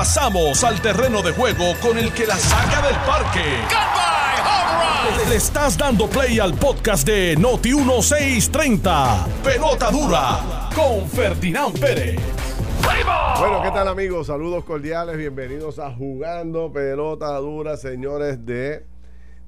Pasamos 0.00 0.64
al 0.64 0.80
terreno 0.80 1.20
de 1.20 1.30
juego 1.32 1.74
con 1.82 1.98
el 1.98 2.10
que 2.14 2.26
la 2.26 2.38
saca 2.38 2.80
del 2.80 2.96
parque. 3.06 3.44
Le 5.28 5.36
estás 5.36 5.76
dando 5.76 6.08
play 6.08 6.38
al 6.38 6.54
podcast 6.54 7.06
de 7.06 7.36
Noti 7.36 7.74
1630. 7.74 9.26
Pelota 9.44 9.90
dura 9.90 10.70
con 10.74 11.06
Ferdinand 11.06 11.78
Pérez. 11.78 12.18
Bueno, 13.38 13.60
¿qué 13.62 13.70
tal 13.72 13.88
amigos? 13.88 14.28
Saludos 14.28 14.64
cordiales, 14.64 15.18
bienvenidos 15.18 15.78
a 15.78 15.90
Jugando 15.90 16.72
Pelota 16.72 17.36
Dura, 17.36 17.76
señores 17.76 18.46
de 18.46 18.86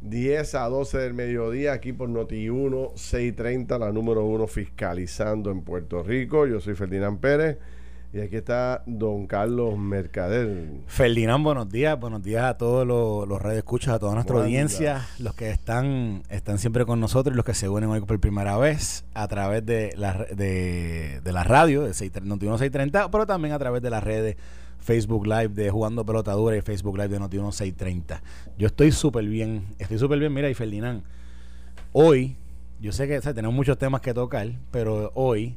10 0.03 0.55
a 0.57 0.69
12 0.69 0.99
del 0.99 1.15
mediodía 1.15 1.73
aquí 1.73 1.95
por 1.95 2.11
Noti 2.11 2.51
1630, 2.51 3.79
la 3.79 3.91
número 3.91 4.23
uno 4.27 4.47
fiscalizando 4.47 5.51
en 5.51 5.63
Puerto 5.63 6.03
Rico. 6.03 6.47
Yo 6.47 6.61
soy 6.61 6.75
Ferdinand 6.75 7.21
Pérez. 7.21 7.57
Y 8.15 8.21
aquí 8.21 8.37
está 8.37 8.83
don 8.85 9.27
Carlos 9.27 9.79
Mercader. 9.79 10.69
Ferdinand, 10.87 11.43
buenos 11.43 11.71
días. 11.71 11.99
Buenos 11.99 12.23
días 12.23 12.45
a 12.45 12.59
todos 12.59 12.87
los, 12.87 13.27
los 13.27 13.43
escuchas, 13.55 13.95
a 13.95 13.99
toda 13.99 14.13
nuestra 14.13 14.37
audiencia, 14.37 15.09
los 15.19 15.35
que 15.35 15.49
están, 15.49 16.23
están 16.29 16.59
siempre 16.59 16.85
con 16.85 17.01
nosotros 17.01 17.33
y 17.33 17.37
los 17.39 17.47
que 17.47 17.55
se 17.55 17.71
unen 17.71 17.89
hoy 17.89 18.03
por 18.03 18.21
primera 18.21 18.59
vez 18.59 19.07
a 19.15 19.27
través 19.29 19.65
de 19.65 19.95
la, 19.97 20.27
de, 20.31 21.23
de 21.25 21.33
la 21.33 21.43
radio, 21.43 21.85
de 21.85 21.95
630, 21.95 23.11
pero 23.11 23.27
también 23.27 23.55
a 23.55 23.59
través 23.59 23.81
de 23.81 23.89
las 23.89 24.05
redes 24.05 24.37
Facebook 24.79 25.27
Live 25.27 25.49
de 25.49 25.71
Jugando 25.71 26.05
Pelota 26.05 26.33
Dura 26.33 26.55
y 26.55 26.61
Facebook 26.61 26.99
Live 26.99 27.09
de 27.09 27.19
Noti 27.19 27.39
630. 27.39 28.23
Yo 28.59 28.67
estoy 28.67 28.93
súper 28.93 29.25
bien, 29.25 29.69
estoy 29.79 29.97
súper 29.97 30.19
bien. 30.19 30.35
Mira, 30.35 30.51
y 30.51 30.55
Ferdinand, 30.55 31.03
hoy, 31.93 32.37
yo 32.79 32.93
sé 32.93 33.09
que 33.09 33.19
tenemos 33.21 33.55
muchos 33.55 33.79
temas 33.79 34.03
que 34.03 34.13
tocar, 34.13 34.53
pero 34.71 35.13
hoy 35.15 35.57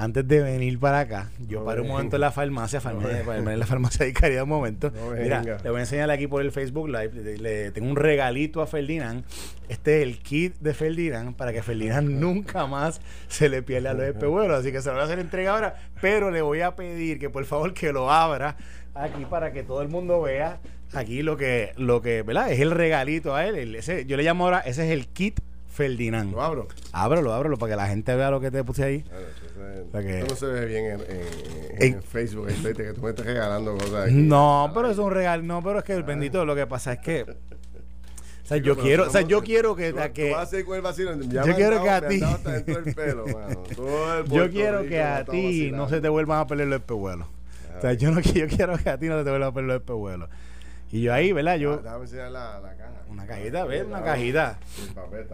antes 0.00 0.26
de 0.26 0.40
venir 0.40 0.78
para 0.80 1.00
acá, 1.00 1.30
yo 1.46 1.62
paré 1.62 1.82
un 1.82 1.88
momento 1.88 2.16
en 2.16 2.22
la 2.22 2.32
farmacia, 2.32 2.80
farmacia 2.80 3.20
en 3.20 3.58
la 3.58 3.66
farmacia 3.66 4.06
de 4.06 4.14
caridad 4.14 4.44
un 4.44 4.48
momento. 4.48 4.90
Mira, 5.20 5.42
le 5.42 5.68
voy 5.68 5.76
a 5.76 5.80
enseñar 5.80 6.10
aquí 6.10 6.26
por 6.26 6.40
el 6.40 6.52
Facebook 6.52 6.88
Live. 6.88 7.36
Le, 7.38 7.70
tengo 7.70 7.90
un 7.90 7.96
regalito 7.96 8.62
a 8.62 8.66
Ferdinand. 8.66 9.24
Este 9.68 9.98
es 9.98 10.08
el 10.08 10.18
kit 10.20 10.56
de 10.58 10.72
Ferdinand 10.72 11.36
para 11.36 11.52
que 11.52 11.62
Ferdinand 11.62 12.08
nunca 12.18 12.66
más 12.66 13.02
se 13.28 13.50
le 13.50 13.62
pierda 13.62 13.92
los 13.92 14.04
espejuelos. 14.04 14.60
Así 14.60 14.72
que 14.72 14.80
se 14.80 14.88
lo 14.88 14.94
voy 14.94 15.02
a 15.02 15.04
hacer 15.04 15.18
entrega 15.18 15.52
ahora. 15.52 15.74
Pero 16.00 16.30
le 16.30 16.40
voy 16.40 16.62
a 16.62 16.74
pedir 16.74 17.18
que 17.18 17.28
por 17.28 17.44
favor 17.44 17.74
que 17.74 17.92
lo 17.92 18.10
abra 18.10 18.56
aquí 18.94 19.26
para 19.26 19.52
que 19.52 19.62
todo 19.64 19.82
el 19.82 19.88
mundo 19.88 20.22
vea 20.22 20.60
aquí 20.94 21.22
lo 21.22 21.36
que, 21.36 21.74
lo 21.76 22.00
que, 22.00 22.22
¿verdad? 22.22 22.50
Es 22.50 22.60
el 22.60 22.70
regalito 22.70 23.34
a 23.34 23.46
él. 23.46 23.74
ese, 23.74 24.06
yo 24.06 24.16
le 24.16 24.22
llamo 24.22 24.44
ahora, 24.44 24.60
ese 24.60 24.86
es 24.86 24.92
el 24.92 25.08
kit 25.08 25.40
Ferdinand. 25.70 26.32
¿Lo 26.32 26.42
abro? 26.42 26.68
Ábrelo, 26.92 27.32
ábrelo 27.32 27.56
para 27.56 27.72
que 27.72 27.76
la 27.76 27.86
gente 27.86 28.14
vea 28.14 28.30
lo 28.30 28.40
que 28.40 28.50
te 28.50 28.64
puse 28.64 28.84
ahí. 28.84 29.04
Esto 29.92 30.26
no 30.28 30.36
se 30.36 30.46
ve 30.46 30.66
bien 30.66 30.84
en, 30.86 31.00
en, 31.78 32.02
Facebook, 32.02 32.46
que 32.46 32.92
tú 32.92 33.02
me 33.02 33.10
estás 33.10 33.26
regalando 33.26 33.76
cosas. 33.76 34.10
No, 34.12 34.70
pero 34.74 34.90
es 34.90 34.98
un 34.98 35.10
regalo. 35.10 35.42
No, 35.42 35.62
pero 35.62 35.78
es 35.80 35.84
que 35.84 35.94
el 35.94 36.02
bendito, 36.02 36.44
lo 36.44 36.54
que 36.54 36.66
pasa 36.66 36.94
es 36.94 37.00
que. 37.00 37.22
O 37.22 38.46
sea, 38.50 38.56
yo 38.56 38.76
quiero, 38.76 39.06
o 39.06 39.10
sea, 39.10 39.20
yo 39.20 39.42
quiero 39.42 39.76
que, 39.76 39.94
que 40.12 40.34
yo 41.28 41.54
quiero 41.54 41.82
que 41.82 41.88
a 41.88 42.08
ti 42.08 42.20
yo 44.28 44.50
quiero 44.50 44.82
que 44.82 45.00
a 45.00 45.24
ti 45.24 45.70
no 45.72 45.88
se 45.88 46.00
te 46.00 46.08
vuelvan 46.08 46.40
a 46.40 46.46
perder 46.46 46.66
los 46.66 46.80
espejuelos. 46.80 47.28
O 47.76 47.80
sea, 47.80 47.92
yo 47.92 48.10
no 48.10 48.20
yo 48.20 48.48
quiero 48.48 48.76
que 48.76 48.90
a 48.90 48.98
ti 48.98 49.06
no 49.06 49.18
se 49.18 49.24
te 49.24 49.30
vuelvan 49.30 49.50
a 49.50 49.54
perder 49.54 49.68
los 49.68 49.76
espejuelos. 49.76 50.28
Y 50.90 51.02
yo 51.02 51.14
ahí, 51.14 51.32
¿verdad? 51.32 51.56
Yo 51.56 51.80
enseñar 52.02 52.32
la, 52.32 52.58
la 52.58 52.74
caja. 52.74 52.90
Una 53.08 53.24
cajita, 53.24 53.64
¿ves? 53.64 53.84
Una 53.86 54.02
cajita. 54.02 54.58
El 54.88 54.94
papel, 54.94 55.26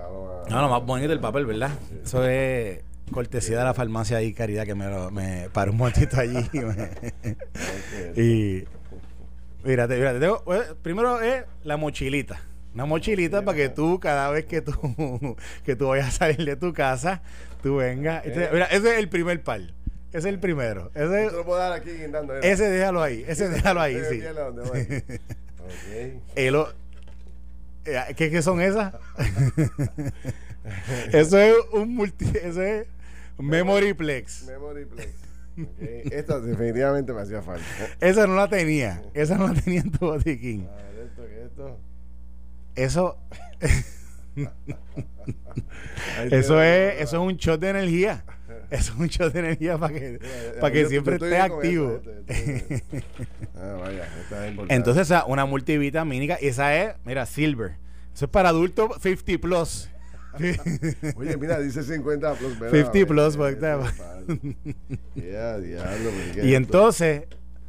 No, 0.50 0.62
lo 0.62 0.68
más 0.68 0.84
bonito 0.84 1.12
el 1.12 1.20
papel, 1.20 1.46
¿verdad? 1.46 1.70
Eso 2.04 2.22
es 2.26 2.80
cortesía 3.10 3.58
de 3.58 3.64
la 3.64 3.74
farmacia 3.74 4.22
y 4.22 4.32
Caridad 4.32 4.64
que 4.64 4.74
me, 4.74 4.86
lo, 4.88 5.10
me 5.10 5.48
paró 5.52 5.72
un 5.72 5.78
momentito 5.78 6.18
allí. 6.18 6.48
y 8.16 8.64
mírate, 9.66 9.96
mírate, 9.96 10.20
tengo, 10.20 10.42
eh, 10.54 10.74
primero 10.82 11.20
es 11.20 11.44
la 11.64 11.76
mochilita. 11.76 12.40
Una 12.74 12.84
mochilita 12.84 13.42
para 13.42 13.56
que 13.56 13.68
tú, 13.68 13.98
cada 14.00 14.30
vez 14.30 14.44
que 14.44 14.60
tú, 14.60 15.36
que 15.64 15.76
tú 15.76 15.88
vayas 15.88 16.08
a 16.08 16.10
salir 16.10 16.44
de 16.44 16.56
tu 16.56 16.72
casa, 16.72 17.22
tú 17.62 17.76
vengas. 17.76 18.24
Este, 18.26 18.50
mira, 18.52 18.66
ese 18.66 18.92
es 18.92 18.98
el 18.98 19.08
primer 19.08 19.42
par. 19.42 19.60
Ese 19.60 20.18
es 20.18 20.24
el 20.26 20.38
primero. 20.38 20.90
Ese, 20.94 21.30
lo 21.30 21.44
puedo 21.44 21.58
dar 21.58 21.72
aquí 21.72 21.90
guindando, 21.90 22.34
ese 22.36 22.70
déjalo 22.70 23.02
ahí. 23.02 23.24
Ese 23.26 23.48
déjalo 23.50 23.80
ahí, 23.80 24.00
sí. 24.10 24.22
El, 26.34 26.56
eh, 27.86 28.14
¿qué, 28.16 28.30
¿Qué 28.30 28.42
son 28.42 28.60
esas? 28.60 28.94
eso 31.12 31.38
es 31.38 31.54
un 31.72 31.94
multi. 31.94 32.26
Eso 32.42 32.62
es 32.62 32.86
Memoryplex. 33.38 34.46
Memoryplex. 34.46 35.08
Okay. 35.58 36.02
Esta 36.12 36.38
definitivamente 36.40 37.12
me 37.14 37.22
hacía 37.22 37.40
falta. 37.42 37.64
Esa 38.00 38.26
no 38.26 38.36
la 38.36 38.48
tenía. 38.48 39.02
Esa 39.14 39.38
no 39.38 39.48
la 39.48 39.54
tenía 39.54 39.80
en 39.80 39.90
tu 39.90 40.06
botiquín. 40.06 40.68
A 40.68 40.76
ver, 40.76 41.06
¿esto 41.06 41.22
qué 41.26 41.38
es 41.38 41.46
esto? 41.46 41.78
Eso. 42.74 43.18
eso 46.30 46.62
es, 46.62 47.00
eso 47.00 47.16
es 47.16 47.22
un 47.22 47.36
shot 47.36 47.58
de 47.60 47.70
energía. 47.70 48.24
Eso 48.70 48.92
es 48.92 48.98
un 48.98 49.06
shot 49.06 49.32
de 49.32 49.38
energía 49.38 49.78
para 49.78 49.94
que, 49.94 50.20
para 50.60 50.72
que 50.72 50.86
siempre 50.86 51.14
esté 51.14 51.38
activo. 51.38 52.00
ah, 53.56 53.78
vaya, 53.80 54.08
esta 54.20 54.48
es 54.48 54.58
Entonces, 54.68 55.10
una 55.26 55.46
multivitamínica, 55.46 56.34
esa 56.34 56.76
es, 56.76 56.94
mira, 57.04 57.24
Silver. 57.26 57.76
Eso 58.12 58.24
es 58.26 58.30
para 58.30 58.50
adultos 58.50 58.90
50 59.00 59.40
plus. 59.40 59.88
Oye, 61.16 61.36
mira, 61.36 61.58
dice 61.60 61.82
50 61.82 62.34
plus. 62.34 62.52
50 62.54 63.06
plus, 63.06 63.38
Y 66.42 66.54
entonces, 66.54 67.24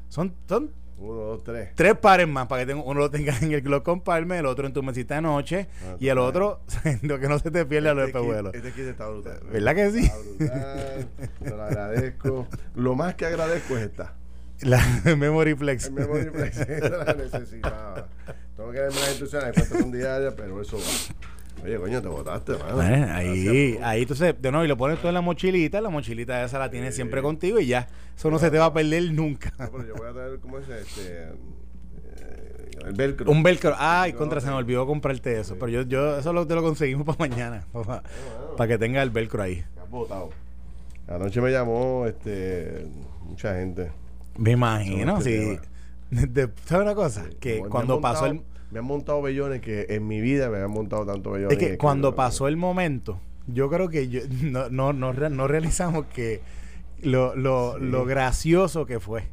son, 0.09 0.33
son 0.47 0.71
uno, 0.99 1.21
dos, 1.21 1.43
tres. 1.43 1.69
Tres 1.75 1.95
pares 1.95 2.27
más 2.27 2.47
para 2.47 2.65
que 2.65 2.73
uno 2.73 2.99
lo 2.99 3.11
tenga 3.11 3.37
en 3.39 3.51
el 3.51 3.61
glow 3.61 3.83
compartment, 3.83 4.39
el 4.39 4.45
otro 4.47 4.65
en 4.65 4.73
tu 4.73 4.81
mesita 4.81 5.15
de 5.15 5.21
noche 5.21 5.67
ah, 5.83 5.95
y 5.99 6.07
el 6.07 6.17
otro, 6.17 6.61
lo 7.03 7.19
que 7.19 7.27
no 7.27 7.37
se 7.37 7.51
te 7.51 7.65
pierda 7.65 7.91
este 7.91 8.01
los 8.01 8.07
espejuelos. 8.07 8.55
Este 8.55 8.71
kit 8.71 8.85
está 8.85 9.07
brutal. 9.07 9.39
¿Verdad 9.51 9.75
que 9.75 9.91
sí? 9.91 10.05
Está 10.05 10.17
brutal. 10.17 11.07
te 11.43 11.49
lo 11.51 11.63
agradezco. 11.63 12.47
Lo 12.75 12.95
más 12.95 13.15
que 13.15 13.25
agradezco 13.27 13.77
es 13.77 13.83
esta. 13.83 14.15
La 14.61 14.83
Memory 15.17 15.55
Flex. 15.55 15.85
El 15.85 15.93
Memory 15.93 16.29
Flex. 16.31 16.67
La 16.67 17.13
necesitaba. 17.13 18.07
Tengo 18.55 18.71
que 18.71 18.79
darme 18.79 18.95
las 18.95 19.09
instrucciones, 19.09 19.53
cuánto 19.53 19.77
son 19.77 19.91
diarias, 19.91 20.33
pero 20.35 20.59
eso 20.59 20.77
va. 20.77 21.15
Oye, 21.63 21.77
coño, 21.77 22.01
te 22.01 22.07
botaste, 22.07 22.53
mano. 22.57 22.81
Eh, 22.81 23.03
ahí, 23.11 23.79
ahí 23.81 24.01
entonces, 24.03 24.35
de 24.39 24.51
nuevo, 24.51 24.65
y 24.65 24.67
lo 24.67 24.77
pones 24.77 24.99
todo 24.99 25.09
en 25.09 25.15
la 25.15 25.21
mochilita, 25.21 25.81
la 25.81 25.89
mochilita 25.89 26.43
esa 26.43 26.59
la 26.59 26.69
tienes 26.69 26.95
siempre 26.95 27.21
contigo 27.21 27.59
y 27.59 27.67
ya. 27.67 27.87
Eso 28.15 28.29
no 28.29 28.39
se 28.39 28.51
te 28.51 28.57
va 28.57 28.65
a 28.65 28.73
perder 28.73 29.11
nunca. 29.11 29.53
No, 29.59 29.69
pero 29.71 29.87
yo 29.87 29.95
voy 29.95 30.07
a 30.07 30.13
traer, 30.13 30.39
¿cómo 30.39 30.59
es 30.59 30.69
este? 30.69 31.23
Eh, 31.23 32.69
el 32.85 32.93
velcro. 32.93 33.31
Un 33.31 33.43
velcro. 33.43 33.75
Ay, 33.77 34.13
contra, 34.13 34.39
se 34.39 34.47
me 34.47 34.53
olvidó 34.53 34.85
comprarte 34.85 35.39
eso. 35.39 35.55
Pero 35.55 35.69
yo, 35.69 35.81
yo 35.81 36.19
eso 36.19 36.31
lo, 36.31 36.45
te 36.45 36.55
lo 36.55 36.63
conseguimos 36.63 37.05
para 37.05 37.29
mañana. 37.29 37.65
Para, 37.71 38.67
que 38.67 38.77
tenga 38.77 39.01
el 39.01 39.09
velcro 39.09 39.43
ahí. 39.43 39.63
has 39.81 39.89
botado. 39.89 40.29
Anoche 41.07 41.41
me 41.41 41.51
llamó 41.51 42.05
este 42.05 42.85
mucha 43.23 43.55
gente. 43.55 43.91
Me 44.37 44.51
imagino, 44.51 45.21
sí. 45.21 45.57
¿Sabes 46.65 46.83
una 46.83 46.95
cosa? 46.95 47.25
que 47.39 47.59
cuando 47.59 47.99
pasó 47.99 48.27
el 48.27 48.41
me 48.71 48.79
han 48.79 48.85
montado 48.85 49.21
bellones 49.21 49.61
que 49.61 49.85
en 49.89 50.07
mi 50.07 50.21
vida 50.21 50.49
me 50.49 50.57
han 50.57 50.71
montado 50.71 51.05
tanto 51.05 51.31
bellones. 51.31 51.57
Es 51.57 51.63
que 51.63 51.77
cuando 51.77 52.15
pasó 52.15 52.47
el 52.47 52.57
momento, 52.57 53.19
yo 53.47 53.69
creo 53.69 53.89
que 53.89 54.09
yo, 54.09 54.21
no, 54.41 54.69
no, 54.69 54.93
no, 54.93 55.47
realizamos 55.47 56.05
que 56.07 56.41
lo, 57.01 57.35
lo, 57.35 57.77
lo, 57.77 58.05
gracioso 58.05 58.85
que 58.85 58.99
fue. 58.99 59.29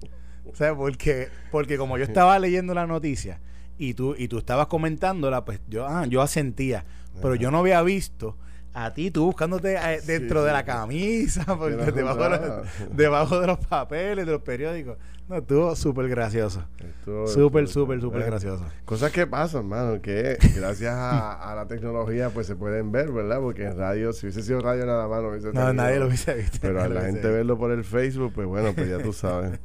O 0.51 0.55
sea, 0.55 0.75
porque, 0.75 1.29
porque 1.51 1.77
como 1.77 1.99
yo 1.99 2.05
estaba 2.05 2.39
leyendo 2.39 2.75
la 2.75 2.87
noticia 2.87 3.41
y 3.79 3.95
tú, 3.95 4.15
y 4.17 4.29
tú 4.29 4.39
estabas 4.39 4.69
comentándola, 4.69 5.45
pues 5.45 5.61
yo, 5.69 5.87
ah, 5.87 6.07
yo 6.07 6.23
asentía. 6.23 6.85
Pero 7.21 7.35
yo 7.37 7.51
no 7.51 7.59
había 7.59 7.81
visto 7.83 8.37
a 8.73 8.93
ti 8.93 9.13
tú 9.13 9.27
buscándote 9.27 9.77
eh, 9.77 10.01
dentro 10.05 10.43
de 10.43 10.53
la 10.53 10.65
camisa, 10.65 11.45
porque 11.59 11.93
debajo, 11.93 12.63
debajo 12.91 13.41
de 13.41 13.47
los 13.47 13.59
papeles, 13.59 14.27
de 14.27 14.33
los 14.33 14.43
periódicos. 14.43 14.99
No, 15.29 15.37
estuvo 15.37 15.75
súper 15.75 16.09
gracioso. 16.09 16.65
Súper, 17.05 17.67
súper, 17.67 18.01
súper 18.01 18.25
gracioso. 18.25 18.65
Cosas 18.85 19.11
que 19.11 19.27
pasan, 19.27 19.63
hermano, 19.63 20.03
que 20.03 20.37
gracias 20.55 20.95
a, 20.95 21.55
la 21.57 21.67
tecnología 21.67 22.29
pues 22.29 22.47
se 22.47 22.57
pueden 22.57 22.93
ver, 22.93 23.11
¿verdad? 23.11 23.41
Porque 23.41 23.65
en 23.65 23.77
radio, 23.77 24.13
si 24.13 24.27
hubiese 24.27 24.43
sido 24.43 24.61
radio 24.61 24.85
nada 24.85 25.09
más, 25.09 25.23
no 25.23 25.31
hubiese 25.31 25.53
No, 25.53 25.73
nadie 25.73 25.99
lo 25.99 26.07
hubiese 26.07 26.35
visto. 26.35 26.59
Pero 26.61 26.83
a 26.83 26.89
la 26.89 27.03
gente 27.03 27.27
verlo 27.31 27.57
por 27.57 27.71
el 27.71 27.85
Facebook, 27.85 28.33
pues 28.35 28.47
bueno, 28.47 28.75
pues 28.75 28.89
ya 28.89 28.99
tú 28.99 29.13
sabes. 29.13 29.59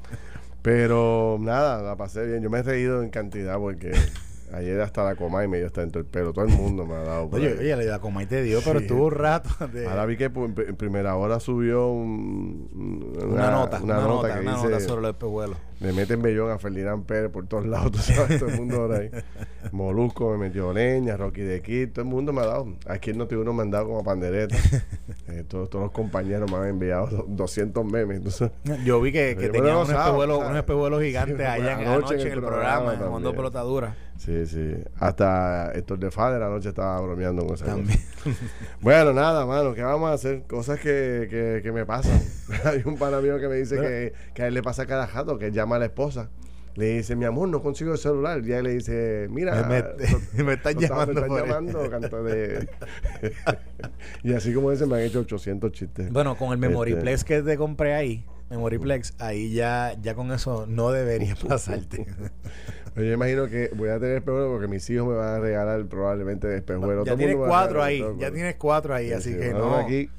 Pero 0.61 1.37
nada, 1.39 1.81
la 1.81 1.95
pasé 1.97 2.25
bien. 2.25 2.41
Yo 2.41 2.49
me 2.49 2.59
he 2.59 2.63
reído 2.63 3.03
en 3.03 3.09
cantidad 3.09 3.57
porque 3.57 3.91
Ayer 4.53 4.81
hasta 4.81 5.03
la 5.03 5.15
coma 5.15 5.43
y 5.43 5.47
me 5.47 5.57
dio 5.57 5.67
hasta 5.67 5.81
dentro 5.81 6.01
del 6.01 6.09
pelo. 6.09 6.33
Todo 6.33 6.45
el 6.45 6.51
mundo 6.51 6.85
me 6.85 6.95
ha 6.95 7.03
dado. 7.03 7.29
Oye, 7.31 7.57
oye, 7.57 7.75
la 7.75 7.99
coma 7.99 8.23
y 8.23 8.25
te 8.25 8.41
dio, 8.41 8.61
pero 8.63 8.79
estuvo 8.79 9.05
un 9.05 9.11
rato. 9.11 9.49
Ahora 9.59 10.05
vi 10.05 10.17
que 10.17 10.25
en 10.25 10.75
primera 10.75 11.15
hora 11.15 11.39
subió 11.39 11.87
una, 11.87 13.51
nota. 13.51 13.81
Una, 13.81 13.99
nota, 14.01 14.33
que 14.33 14.41
dice, 14.41 14.79
sobre 14.81 15.01
los 15.01 15.11
espejuelos. 15.11 15.57
Me 15.79 15.93
meten 15.93 16.21
bellón 16.21 16.51
a 16.51 16.57
Ferdinand 16.57 17.05
Pérez 17.05 17.31
por 17.31 17.47
todos 17.47 17.65
lados, 17.65 17.91
tú 17.93 17.99
sabes, 17.99 18.39
todo 18.39 18.49
el 18.49 18.57
mundo 18.57 18.81
ahora 18.81 18.97
ahí. 18.97 19.11
Molusco 19.71 20.31
me 20.31 20.37
metió 20.37 20.73
leña, 20.73 21.15
Rocky 21.15 21.41
de 21.41 21.61
Kid, 21.61 21.89
todo 21.91 22.01
el 22.01 22.09
mundo 22.09 22.33
me 22.33 22.41
ha 22.41 22.45
dado. 22.45 22.73
Aquí 22.85 23.11
en 23.11 23.17
Noti 23.17 23.35
uno 23.35 23.53
me 23.53 23.63
han 23.63 23.71
dado 23.71 23.87
como 23.87 24.03
pandereta. 24.03 24.55
Eh, 25.27 25.43
todos, 25.47 25.69
todos 25.69 25.83
los 25.85 25.91
compañeros 25.91 26.51
me 26.51 26.57
han 26.57 26.69
enviado 26.69 27.25
200 27.27 27.85
memes. 27.85 28.21
Yo 28.83 28.99
vi 28.99 29.11
que, 29.11 29.35
que 29.37 29.49
tenían 29.49 29.75
unos 29.75 29.89
espejuelos, 29.89 30.39
unos 30.39 30.55
espejuelos 30.55 31.03
gigantes 31.03 31.47
allá 31.47 31.79
en, 31.79 31.87
anoche 31.87 32.15
en 32.15 32.31
el, 32.31 32.41
programa, 32.41 32.95
jugando 32.97 33.35
pelota 33.35 33.61
dura. 33.61 33.95
Sí, 34.17 34.47
sí. 34.47 34.75
Hasta 34.97 35.71
Héctor 35.73 35.99
de 35.99 36.11
Fader 36.11 36.41
anoche 36.41 36.69
estaba 36.69 36.99
bromeando 36.99 37.45
con 37.45 37.53
esa 37.53 37.65
También. 37.65 37.99
bueno, 38.81 39.13
nada, 39.13 39.45
mano, 39.45 39.73
¿qué 39.75 39.83
vamos 39.83 40.09
a 40.09 40.13
hacer? 40.13 40.43
Cosas 40.47 40.79
que, 40.79 41.27
que, 41.29 41.61
que 41.61 41.71
me 41.71 41.85
pasan. 41.85 42.19
Hay 42.65 42.81
un 42.85 42.97
pana 42.97 43.21
mío 43.21 43.39
que 43.39 43.47
me 43.47 43.55
dice 43.55 43.77
que, 43.77 44.13
que 44.33 44.43
a 44.43 44.47
él 44.47 44.55
le 44.55 44.63
pasa 44.63 44.87
cada 44.87 45.05
jato, 45.05 45.37
que 45.37 45.51
llama 45.51 45.68
a 45.75 45.79
la 45.79 45.85
esposa 45.85 46.29
le 46.79 46.97
dice, 46.97 47.15
mi 47.15 47.25
amor, 47.25 47.49
no 47.49 47.61
consigo 47.61 47.91
el 47.91 47.97
celular. 47.97 48.41
Y 48.45 48.53
él 48.53 48.63
le 48.63 48.73
dice, 48.75 49.27
mira, 49.29 49.63
me, 49.63 50.43
me, 50.43 50.53
están 50.53 50.77
llamando. 50.77 51.21
Me 51.27 51.41
llamando 51.41 52.23
de... 52.23 52.69
y 54.23 54.33
así 54.33 54.53
como 54.53 54.71
ese 54.71 54.85
me 54.85 54.95
han 54.95 55.01
hecho 55.01 55.19
800 55.19 55.71
chistes. 55.73 56.11
Bueno, 56.11 56.37
con 56.37 56.53
el 56.53 56.57
Memoriplex 56.57 57.21
este... 57.21 57.35
que 57.35 57.41
te 57.41 57.57
compré 57.57 57.95
ahí, 57.95 58.25
Memoriplex, 58.49 59.13
ahí 59.19 59.51
ya, 59.51 59.95
ya 60.01 60.15
con 60.15 60.31
eso 60.31 60.65
no 60.67 60.91
debería 60.91 61.35
pasarte. 61.35 62.07
Yo 62.95 63.13
imagino 63.13 63.47
que 63.47 63.71
voy 63.75 63.89
a 63.89 63.99
tener 63.99 64.17
espejuelos 64.17 64.49
porque 64.49 64.67
mis 64.67 64.89
hijos 64.89 65.07
me 65.07 65.15
van 65.15 65.35
a 65.35 65.39
regalar 65.39 65.85
probablemente 65.85 66.55
espejuelos. 66.55 67.05
Ya 67.05 67.15
tienes 67.15 67.35
cuatro 67.35 67.83
ahí, 67.83 68.03
ya 68.17 68.31
tienes 68.31 68.55
cuatro 68.55 68.95
ahí, 68.95 69.11
así 69.11 69.35
que 69.35 69.53
no. 69.53 69.75
Aquí, 69.75 70.09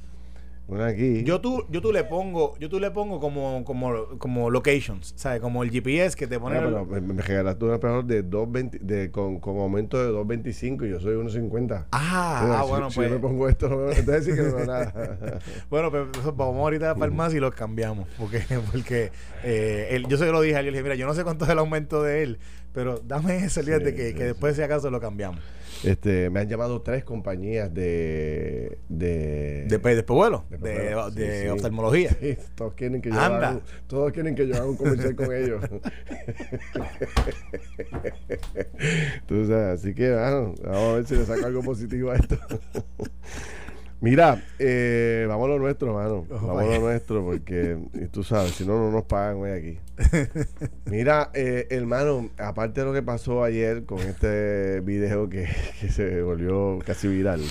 aquí. 0.78 1.24
Yo 1.24 1.40
tú, 1.40 1.64
yo 1.68 1.80
tú 1.80 1.92
le 1.92 2.04
pongo, 2.04 2.56
yo 2.58 2.68
tú 2.68 2.78
le 2.78 2.90
pongo 2.90 3.18
como, 3.18 3.64
como, 3.64 4.06
como 4.18 4.50
locations, 4.50 5.12
¿sabes? 5.16 5.40
Como 5.40 5.62
el 5.62 5.70
GPS 5.70 6.16
que 6.16 6.26
te 6.26 6.38
pone. 6.38 6.58
Ah, 6.58 6.84
me, 6.88 7.00
me 7.00 7.22
regalaste 7.22 7.64
un 7.64 7.74
espejo 7.74 8.02
de 8.02 8.22
220, 8.22 8.78
de, 8.80 9.10
con, 9.10 9.40
con 9.40 9.58
aumento 9.58 9.98
de 9.98 10.06
225 10.06 10.86
y 10.86 10.90
yo 10.90 11.00
soy 11.00 11.16
1.50. 11.16 11.86
Ah, 11.92 12.60
ah 12.60 12.64
bueno, 12.64 12.90
si, 12.90 12.96
pues. 12.96 13.08
Si 13.08 13.10
yo 13.10 13.16
le 13.16 13.20
pongo 13.20 13.48
esto, 13.48 13.68
no, 13.68 13.90
entonces 13.90 14.24
sí 14.24 14.32
que 14.34 14.42
no 14.42 14.56
veo 14.56 14.66
nada. 14.66 15.38
bueno, 15.70 15.90
pues 15.90 16.06
vamos 16.36 16.56
ahorita 16.56 16.90
a 16.90 16.94
la 16.94 16.98
farmacia 16.98 17.36
y 17.36 17.40
los 17.40 17.54
cambiamos. 17.54 18.08
Porque, 18.18 18.42
porque 18.72 19.10
eh, 19.42 19.88
él, 19.90 20.06
yo 20.08 20.16
se 20.16 20.26
lo 20.26 20.40
dije 20.40 20.56
a 20.56 20.60
él, 20.60 20.66
le 20.66 20.72
dije, 20.72 20.82
mira, 20.82 20.94
yo 20.94 21.06
no 21.06 21.14
sé 21.14 21.24
cuánto 21.24 21.44
es 21.44 21.50
el 21.50 21.58
aumento 21.58 22.02
de 22.02 22.22
él, 22.22 22.38
pero 22.72 23.00
dame 23.04 23.38
ese 23.38 23.62
sí, 23.62 23.70
de 23.70 23.94
que, 23.94 24.14
que 24.14 24.24
después, 24.24 24.56
si 24.56 24.62
acaso, 24.62 24.90
lo 24.90 25.00
cambiamos. 25.00 25.40
Este, 25.82 26.28
me 26.28 26.40
han 26.40 26.48
llamado 26.48 26.82
tres 26.82 27.04
compañías 27.04 27.72
de 27.72 28.80
de 28.88 29.64
de, 29.66 29.78
de, 29.78 30.02
vuelo, 30.02 30.44
de, 30.50 30.58
de, 30.58 31.10
de 31.12 31.42
sí, 31.42 31.48
oftalmología. 31.48 32.10
Sí, 32.20 32.36
todos 32.54 32.74
quieren 32.74 33.00
que 33.00 33.08
yo 33.10 33.18
haga, 33.18 33.60
todos 33.86 34.12
quieren 34.12 34.34
que 34.34 34.46
yo 34.46 34.56
haga 34.56 34.66
un 34.66 34.76
comercial 34.76 35.16
con 35.16 35.34
ellos. 35.34 35.64
Sabes, 39.28 39.80
así 39.80 39.94
que 39.94 40.12
bueno, 40.12 40.54
vamos 40.62 40.82
a 40.82 40.92
ver 40.96 41.06
si 41.06 41.14
le 41.16 41.24
saco 41.24 41.46
algo 41.46 41.62
positivo 41.62 42.10
a 42.10 42.16
esto. 42.16 42.36
Mira, 44.00 44.42
eh, 44.58 45.26
vamos 45.28 45.44
a 45.44 45.48
lo 45.48 45.58
nuestro, 45.58 45.92
mano. 45.92 46.26
Oh, 46.30 46.46
vamos 46.46 46.62
a 46.62 46.78
lo 46.78 46.80
nuestro, 46.80 47.22
porque 47.22 47.76
y 47.92 48.06
tú 48.06 48.24
sabes, 48.24 48.52
si 48.52 48.64
no, 48.64 48.78
no 48.78 48.90
nos 48.90 49.04
pagan 49.04 49.36
hoy 49.36 49.50
aquí. 49.50 49.78
Mira, 50.86 51.30
eh, 51.34 51.66
hermano, 51.68 52.30
aparte 52.38 52.80
de 52.80 52.86
lo 52.86 52.94
que 52.94 53.02
pasó 53.02 53.44
ayer 53.44 53.84
con 53.84 53.98
este 53.98 54.80
video 54.80 55.28
que, 55.28 55.48
que 55.80 55.90
se 55.90 56.22
volvió 56.22 56.78
casi 56.86 57.08
viral, 57.08 57.42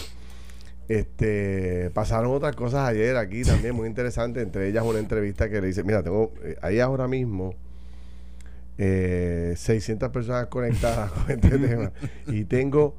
este 0.87 1.91
pasaron 1.93 2.31
otras 2.33 2.55
cosas 2.55 2.89
ayer 2.89 3.15
aquí 3.15 3.43
también 3.43 3.75
muy 3.75 3.87
interesantes. 3.87 4.41
Entre 4.41 4.67
ellas, 4.67 4.83
una 4.83 4.97
entrevista 4.97 5.49
que 5.49 5.61
le 5.61 5.67
dice: 5.67 5.83
Mira, 5.83 6.01
tengo 6.01 6.33
eh, 6.43 6.57
ahí 6.63 6.79
ahora 6.79 7.07
mismo. 7.07 7.53
Eh, 8.81 9.55
600 9.57 10.09
personas 10.09 10.47
conectadas 10.47 11.11
con 11.11 11.29
este 11.29 11.59
tema 11.59 11.91
y 12.27 12.45
tengo 12.45 12.95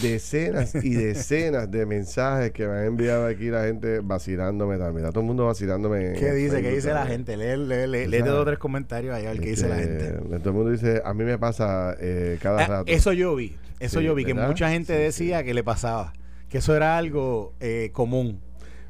decenas 0.00 0.74
y 0.74 0.94
decenas 0.94 1.70
de 1.70 1.84
mensajes 1.84 2.52
que 2.52 2.66
me 2.66 2.78
han 2.78 2.84
enviado 2.86 3.26
aquí 3.26 3.50
la 3.50 3.64
gente 3.64 4.00
vacilándome 4.00 4.78
también. 4.78 5.08
todo 5.10 5.20
el 5.20 5.26
mundo 5.26 5.46
vacilándome. 5.46 6.14
¿Qué 6.14 6.32
dice? 6.32 6.62
¿Qué 6.62 6.70
dice 6.70 6.92
la 6.92 7.06
gente? 7.06 7.36
Lee, 7.36 7.56
lee, 7.56 7.86
lee, 7.86 8.06
lee 8.06 8.18
dos 8.22 8.40
o 8.40 8.44
tres 8.44 8.58
comentarios 8.58 9.14
ahí 9.14 9.26
a 9.26 9.30
ver 9.30 9.40
qué 9.40 9.50
dice 9.50 9.68
la 9.68 9.76
gente. 9.76 10.12
Todo 10.38 10.50
el 10.50 10.54
mundo 10.54 10.70
dice, 10.70 11.02
a 11.04 11.12
mí 11.12 11.24
me 11.24 11.38
pasa 11.38 11.94
eh, 12.00 12.38
cada 12.40 12.64
ah, 12.64 12.66
rato. 12.66 12.92
Eso 12.92 13.12
yo 13.12 13.34
vi. 13.34 13.56
Eso 13.80 13.98
sí, 13.98 14.06
yo 14.06 14.14
vi, 14.14 14.24
¿verdad? 14.24 14.42
que 14.42 14.48
mucha 14.48 14.70
gente 14.70 14.94
sí, 14.94 15.02
decía 15.02 15.40
sí. 15.40 15.44
que 15.44 15.54
le 15.54 15.64
pasaba. 15.64 16.12
Que 16.48 16.58
eso 16.58 16.74
era 16.74 16.96
algo 16.96 17.54
eh, 17.60 17.90
común. 17.92 18.40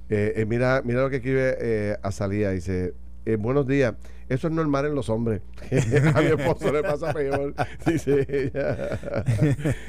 Eh, 0.09 0.45
mira, 0.47 0.83
mira 0.85 1.01
lo 1.01 1.11
que 1.11 1.17
escribe 1.17 1.99
Azalía. 2.03 2.51
Dice, 2.51 2.95
buenos 3.39 3.67
días. 3.67 3.95
Eso 4.29 4.49
es 4.49 4.55
normal 4.55 4.87
en 4.87 4.95
los 4.95 5.09
hombres. 5.09 5.43
a 6.15 6.21
mi 6.21 6.27
esposo 6.27 6.73
le 6.73 6.83
pasa 6.83 7.13
peor, 7.13 7.55
dice 7.87 8.27
ella. 8.29 8.99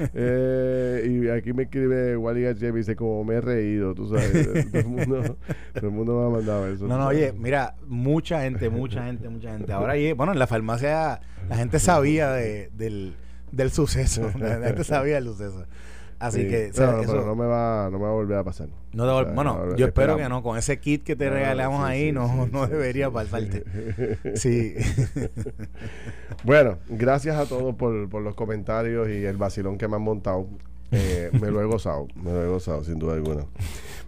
eh, 0.14 1.22
y 1.22 1.28
aquí 1.28 1.52
me 1.52 1.64
escribe 1.64 2.16
Wally 2.16 2.42
García 2.42 2.68
y 2.68 2.72
me 2.72 2.78
dice, 2.78 2.96
como 2.96 3.24
me 3.24 3.36
he 3.36 3.40
reído, 3.40 3.94
tú 3.94 4.08
sabes. 4.08 4.48
todo, 4.70 4.80
el 4.80 4.86
mundo, 4.86 5.36
todo 5.74 5.86
el 5.86 5.92
mundo 5.92 6.20
me 6.20 6.26
ha 6.26 6.30
mandado 6.30 6.66
eso. 6.68 6.86
No, 6.86 6.98
no, 6.98 7.06
oye, 7.06 7.32
mira, 7.32 7.76
mucha 7.86 8.42
gente, 8.42 8.68
mucha 8.70 9.04
gente, 9.04 9.28
mucha 9.28 9.52
gente. 9.52 9.72
Ahora, 9.72 9.94
bueno, 10.14 10.32
en 10.32 10.38
la 10.38 10.46
farmacia 10.46 11.20
la 11.48 11.56
gente 11.56 11.78
sabía 11.78 12.32
de, 12.32 12.70
del, 12.74 13.14
del 13.52 13.70
suceso. 13.70 14.30
La 14.38 14.58
gente 14.58 14.84
sabía 14.84 15.16
del 15.16 15.24
suceso. 15.24 15.66
Así 16.18 16.42
sí. 16.42 16.48
que 16.48 16.70
no, 16.76 16.92
no, 16.92 17.00
eso, 17.00 17.12
pero 17.12 17.26
no 17.26 17.34
me 17.34 17.46
va 17.46 17.88
no 17.90 17.98
me 17.98 18.04
va 18.04 18.10
a 18.10 18.14
volver 18.14 18.38
a 18.38 18.44
pasar. 18.44 18.68
No 18.92 19.04
o 19.04 19.24
sea, 19.24 19.32
bueno, 19.32 19.66
no, 19.66 19.76
yo 19.76 19.86
espero 19.86 20.16
que 20.16 20.28
no 20.28 20.42
con 20.42 20.56
ese 20.56 20.78
kit 20.78 21.04
que 21.04 21.16
te 21.16 21.28
regalamos 21.28 21.84
ahí 21.84 22.12
no 22.12 22.46
no 22.46 22.66
debería 22.66 23.10
faltarte. 23.10 23.64
Sí. 24.34 24.74
bueno, 26.44 26.78
gracias 26.88 27.36
a 27.36 27.46
todos 27.46 27.74
por, 27.74 28.08
por, 28.08 28.22
los 28.22 28.34
comentarios 28.34 29.08
y 29.08 29.24
el 29.24 29.36
vacilón 29.36 29.78
que 29.78 29.88
me 29.88 29.96
han 29.96 30.02
montado. 30.02 30.46
Eh, 30.90 31.30
me 31.40 31.50
lo 31.50 31.60
he 31.60 31.64
gozado, 31.64 32.06
me 32.14 32.30
lo 32.30 32.44
he 32.44 32.48
gozado 32.48 32.84
sin 32.84 32.98
duda 32.98 33.14
alguna. 33.14 33.46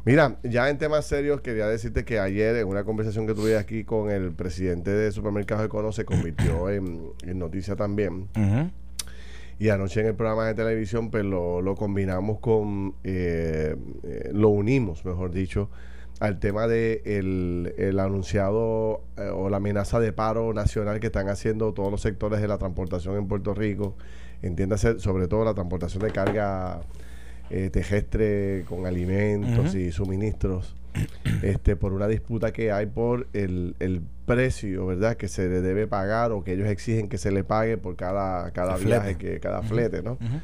Mira, 0.05 0.37
ya 0.45 0.71
en 0.71 0.79
temas 0.79 1.05
serios 1.07 1.41
quería 1.41 1.67
decirte 1.67 2.05
que 2.05 2.21
ayer 2.21 2.55
en 2.57 2.69
una 2.69 2.85
conversación 2.85 3.27
que 3.27 3.35
tuve 3.35 3.57
aquí 3.59 3.83
con 3.85 4.11
el 4.11 4.33
presidente 4.33 4.91
de 4.93 5.11
Supermercados 5.11 5.67
Econo 5.67 5.91
se 5.93 6.05
convirtió 6.05 6.71
en, 6.71 7.11
en 7.25 7.39
noticia 7.39 7.75
también. 7.75 8.29
Uh 8.37 8.41
-huh. 8.41 8.71
Y 9.59 9.71
anoche 9.71 10.01
en 10.01 10.07
el 10.07 10.15
programa 10.15 10.47
de 10.47 10.55
televisión, 10.55 11.11
pues 11.11 11.25
lo, 11.25 11.63
lo 11.63 11.75
combinamos 11.75 12.41
con, 12.41 12.95
eh, 13.05 13.75
eh, 14.03 14.31
lo 14.33 14.51
unimos, 14.51 15.05
mejor 15.05 15.31
dicho, 15.33 15.71
al 16.21 16.39
tema 16.39 16.67
de 16.67 17.03
el, 17.05 17.75
el 17.79 17.99
anunciado 17.99 19.03
eh, 19.17 19.29
o 19.33 19.49
la 19.49 19.59
amenaza 19.59 20.01
de 20.01 20.13
paro 20.13 20.53
nacional 20.53 21.01
que 21.01 21.07
están 21.07 21.29
haciendo 21.29 21.73
todos 21.73 21.91
los 21.91 22.01
sectores 22.03 22.41
de 22.41 22.49
la 22.49 22.59
transportación 22.59 23.17
en 23.17 23.29
Puerto 23.29 23.55
Rico. 23.55 23.95
Entiéndase, 24.43 24.99
sobre 25.01 25.29
todo 25.29 25.45
la 25.45 25.55
transportación 25.55 26.03
de 26.03 26.11
carga 26.11 26.81
eh, 27.51 27.71
terrestre 27.71 28.65
con 28.69 28.87
alimentos 28.87 29.75
uh 29.75 29.79
-huh. 29.79 29.89
y 29.89 29.93
suministros 29.93 30.75
este 31.43 31.77
por 31.77 31.93
una 31.93 32.09
disputa 32.09 32.53
que 32.53 32.73
hay 32.73 32.87
por 32.87 33.29
el, 33.33 33.77
el, 33.81 34.03
precio, 34.27 34.87
¿verdad? 34.87 35.17
Que 35.17 35.29
se 35.29 35.49
le 35.49 35.61
debe 35.61 35.87
pagar 35.87 36.33
o 36.33 36.43
que 36.43 36.55
ellos 36.55 36.69
exigen 36.69 37.09
que 37.09 37.17
se 37.17 37.31
le 37.31 37.45
pague 37.45 37.79
por 37.79 37.95
cada, 37.95 38.51
cada 38.51 38.77
viaje, 38.77 39.17
que 39.17 39.39
cada 39.39 39.63
flete, 39.63 40.03
¿no? 40.03 40.13
Uh 40.13 40.17
-huh. 40.17 40.41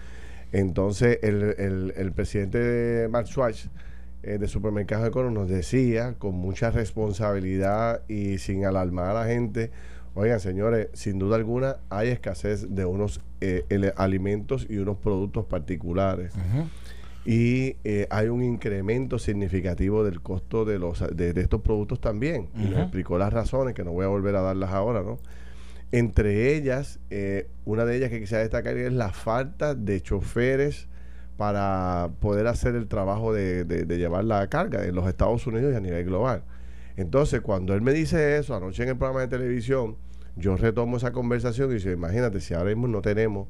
Entonces, 0.53 1.19
el, 1.23 1.55
el, 1.59 1.93
el, 1.97 2.12
presidente 2.12 3.09
Mark 3.11 3.26
Schwartz 3.26 3.71
eh, 4.23 4.38
de 4.38 4.47
Supermercados 4.47 5.09
Econo 5.09 5.31
nos 5.31 5.49
decía 5.49 6.15
con 6.19 6.35
mucha 6.35 6.71
responsabilidad 6.71 8.03
y 8.07 8.38
sin 8.38 8.65
alarmar 8.67 9.07
a 9.07 9.15
la 9.15 9.26
gente, 9.26 9.73
oigan 10.15 10.38
señores, 10.38 10.88
sin 10.93 11.19
duda 11.19 11.37
alguna 11.37 11.79
hay 11.91 12.11
escasez 12.11 12.73
de 12.73 12.85
unos 12.85 13.21
eh, 13.41 13.65
alimentos 13.97 14.67
y 14.71 14.76
unos 14.76 14.99
productos 14.99 15.47
particulares. 15.47 16.33
Uh 16.37 16.38
-huh 16.38 16.67
y 17.25 17.76
eh, 17.85 18.07
hay 18.11 18.29
un 18.29 18.43
incremento 18.43 19.19
significativo 19.19 20.02
del 20.05 20.21
costo 20.21 20.64
de 20.64 20.79
los 20.79 21.05
de, 21.14 21.33
de 21.33 21.41
estos 21.41 21.61
productos 21.61 22.00
también. 22.00 22.49
Uh 22.55 22.59
-huh. 22.59 22.67
Y 22.67 22.71
nos 22.71 22.81
explicó 22.81 23.19
las 23.19 23.33
razones, 23.33 23.75
que 23.75 23.85
no 23.85 23.93
voy 23.93 24.05
a 24.05 24.09
volver 24.09 24.35
a 24.37 24.41
darlas 24.41 24.71
ahora, 24.71 25.02
¿no? 25.02 25.19
Entre 25.93 26.57
ellas, 26.57 26.99
eh, 27.11 27.49
una 27.64 27.85
de 27.85 27.97
ellas 27.97 28.11
que 28.11 28.19
quisiera 28.19 28.43
destacar 28.43 28.76
es 28.76 28.93
la 28.93 29.12
falta 29.12 29.75
de 29.75 30.00
choferes 30.00 30.88
para 31.37 32.11
poder 32.21 32.47
hacer 32.47 32.75
el 32.75 32.88
trabajo 32.88 33.33
de, 33.33 33.64
de, 33.64 33.85
de, 33.85 33.99
llevar 33.99 34.25
la 34.25 34.47
carga 34.49 34.85
en 34.85 34.95
los 34.95 35.07
Estados 35.07 35.47
Unidos 35.47 35.73
y 35.73 35.76
a 35.76 35.81
nivel 35.81 36.05
global. 36.07 36.45
Entonces, 36.97 37.41
cuando 37.41 37.75
él 37.75 37.83
me 37.83 37.93
dice 37.93 38.38
eso, 38.38 38.55
anoche 38.55 38.83
en 38.83 38.91
el 38.91 38.97
programa 38.97 39.21
de 39.21 39.29
televisión, 39.29 39.97
yo 40.37 40.57
retomo 40.57 40.97
esa 40.97 41.12
conversación 41.12 41.71
y 41.71 41.75
dice, 41.75 41.93
imagínate, 41.93 42.41
si 42.41 42.55
ahora 42.55 42.71
mismo 42.71 42.88
no 42.88 43.02
tenemos 43.02 43.49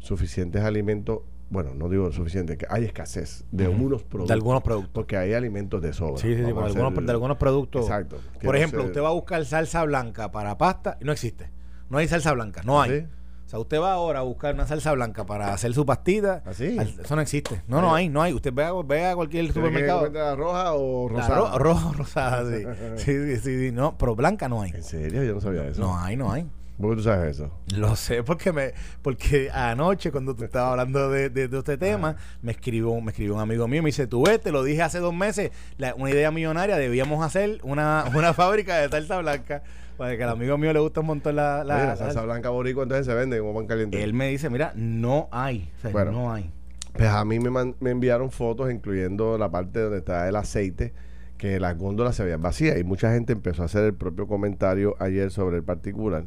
suficientes 0.00 0.62
alimentos 0.62 1.20
bueno, 1.50 1.74
no 1.74 1.88
digo 1.88 2.12
suficiente, 2.12 2.56
que 2.58 2.66
hay 2.68 2.84
escasez 2.84 3.44
de 3.50 3.68
uh 3.68 3.72
-huh. 3.72 3.80
unos 3.80 4.02
productos. 4.02 4.28
De 4.28 4.34
algunos 4.34 4.62
productos. 4.62 4.92
Porque 4.92 5.16
hay 5.16 5.32
alimentos 5.32 5.80
de 5.80 5.92
sobra. 5.92 6.20
Sí, 6.20 6.34
sí, 6.34 6.42
sí, 6.42 6.44
algunos, 6.44 7.06
de 7.06 7.12
algunos 7.12 7.36
productos. 7.38 7.82
Exacto. 7.82 8.18
Por 8.42 8.56
ejemplo, 8.56 8.80
ser... 8.80 8.88
usted 8.88 9.02
va 9.02 9.08
a 9.08 9.12
buscar 9.12 9.44
salsa 9.44 9.84
blanca 9.84 10.30
para 10.30 10.58
pasta 10.58 10.98
y 11.00 11.04
no 11.04 11.12
existe. 11.12 11.50
No 11.88 11.98
hay 11.98 12.08
salsa 12.08 12.32
blanca, 12.32 12.62
no 12.64 12.82
hay. 12.82 13.00
¿Sí? 13.00 13.06
O 13.46 13.50
sea, 13.50 13.58
usted 13.60 13.80
va 13.80 13.94
ahora 13.94 14.18
a 14.18 14.22
buscar 14.24 14.54
una 14.54 14.66
salsa 14.66 14.92
blanca 14.92 15.24
para 15.24 15.54
hacer 15.54 15.72
su 15.72 15.86
pastita. 15.86 16.42
¿Así? 16.44 16.76
Eso 16.78 17.16
no 17.16 17.22
existe. 17.22 17.62
No, 17.66 17.80
no 17.80 17.94
hay, 17.94 18.10
no 18.10 18.20
hay. 18.20 18.34
Usted 18.34 18.52
ve 18.52 18.64
a, 18.64 18.74
ve 18.74 19.06
a 19.06 19.14
cualquier 19.14 19.50
supermercado. 19.50 20.12
Que 20.12 20.18
la 20.18 20.36
roja 20.36 20.74
o 20.74 21.08
rosada? 21.08 21.52
La 21.52 21.56
ro 21.56 21.58
roja 21.58 21.88
o 21.88 21.92
rosada, 21.94 22.44
sí. 22.96 23.02
sí, 23.02 23.36
sí, 23.38 23.58
sí. 23.58 23.72
No, 23.72 23.96
pero 23.96 24.14
blanca 24.14 24.50
no 24.50 24.60
hay. 24.60 24.72
¿En 24.72 24.82
serio? 24.82 25.24
Yo 25.24 25.32
no 25.32 25.40
sabía 25.40 25.66
eso. 25.66 25.80
No 25.80 25.98
hay, 25.98 26.14
no 26.14 26.30
hay. 26.30 26.46
¿Por 26.80 26.90
qué 26.90 26.96
tú 26.96 27.02
sabes 27.02 27.36
eso? 27.36 27.50
Lo 27.76 27.96
sé 27.96 28.22
porque 28.22 28.52
me 28.52 28.72
porque 29.02 29.50
anoche 29.50 30.12
cuando 30.12 30.36
tú 30.36 30.44
estabas 30.44 30.72
hablando 30.72 31.10
de, 31.10 31.28
de, 31.28 31.58
este 31.58 31.76
tema, 31.76 32.16
me 32.40 32.52
escribió 32.52 33.00
me 33.00 33.10
escribió 33.10 33.34
un 33.34 33.40
amigo 33.40 33.66
mío, 33.66 33.82
me 33.82 33.88
dice, 33.88 34.06
tú 34.06 34.24
ves, 34.24 34.40
te 34.40 34.52
lo 34.52 34.62
dije 34.62 34.82
hace 34.82 35.00
dos 35.00 35.14
meses, 35.14 35.50
una 35.96 36.10
idea 36.10 36.30
millonaria, 36.30 36.76
debíamos 36.76 37.24
hacer 37.24 37.58
una, 37.64 38.04
una 38.14 38.32
fábrica 38.32 38.78
de 38.78 38.88
salsa 38.88 39.18
blanca. 39.18 39.62
Para 39.96 40.16
que 40.16 40.22
al 40.22 40.30
amigo 40.30 40.56
mío 40.56 40.72
le 40.72 40.78
gusta 40.78 41.00
un 41.00 41.06
montón 41.06 41.34
la, 41.34 41.64
la, 41.64 41.96
salsa 41.96 42.22
blanca 42.22 42.50
boricua, 42.50 42.84
entonces 42.84 43.04
se 43.04 43.14
vende 43.14 43.40
como 43.40 43.52
pan 43.52 43.66
caliente. 43.66 44.00
Él 44.04 44.14
me 44.14 44.28
dice, 44.28 44.48
mira, 44.48 44.72
no 44.76 45.28
hay, 45.32 45.72
bueno, 45.90 46.12
no 46.12 46.32
hay. 46.32 46.52
Pues 46.92 47.08
a 47.08 47.24
mí 47.24 47.40
me, 47.40 47.74
me 47.80 47.90
enviaron 47.90 48.30
fotos, 48.30 48.70
incluyendo 48.70 49.36
la 49.38 49.50
parte 49.50 49.80
donde 49.80 49.98
está 49.98 50.28
el 50.28 50.36
aceite, 50.36 50.92
que 51.36 51.58
las 51.58 51.76
góndolas 51.76 52.14
se 52.14 52.22
veían 52.22 52.40
vacías 52.40 52.78
y 52.78 52.84
mucha 52.84 53.12
gente 53.12 53.32
empezó 53.32 53.62
a 53.62 53.64
hacer 53.64 53.82
el 53.82 53.94
propio 53.94 54.28
comentario 54.28 54.94
ayer 55.00 55.32
sobre 55.32 55.56
el 55.56 55.64
particular. 55.64 56.26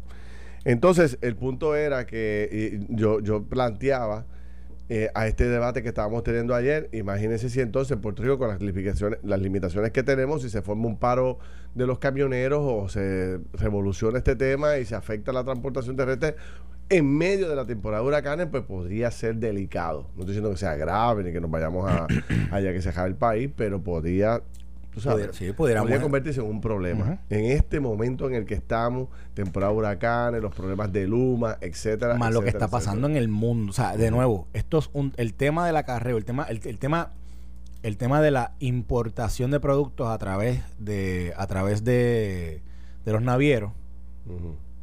Entonces, 0.65 1.17
el 1.21 1.35
punto 1.35 1.75
era 1.75 2.05
que 2.05 2.85
yo, 2.89 3.19
yo 3.19 3.43
planteaba 3.43 4.25
eh, 4.93 5.09
a 5.15 5.25
este 5.25 5.47
debate 5.47 5.81
que 5.81 5.87
estábamos 5.87 6.21
teniendo 6.23 6.53
ayer, 6.53 6.89
imagínense 6.91 7.49
si 7.49 7.61
entonces 7.61 7.93
en 7.93 8.01
Puerto 8.01 8.23
Rico 8.23 8.37
con 8.37 8.49
las 8.49 8.61
limitaciones, 8.61 9.19
las 9.23 9.39
limitaciones 9.39 9.91
que 9.91 10.03
tenemos, 10.03 10.41
si 10.41 10.49
se 10.49 10.61
forma 10.61 10.85
un 10.87 10.97
paro 10.97 11.39
de 11.75 11.87
los 11.87 11.97
camioneros 11.97 12.59
o 12.61 12.89
se 12.89 13.39
revoluciona 13.53 14.17
este 14.17 14.35
tema 14.35 14.77
y 14.79 14.85
se 14.85 14.95
afecta 14.95 15.31
la 15.31 15.45
transportación 15.45 15.95
terrestre 15.95 16.35
en 16.89 17.17
medio 17.17 17.47
de 17.47 17.55
la 17.55 17.65
temporada 17.65 18.03
de 18.03 18.09
huracanes, 18.09 18.47
pues 18.51 18.63
podría 18.63 19.09
ser 19.11 19.37
delicado. 19.37 20.09
No 20.15 20.23
estoy 20.23 20.33
diciendo 20.33 20.51
que 20.51 20.57
sea 20.57 20.75
grave 20.75 21.23
ni 21.23 21.31
que 21.31 21.39
nos 21.39 21.49
vayamos 21.49 21.89
a 21.89 22.05
haya 22.51 22.73
que 22.73 22.81
cerrar 22.81 23.07
el 23.07 23.15
país, 23.15 23.49
pero 23.55 23.81
podría 23.81 24.41
podría 25.55 26.01
convertirse 26.01 26.41
en 26.41 26.47
un 26.47 26.61
problema. 26.61 27.19
En 27.29 27.45
este 27.45 27.79
momento 27.79 28.27
en 28.27 28.35
el 28.35 28.45
que 28.45 28.55
estamos, 28.55 29.09
temporada 29.33 29.71
de 29.71 29.77
huracanes, 29.77 30.41
los 30.41 30.53
problemas 30.53 30.91
de 30.91 31.07
Luma, 31.07 31.57
etcétera. 31.61 32.15
Más 32.15 32.33
lo 32.33 32.41
que 32.41 32.49
está 32.49 32.67
pasando 32.67 33.07
en 33.07 33.15
el 33.15 33.29
mundo. 33.29 33.71
O 33.71 33.73
sea, 33.73 33.95
de 33.95 34.11
nuevo, 34.11 34.47
esto 34.53 34.79
es 34.79 34.89
un, 34.93 35.13
el 35.17 35.33
tema 35.33 35.65
del 35.65 35.77
acarreo, 35.77 36.17
el 36.17 36.25
tema, 36.25 36.43
el, 36.43 36.59
tema, 36.77 37.11
el 37.83 37.97
tema 37.97 38.21
de 38.21 38.31
la 38.31 38.53
importación 38.59 39.51
de 39.51 39.59
productos 39.59 40.09
a 40.09 40.17
través 40.17 40.61
de, 40.77 41.33
a 41.37 41.47
través 41.47 41.83
de, 41.83 42.61
de 43.05 43.11
los 43.11 43.21
navieros, 43.21 43.71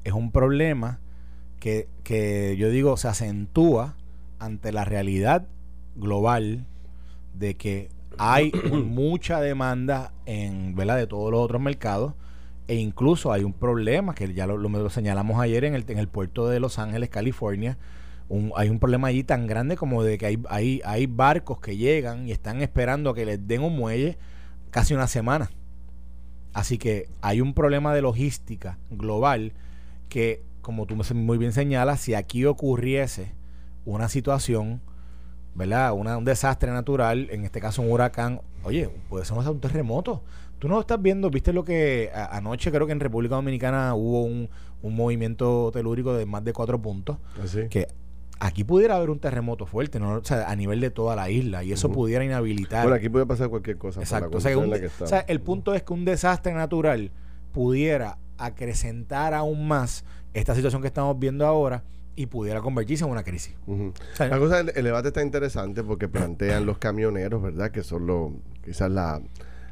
es 0.04 0.12
un 0.12 0.32
problema 0.32 1.00
que, 1.60 1.88
que 2.02 2.56
yo 2.56 2.70
digo 2.70 2.96
se 2.96 3.08
acentúa 3.08 3.96
ante 4.38 4.72
la 4.72 4.84
realidad 4.84 5.46
global 5.96 6.66
de 7.34 7.54
que 7.54 7.90
hay 8.18 8.52
mucha 8.72 9.40
demanda 9.40 10.12
en, 10.26 10.74
¿verdad? 10.74 10.96
de 10.96 11.06
todos 11.06 11.30
los 11.30 11.40
otros 11.40 11.60
mercados 11.60 12.14
e 12.66 12.74
incluso 12.76 13.32
hay 13.32 13.44
un 13.44 13.54
problema 13.54 14.14
que 14.14 14.34
ya 14.34 14.46
lo, 14.46 14.90
señalamos 14.90 15.40
ayer 15.40 15.64
en 15.64 15.74
el, 15.74 15.84
en 15.88 15.98
el 15.98 16.08
puerto 16.08 16.48
de 16.48 16.60
Los 16.60 16.78
Ángeles, 16.78 17.08
California. 17.08 17.78
hay 18.56 18.68
un 18.68 18.78
problema 18.78 19.08
allí 19.08 19.24
tan 19.24 19.46
grande 19.46 19.76
como 19.76 20.02
de 20.02 20.18
que 20.18 20.26
hay, 20.26 20.38
hay, 20.50 20.82
hay 20.84 21.06
barcos 21.06 21.60
que 21.60 21.78
llegan 21.78 22.28
y 22.28 22.32
están 22.32 22.60
esperando 22.60 23.10
a 23.10 23.14
que 23.14 23.24
les 23.24 23.48
den 23.48 23.62
un 23.62 23.74
muelle 23.74 24.18
casi 24.70 24.92
una 24.92 25.06
semana. 25.06 25.50
Así 26.52 26.76
que 26.76 27.08
hay 27.22 27.40
un 27.40 27.54
problema 27.54 27.94
de 27.94 28.02
logística 28.02 28.78
global 28.90 29.52
que, 30.10 30.42
como 30.60 30.84
tú 30.84 30.96
muy 31.14 31.38
bien 31.38 31.52
señalas, 31.52 32.00
si 32.00 32.14
aquí 32.14 32.44
ocurriese 32.44 33.32
una 33.86 34.10
situación 34.10 34.82
¿verdad? 35.58 35.92
un 35.92 36.24
desastre 36.24 36.70
natural, 36.70 37.28
en 37.30 37.44
este 37.44 37.60
caso 37.60 37.82
un 37.82 37.90
huracán, 37.90 38.40
oye, 38.62 38.88
puede 39.08 39.24
ser 39.24 39.36
un 39.36 39.60
terremoto. 39.60 40.22
Tú 40.60 40.68
no 40.68 40.74
lo 40.74 40.80
estás 40.80 41.02
viendo, 41.02 41.30
viste 41.30 41.52
lo 41.52 41.64
que 41.64 42.10
anoche 42.30 42.70
creo 42.70 42.86
que 42.86 42.92
en 42.92 43.00
República 43.00 43.34
Dominicana 43.34 43.94
hubo 43.94 44.22
un, 44.22 44.48
movimiento 44.82 45.70
telúrico 45.72 46.14
de 46.14 46.26
más 46.26 46.44
de 46.44 46.52
cuatro 46.52 46.80
puntos. 46.80 47.18
Así. 47.42 47.62
Ah, 47.62 47.68
que 47.68 47.88
aquí 48.38 48.62
pudiera 48.62 48.94
haber 48.96 49.10
un 49.10 49.18
terremoto 49.18 49.66
fuerte, 49.66 49.98
¿no? 49.98 50.14
o 50.14 50.24
sea, 50.24 50.48
a 50.48 50.54
nivel 50.54 50.80
de 50.80 50.90
toda 50.90 51.16
la 51.16 51.28
isla, 51.28 51.64
y 51.64 51.72
eso 51.72 51.90
pudiera 51.90 52.24
inhabilitar. 52.24 52.84
Bueno, 52.84 52.96
aquí 52.96 53.08
puede 53.08 53.26
pasar 53.26 53.48
cualquier 53.48 53.78
cosa. 53.78 54.00
Exacto. 54.00 54.38
O 54.38 54.40
sea, 54.40 55.20
el 55.26 55.40
punto 55.40 55.74
es 55.74 55.82
que 55.82 55.92
un 55.92 56.04
desastre 56.04 56.54
natural 56.54 57.10
pudiera 57.52 58.18
acrecentar 58.36 59.34
aún 59.34 59.66
más 59.66 60.04
esta 60.34 60.54
situación 60.54 60.82
que 60.82 60.88
estamos 60.88 61.18
viendo 61.18 61.44
ahora 61.44 61.82
y 62.18 62.26
pudiera 62.26 62.60
convertirse 62.60 63.04
en 63.04 63.12
una 63.12 63.22
crisis. 63.22 63.54
la 64.18 64.38
cosa, 64.40 64.58
el, 64.58 64.84
debate 64.84 65.08
está 65.08 65.22
interesante 65.22 65.84
porque 65.84 66.08
plantean 66.08 66.66
los 66.66 66.78
camioneros, 66.78 67.40
¿verdad? 67.40 67.70
Que 67.70 67.84
son 67.84 68.08
los, 68.08 68.32
quizás 68.64 68.90
la, 68.90 69.22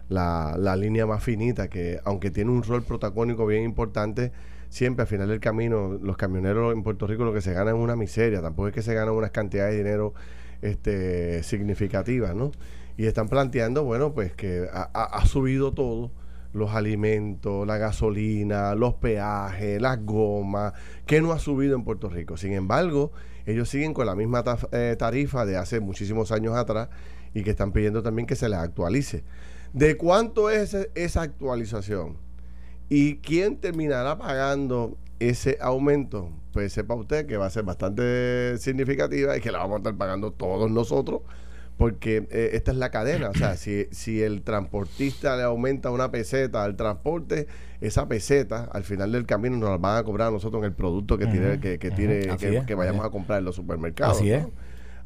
la, 0.08 0.76
línea 0.76 1.06
más 1.06 1.24
finita, 1.24 1.66
que 1.66 1.98
aunque 2.04 2.30
tiene 2.30 2.52
un 2.52 2.62
rol 2.62 2.84
protagónico 2.84 3.46
bien 3.46 3.64
importante, 3.64 4.30
siempre 4.68 5.02
al 5.02 5.08
final 5.08 5.28
del 5.28 5.40
camino, 5.40 5.98
los 6.00 6.16
camioneros 6.16 6.72
en 6.72 6.84
Puerto 6.84 7.08
Rico 7.08 7.24
lo 7.24 7.34
que 7.34 7.40
se 7.40 7.52
ganan 7.52 7.74
es 7.74 7.82
una 7.82 7.96
miseria, 7.96 8.40
tampoco 8.40 8.68
es 8.68 8.74
que 8.74 8.82
se 8.82 8.94
ganan 8.94 9.14
unas 9.14 9.32
cantidades 9.32 9.72
de 9.72 9.78
dinero 9.78 10.14
este, 10.62 11.42
significativas, 11.42 12.32
¿no? 12.36 12.52
Y 12.96 13.06
están 13.06 13.28
planteando, 13.28 13.82
bueno, 13.82 14.14
pues 14.14 14.32
que 14.34 14.68
ha 14.72 15.26
subido 15.26 15.72
todo 15.72 16.12
los 16.56 16.74
alimentos, 16.74 17.66
la 17.66 17.76
gasolina, 17.76 18.74
los 18.74 18.94
peajes, 18.94 19.80
las 19.80 20.04
gomas, 20.04 20.72
que 21.06 21.20
no 21.20 21.32
ha 21.32 21.38
subido 21.38 21.76
en 21.76 21.84
Puerto 21.84 22.08
Rico. 22.08 22.36
Sin 22.36 22.52
embargo, 22.52 23.12
ellos 23.44 23.68
siguen 23.68 23.94
con 23.94 24.06
la 24.06 24.14
misma 24.14 24.42
eh, 24.72 24.96
tarifa 24.98 25.44
de 25.46 25.56
hace 25.56 25.80
muchísimos 25.80 26.32
años 26.32 26.56
atrás 26.56 26.88
y 27.34 27.42
que 27.42 27.50
están 27.50 27.72
pidiendo 27.72 28.02
también 28.02 28.26
que 28.26 28.36
se 28.36 28.48
les 28.48 28.58
actualice. 28.58 29.22
¿De 29.72 29.96
cuánto 29.96 30.50
es 30.50 30.74
esa 30.94 31.22
actualización? 31.22 32.16
¿Y 32.88 33.16
quién 33.16 33.56
terminará 33.58 34.16
pagando 34.16 34.96
ese 35.18 35.58
aumento? 35.60 36.30
Pues 36.52 36.72
sepa 36.72 36.94
usted 36.94 37.26
que 37.26 37.36
va 37.36 37.46
a 37.46 37.50
ser 37.50 37.64
bastante 37.64 38.56
significativa 38.58 39.36
y 39.36 39.40
que 39.40 39.52
la 39.52 39.58
vamos 39.58 39.74
a 39.74 39.78
estar 39.78 39.96
pagando 39.96 40.32
todos 40.32 40.70
nosotros 40.70 41.20
porque 41.76 42.26
eh, 42.30 42.50
esta 42.54 42.70
es 42.70 42.78
la 42.78 42.90
cadena. 42.90 43.30
O 43.30 43.34
sea, 43.34 43.56
si, 43.56 43.86
si 43.90 44.22
el 44.22 44.42
transportista 44.42 45.36
le 45.36 45.42
aumenta 45.42 45.90
una 45.90 46.10
peseta 46.10 46.64
al 46.64 46.76
transporte, 46.76 47.46
esa 47.80 48.08
peseta 48.08 48.68
al 48.72 48.84
final 48.84 49.12
del 49.12 49.26
camino 49.26 49.56
nos 49.56 49.70
la 49.70 49.76
van 49.76 49.98
a 49.98 50.02
cobrar 50.02 50.28
a 50.28 50.30
nosotros 50.30 50.60
en 50.62 50.66
el 50.66 50.72
producto 50.72 51.18
que 51.18 51.26
tiene, 51.26 51.60
que, 51.60 51.78
que, 51.78 51.90
tiene, 51.90 52.36
que, 52.66 52.74
vayamos 52.74 53.04
a 53.04 53.10
comprar 53.10 53.40
en 53.40 53.44
los 53.44 53.54
supermercados. 53.54 54.16
Así 54.16 54.30
es. 54.30 54.46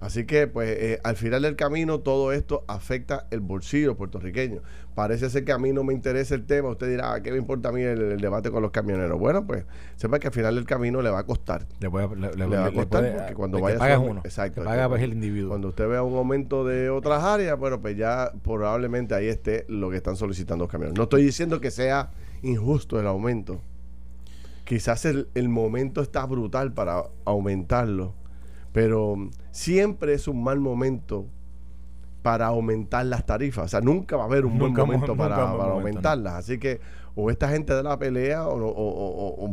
Así 0.00 0.25
que, 0.25 0.47
pues, 0.47 0.71
eh, 0.71 1.00
al 1.04 1.16
final 1.16 1.42
del 1.42 1.57
camino, 1.57 2.00
todo 2.00 2.33
esto 2.33 2.64
afecta 2.69 3.26
el 3.30 3.40
bolsillo 3.40 3.99
puertorriqueño. 3.99 4.62
Parece 4.95 5.28
ser 5.28 5.45
que 5.45 5.52
a 5.52 5.59
mí 5.59 5.73
no 5.73 5.85
me 5.85 5.92
interesa 5.92 6.35
el 6.35 6.47
tema. 6.47 6.71
Usted 6.71 6.88
dirá, 6.88 7.12
ah, 7.12 7.23
¿qué 7.23 7.30
me 7.30 7.37
importa 7.37 7.69
a 7.69 7.73
mí 7.73 7.83
el, 7.83 8.19
debate 8.19 8.50
con 8.50 8.62
los 8.62 8.71
camioneros? 8.71 9.19
Bueno, 9.19 9.47
pues, 9.47 9.66
sepa 9.97 10.19
que 10.19 10.28
al 10.28 10.33
final 10.33 10.54
del 10.54 10.64
camino 10.64 11.02
le 11.02 11.11
va 11.11 11.19
a 11.19 11.26
costar. 11.26 11.66
Le, 11.80 11.88
va 11.88 12.04
a 12.04 12.73
costar 12.73 13.14
porque 13.14 13.35
cuando 13.35 13.61
vaya 13.61 13.95
a 13.95 13.99
uno. 13.99 14.23
Exacto. 14.25 14.64
paga 14.64 14.88
pues, 14.88 15.02
el 15.02 15.12
individuo. 15.12 15.50
Cuando 15.50 15.69
usted 15.69 15.87
vea 15.87 16.02
un 16.02 16.16
aumento 16.16 16.64
de 16.64 16.88
otras 16.88 17.23
áreas, 17.23 17.59
bueno, 17.59 17.83
pues 17.83 17.95
ya 17.97 18.33
probablemente 18.42 19.14
ahí 19.14 19.28
esté 19.28 19.66
lo 19.69 19.90
que 19.90 19.99
están 19.99 20.16
solicitando 20.16 20.64
los 20.64 20.73
camioneros. 20.73 20.97
No 20.97 21.04
estoy 21.04 21.25
diciendo 21.25 21.61
que 21.61 21.71
sea 21.71 22.11
injusto 22.40 22.99
el 22.99 23.07
aumento. 23.07 23.61
Quizás 24.64 25.04
el, 25.04 25.28
el 25.35 25.50
momento 25.50 26.00
está 26.00 26.25
brutal 26.25 26.73
para 26.73 27.04
aumentarlo 27.26 28.14
pero 28.73 29.16
siempre 29.50 30.14
es 30.14 30.28
un 30.28 30.42
mal 30.42 30.61
momento 30.61 31.26
para 32.23 32.47
aumentar 32.47 33.07
las 33.07 33.25
tarifas. 33.25 33.64
O 33.64 33.69
sea, 33.69 33.80
nunca 33.80 34.16
va 34.16 34.25
a 34.25 34.26
haber 34.26 34.45
un 34.45 34.59
buen 34.59 34.73
momento 34.73 35.16
para, 35.16 35.37
aumentarlas. 35.37 36.35
Así 36.35 36.59
que 36.59 36.80
o 37.14 37.30
esta 37.30 37.49
gente 37.49 37.75
de 37.75 37.83
la 37.83 37.99
pelea 37.99 38.47
o, 38.47 38.57
o, 38.57 39.50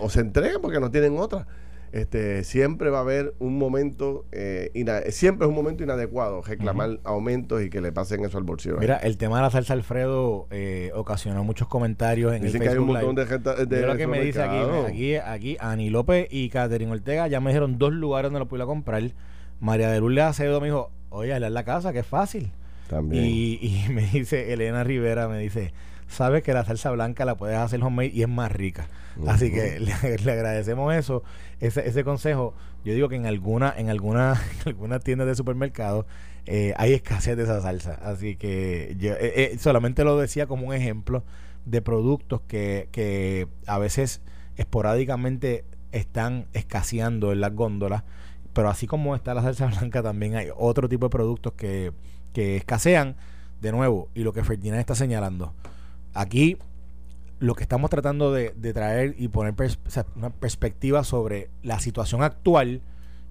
o, 0.00 0.10
se 0.10 0.20
entrega 0.20 0.58
porque 0.60 0.80
no 0.80 0.90
tienen 0.90 1.18
otra 1.18 1.46
este, 1.92 2.44
siempre 2.44 2.90
va 2.90 2.98
a 2.98 3.00
haber 3.02 3.34
un 3.38 3.58
momento, 3.58 4.24
eh, 4.32 4.70
siempre 5.10 5.46
es 5.46 5.48
un 5.48 5.54
momento 5.54 5.82
inadecuado 5.82 6.42
reclamar 6.42 7.00
aumentos 7.04 7.62
y 7.62 7.70
que 7.70 7.80
le 7.80 7.92
pasen 7.92 8.24
eso 8.24 8.38
al 8.38 8.44
bolsillo. 8.44 8.78
Mira, 8.78 8.96
el 8.96 9.16
tema 9.16 9.36
de 9.36 9.42
la 9.42 9.50
salsa 9.50 9.72
Alfredo 9.72 10.46
eh, 10.50 10.90
ocasionó 10.94 11.44
muchos 11.44 11.68
comentarios 11.68 12.34
en 12.34 12.42
Dicen 12.42 12.62
el 12.62 12.68
que 12.68 12.74
hay 12.74 12.78
un 12.78 12.86
montón 12.86 13.14
de 13.14 13.26
gente. 13.26 13.66
De 13.66 13.86
lo 13.86 13.96
que 13.96 14.06
me 14.06 14.20
dice 14.20 14.42
aquí, 14.42 14.56
aquí, 14.86 15.16
aquí, 15.16 15.56
Ani 15.60 15.90
López 15.90 16.28
y 16.30 16.48
Catherine 16.48 16.90
Ortega 16.90 17.28
ya 17.28 17.40
me 17.40 17.50
dijeron 17.50 17.78
dos 17.78 17.92
lugares 17.92 18.30
donde 18.30 18.40
lo 18.40 18.48
pude 18.48 18.64
comprar. 18.64 19.02
María 19.60 19.90
de 19.90 20.00
Lourdes 20.00 20.24
Acevedo 20.24 20.60
me 20.60 20.66
dijo, 20.66 20.90
oye, 21.10 21.32
a 21.32 21.40
la 21.40 21.64
casa, 21.64 21.92
que 21.92 22.00
es 22.00 22.06
fácil. 22.06 22.50
También. 22.88 23.24
Y, 23.24 23.58
y 23.60 23.86
me 23.92 24.02
dice, 24.06 24.52
Elena 24.52 24.84
Rivera 24.84 25.28
me 25.28 25.38
dice, 25.38 25.72
sabes 26.08 26.42
que 26.42 26.52
la 26.52 26.64
salsa 26.64 26.90
blanca 26.90 27.24
la 27.24 27.36
puedes 27.36 27.56
hacer 27.56 27.82
homemade 27.82 28.10
y 28.12 28.22
es 28.22 28.28
más 28.28 28.52
rica. 28.52 28.86
Así 29.26 29.50
que 29.50 29.80
le, 29.80 29.92
agradecemos 29.92 30.94
eso, 30.94 31.22
ese, 31.60 31.88
ese 31.88 32.04
consejo. 32.04 32.54
Yo 32.84 32.94
digo 32.94 33.08
que 33.08 33.16
en 33.16 33.26
alguna, 33.26 33.74
en 33.76 33.90
alguna, 33.90 34.40
algunas 34.64 35.02
tiendas 35.02 35.26
de 35.26 35.34
supermercado 35.34 36.06
eh, 36.46 36.74
hay 36.76 36.92
escasez 36.92 37.36
de 37.36 37.44
esa 37.44 37.60
salsa. 37.60 37.94
Así 38.02 38.36
que 38.36 38.96
yo 38.98 39.14
eh, 39.14 39.52
eh, 39.52 39.56
solamente 39.58 40.04
lo 40.04 40.18
decía 40.18 40.46
como 40.46 40.68
un 40.68 40.74
ejemplo 40.74 41.24
de 41.64 41.82
productos 41.82 42.42
que, 42.46 42.88
que 42.92 43.48
a 43.66 43.78
veces 43.78 44.20
esporádicamente 44.56 45.64
están 45.92 46.46
escaseando 46.52 47.32
en 47.32 47.40
las 47.40 47.54
góndolas. 47.54 48.04
Pero 48.52 48.70
así 48.70 48.86
como 48.86 49.14
está 49.16 49.34
la 49.34 49.42
salsa 49.42 49.66
blanca, 49.78 50.02
también 50.02 50.36
hay 50.36 50.48
otro 50.56 50.88
tipo 50.88 51.06
de 51.06 51.10
productos 51.10 51.52
que, 51.54 51.92
que 52.32 52.56
escasean. 52.56 53.16
De 53.60 53.72
nuevo, 53.72 54.10
y 54.14 54.22
lo 54.22 54.34
que 54.34 54.44
Ferdinand 54.44 54.80
está 54.80 54.94
señalando, 54.94 55.54
Aquí 56.12 56.58
lo 57.38 57.54
que 57.54 57.62
estamos 57.62 57.90
tratando 57.90 58.32
de, 58.32 58.50
traer 58.72 59.14
y 59.18 59.28
poner 59.28 59.54
una 60.14 60.30
perspectiva 60.30 61.04
sobre 61.04 61.50
la 61.62 61.80
situación 61.80 62.22
actual 62.22 62.82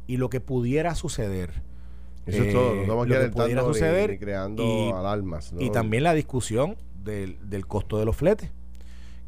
y 0.07 0.17
lo 0.17 0.29
que 0.29 0.39
pudiera 0.39 0.95
suceder. 0.95 1.63
Eso 2.25 2.43
es 2.43 2.53
todo, 2.53 2.75
no 2.88 3.05
lo 3.05 3.21
que 3.21 3.29
pudiera 3.29 3.62
suceder 3.62 4.17
creando 4.19 4.63
y, 4.63 4.91
alarmas. 4.91 5.53
Y 5.59 5.69
también 5.71 6.03
la 6.03 6.13
discusión 6.13 6.75
del, 7.03 7.38
del 7.50 7.67
costo 7.67 8.00
de 8.00 8.05
los 8.05 8.15
fletes, 8.15 8.51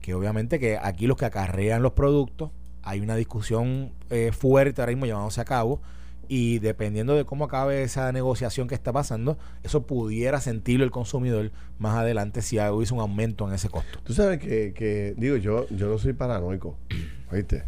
que 0.01 0.13
obviamente 0.13 0.59
que 0.59 0.77
aquí 0.81 1.05
los 1.05 1.17
que 1.17 1.25
acarrean 1.25 1.83
los 1.83 1.93
productos, 1.93 2.51
hay 2.81 3.01
una 3.01 3.15
discusión 3.15 3.91
eh, 4.09 4.31
fuerte 4.31 4.81
ahora 4.81 4.91
mismo 4.91 5.05
llevándose 5.05 5.41
a 5.41 5.45
cabo 5.45 5.81
y 6.27 6.59
dependiendo 6.59 7.15
de 7.15 7.25
cómo 7.25 7.45
acabe 7.45 7.83
esa 7.83 8.11
negociación 8.11 8.67
que 8.67 8.75
está 8.75 8.91
pasando, 8.91 9.37
eso 9.63 9.85
pudiera 9.85 10.39
sentirlo 10.41 10.83
el 10.83 10.91
consumidor 10.91 11.51
más 11.79 11.97
adelante 11.97 12.41
si 12.41 12.59
hubiese 12.59 12.93
un 12.93 12.99
aumento 12.99 13.47
en 13.47 13.53
ese 13.53 13.69
costo. 13.69 13.99
Tú 14.03 14.13
sabes 14.13 14.39
que, 14.39 14.73
que 14.73 15.13
digo, 15.17 15.37
yo, 15.37 15.67
yo 15.69 15.87
no 15.87 15.97
soy 15.97 16.13
paranoico, 16.13 16.77
¿viste? 17.31 17.63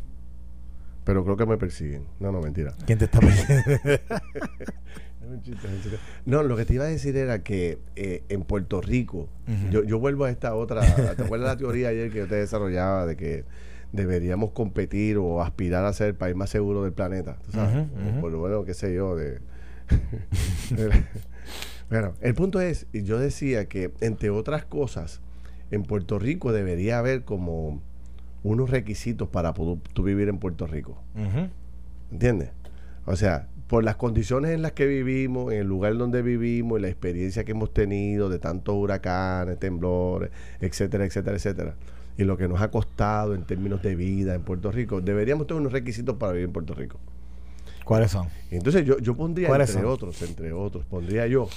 Pero 1.03 1.23
creo 1.23 1.37
que 1.37 1.45
me 1.45 1.57
persiguen. 1.57 2.05
No, 2.19 2.31
no, 2.31 2.39
mentira. 2.41 2.75
¿Quién 2.85 2.99
te 2.99 3.05
está 3.05 3.19
persiguiendo? 3.19 3.79
No, 6.25 6.43
lo 6.43 6.55
que 6.55 6.65
te 6.65 6.73
iba 6.73 6.85
a 6.85 6.87
decir 6.87 7.15
era 7.15 7.43
que 7.43 7.79
eh, 7.95 8.23
en 8.29 8.41
Puerto 8.43 8.81
Rico, 8.81 9.29
yo, 9.69 9.83
yo 9.83 9.99
vuelvo 9.99 10.25
a 10.25 10.31
esta 10.31 10.55
otra, 10.55 10.81
¿te 11.15 11.23
acuerdas 11.23 11.49
la 11.49 11.57
teoría 11.57 11.89
ayer 11.89 12.11
que 12.11 12.19
yo 12.19 12.27
te 12.27 12.35
desarrollaba 12.35 13.05
de 13.05 13.15
que 13.15 13.45
deberíamos 13.91 14.51
competir 14.51 15.17
o 15.17 15.41
aspirar 15.41 15.85
a 15.85 15.93
ser 15.93 16.09
el 16.09 16.15
país 16.15 16.35
más 16.35 16.49
seguro 16.49 16.83
del 16.83 16.93
planeta. 16.93 17.37
¿tú 17.45 17.51
sabes? 17.51 17.87
Por 18.21 18.31
lo 18.31 18.39
bueno, 18.39 18.63
qué 18.63 18.73
sé 18.73 18.93
yo, 18.93 19.15
de... 19.15 19.39
bueno, 21.89 22.13
el 22.21 22.35
punto 22.35 22.61
es, 22.61 22.85
yo 22.93 23.19
decía 23.19 23.65
que, 23.65 23.91
entre 24.01 24.29
otras 24.29 24.65
cosas, 24.65 25.21
en 25.71 25.83
Puerto 25.83 26.19
Rico 26.19 26.51
debería 26.51 26.99
haber 26.99 27.23
como 27.23 27.81
unos 28.43 28.69
requisitos 28.69 29.27
para 29.29 29.53
poder, 29.53 29.79
tú 29.93 30.03
vivir 30.03 30.29
en 30.29 30.37
Puerto 30.37 30.67
Rico. 30.67 31.01
¿Entiendes? 32.11 32.51
O 33.05 33.15
sea, 33.15 33.47
por 33.69 33.85
las 33.85 33.95
condiciones 33.95 34.51
en 34.51 34.61
las 34.61 34.73
que 34.73 34.85
vivimos, 34.85 35.53
en 35.53 35.59
el 35.59 35.67
lugar 35.67 35.95
donde 35.95 36.21
vivimos, 36.21 36.79
y 36.79 36.81
la 36.81 36.89
experiencia 36.89 37.45
que 37.45 37.51
hemos 37.51 37.73
tenido 37.73 38.27
de 38.27 38.39
tantos 38.39 38.75
huracanes, 38.75 39.59
temblores, 39.59 40.31
etcétera, 40.59 41.05
etcétera, 41.05 41.37
etcétera 41.37 41.75
y 42.19 42.25
lo 42.25 42.35
que 42.35 42.49
nos 42.49 42.61
ha 42.61 42.69
costado 42.69 43.33
en 43.33 43.43
términos 43.43 43.81
de 43.81 43.95
vida 43.95 44.35
en 44.35 44.41
Puerto 44.41 44.73
Rico, 44.73 44.99
deberíamos 44.99 45.47
tener 45.47 45.61
unos 45.61 45.71
requisitos 45.71 46.17
para 46.17 46.33
vivir 46.33 46.47
en 46.47 46.51
Puerto 46.51 46.73
Rico. 46.73 46.99
¿Cuáles 47.85 48.11
son? 48.11 48.27
Entonces 48.51 48.85
yo, 48.85 48.99
yo 48.99 49.15
pondría, 49.15 49.47
entre 49.47 49.85
otros, 49.85 50.21
entre 50.21 50.51
otros, 50.51 50.83
pondría 50.83 51.27
yo 51.27 51.47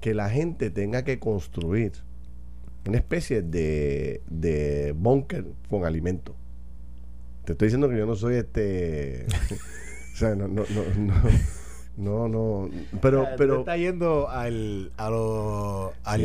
que 0.00 0.12
la 0.12 0.28
gente 0.30 0.70
tenga 0.70 1.04
que 1.04 1.20
construir 1.20 1.92
una 2.88 2.96
especie 2.98 3.42
de, 3.42 4.20
de 4.28 4.92
búnker 4.96 5.46
con 5.70 5.84
alimento. 5.84 6.34
Te 7.44 7.52
estoy 7.52 7.66
diciendo 7.66 7.88
que 7.88 7.96
yo 7.96 8.04
no 8.04 8.16
soy 8.16 8.34
este... 8.34 9.26
o 10.14 10.16
sea, 10.16 10.34
no, 10.36 10.46
no, 10.46 10.62
no 10.96 11.14
no, 11.96 12.28
no, 12.28 12.68
pero, 13.00 13.28
pero 13.36 13.60
está 13.60 13.76
yendo 13.76 14.28
al, 14.28 14.90
a 14.96 15.10
lo, 15.10 15.92
a 16.02 16.18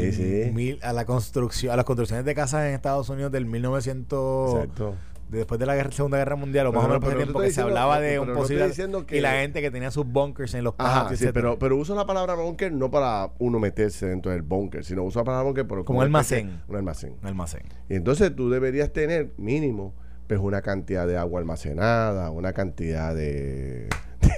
la 0.93 1.05
construcción, 1.05 1.71
a 1.71 1.75
las 1.75 1.85
construcciones 1.85 2.25
de 2.25 2.33
casas 2.33 2.65
en 2.67 2.73
Estados 2.73 3.07
Unidos 3.09 3.31
del 3.31 3.45
1900. 3.45 4.55
Exacto. 4.55 4.95
después 5.29 5.59
de 5.59 5.67
la 5.67 5.91
Segunda 5.91 6.17
Guerra 6.17 6.35
Mundial, 6.35 6.67
o 6.67 6.73
más 6.73 6.85
o 6.85 6.87
menos 6.87 7.03
por 7.03 7.15
tiempo 7.15 7.39
que 7.39 7.51
se 7.51 7.61
hablaba 7.61 7.99
de 7.99 8.19
un 8.19 8.33
posible 8.33 8.71
y 9.11 9.19
la 9.19 9.33
gente 9.33 9.61
que 9.61 9.69
tenía 9.69 9.91
sus 9.91 10.07
bunkers 10.07 10.55
en 10.55 10.63
los 10.63 10.73
patios, 10.73 11.19
sí, 11.19 11.27
pero, 11.31 11.59
pero 11.59 11.77
uso 11.77 11.93
la 11.93 12.07
palabra 12.07 12.33
bunker 12.33 12.71
no 12.71 12.89
para 12.89 13.31
uno 13.37 13.59
meterse 13.59 14.07
dentro 14.07 14.31
del 14.31 14.41
bunker, 14.41 14.83
sino 14.83 15.03
uso 15.03 15.19
la 15.19 15.25
palabra 15.25 15.45
bunker 15.45 15.67
como, 15.67 15.85
como 15.85 16.01
almacén. 16.01 16.63
Un 16.67 16.77
almacén. 16.77 17.15
Un 17.21 17.27
almacén. 17.27 17.63
Y 17.89 17.93
entonces 17.93 18.35
tú 18.35 18.49
deberías 18.49 18.91
tener 18.91 19.33
mínimo 19.37 19.93
pues 20.29 20.39
una 20.39 20.61
cantidad 20.61 21.05
de 21.05 21.17
agua 21.17 21.41
almacenada, 21.41 22.31
una 22.31 22.53
cantidad 22.53 23.13
de 23.15 23.89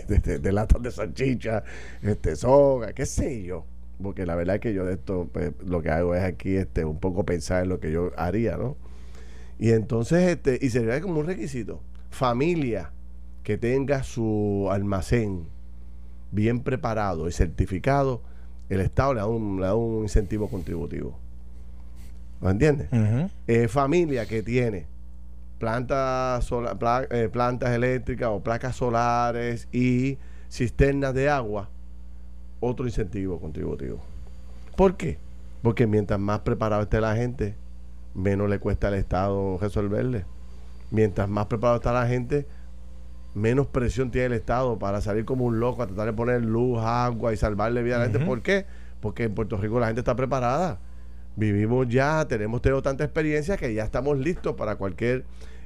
de, 0.08 0.52
latas 0.52 0.82
de 0.82 0.92
salchicha, 0.92 1.64
este, 2.02 2.36
soga, 2.36 2.94
qué 2.94 3.06
sé 3.06 3.44
yo. 3.44 3.66
Porque 4.02 4.26
la 4.26 4.36
verdad 4.36 4.56
es 4.56 4.62
que 4.62 4.74
yo 4.74 4.86
de 4.86 4.94
esto, 4.94 5.30
pues, 5.32 5.52
lo 5.64 5.82
que 5.82 5.90
hago 5.90 6.16
es 6.16 6.24
aquí 6.24 6.56
este, 6.56 6.86
un 6.86 7.00
poco 7.00 7.24
pensar 7.24 7.64
en 7.64 7.70
lo 7.70 7.80
que 7.80 7.92
yo 7.92 8.12
haría, 8.18 8.58
¿no? 8.58 8.76
Y 9.60 9.72
entonces, 9.72 10.28
este, 10.28 10.58
y 10.60 10.70
sería 10.72 11.00
como 11.02 11.20
un 11.20 11.28
requisito. 11.28 11.82
Familia 12.10 12.92
que 13.44 13.58
tenga 13.58 14.04
su 14.04 14.68
almacén 14.72 15.48
bien 16.32 16.62
preparado 16.62 17.28
y 17.28 17.32
certificado, 17.32 18.22
el 18.70 18.82
Estado 18.82 19.14
le 19.14 19.20
da 19.20 19.28
un, 19.28 19.60
le 19.60 19.68
da 19.68 19.76
un 19.76 20.04
incentivo 20.04 20.50
contributivo. 20.50 21.20
¿Me 22.42 22.50
entiendes? 22.50 22.90
Eh, 23.46 23.68
familia 23.68 24.26
que 24.26 24.42
tiene 24.42 24.88
plantas, 25.62 26.50
eh, 27.12 27.30
plantas 27.32 27.70
eléctricas 27.70 28.30
o 28.32 28.40
placas 28.42 28.76
solares 28.76 29.68
y 29.72 30.18
cisternas 30.50 31.14
de 31.14 31.30
agua, 31.30 31.70
otro 32.60 32.88
incentivo 32.88 33.40
contributivo. 33.40 34.02
¿Por 34.76 34.98
qué? 34.98 35.20
Porque 35.62 35.86
mientras 35.86 36.20
más 36.20 36.40
preparado 36.40 36.82
esté 36.82 37.00
la 37.00 37.16
gente, 37.16 37.56
menos 38.16 38.50
le 38.50 38.58
cuesta 38.58 38.88
al 38.88 38.96
Estado 38.96 39.60
resolverle. 39.62 40.26
Mientras 40.90 41.30
más 41.30 41.46
preparado 41.46 41.78
está 41.78 41.94
la 41.94 42.08
gente, 42.08 42.48
menos 43.36 43.68
presión 43.68 44.10
tiene 44.10 44.26
el 44.26 44.34
Estado 44.34 44.80
para 44.80 45.00
salir 45.00 45.26
como 45.26 45.46
un 45.46 45.60
loco 45.60 45.84
a 45.84 45.88
tratar 45.88 46.08
de 46.08 46.14
poner 46.14 46.44
luz, 46.44 46.80
agua 46.82 47.34
y 47.34 47.38
salvarle 47.38 47.84
vida 47.84 47.98
a 47.98 48.00
la 48.00 48.06
gente. 48.06 48.26
¿Por 48.26 48.42
qué? 48.42 48.66
Porque 49.00 49.26
en 49.26 49.36
Puerto 49.36 49.58
Rico 49.58 49.80
la 49.80 49.86
gente 49.86 50.02
está 50.02 50.16
preparada. 50.16 50.80
Vivimos 51.36 51.88
ya, 51.88 52.28
tenemos 52.28 52.64
tenido 52.64 52.82
tanta 52.82 53.04
experiencia 53.04 53.58
que 53.58 53.72
ya 53.76 53.84
estamos 53.84 54.18
listos 54.18 54.56
para 54.56 54.76
cualquier 54.76 55.24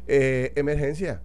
eh, 0.07 0.51
emergencia. 0.55 1.21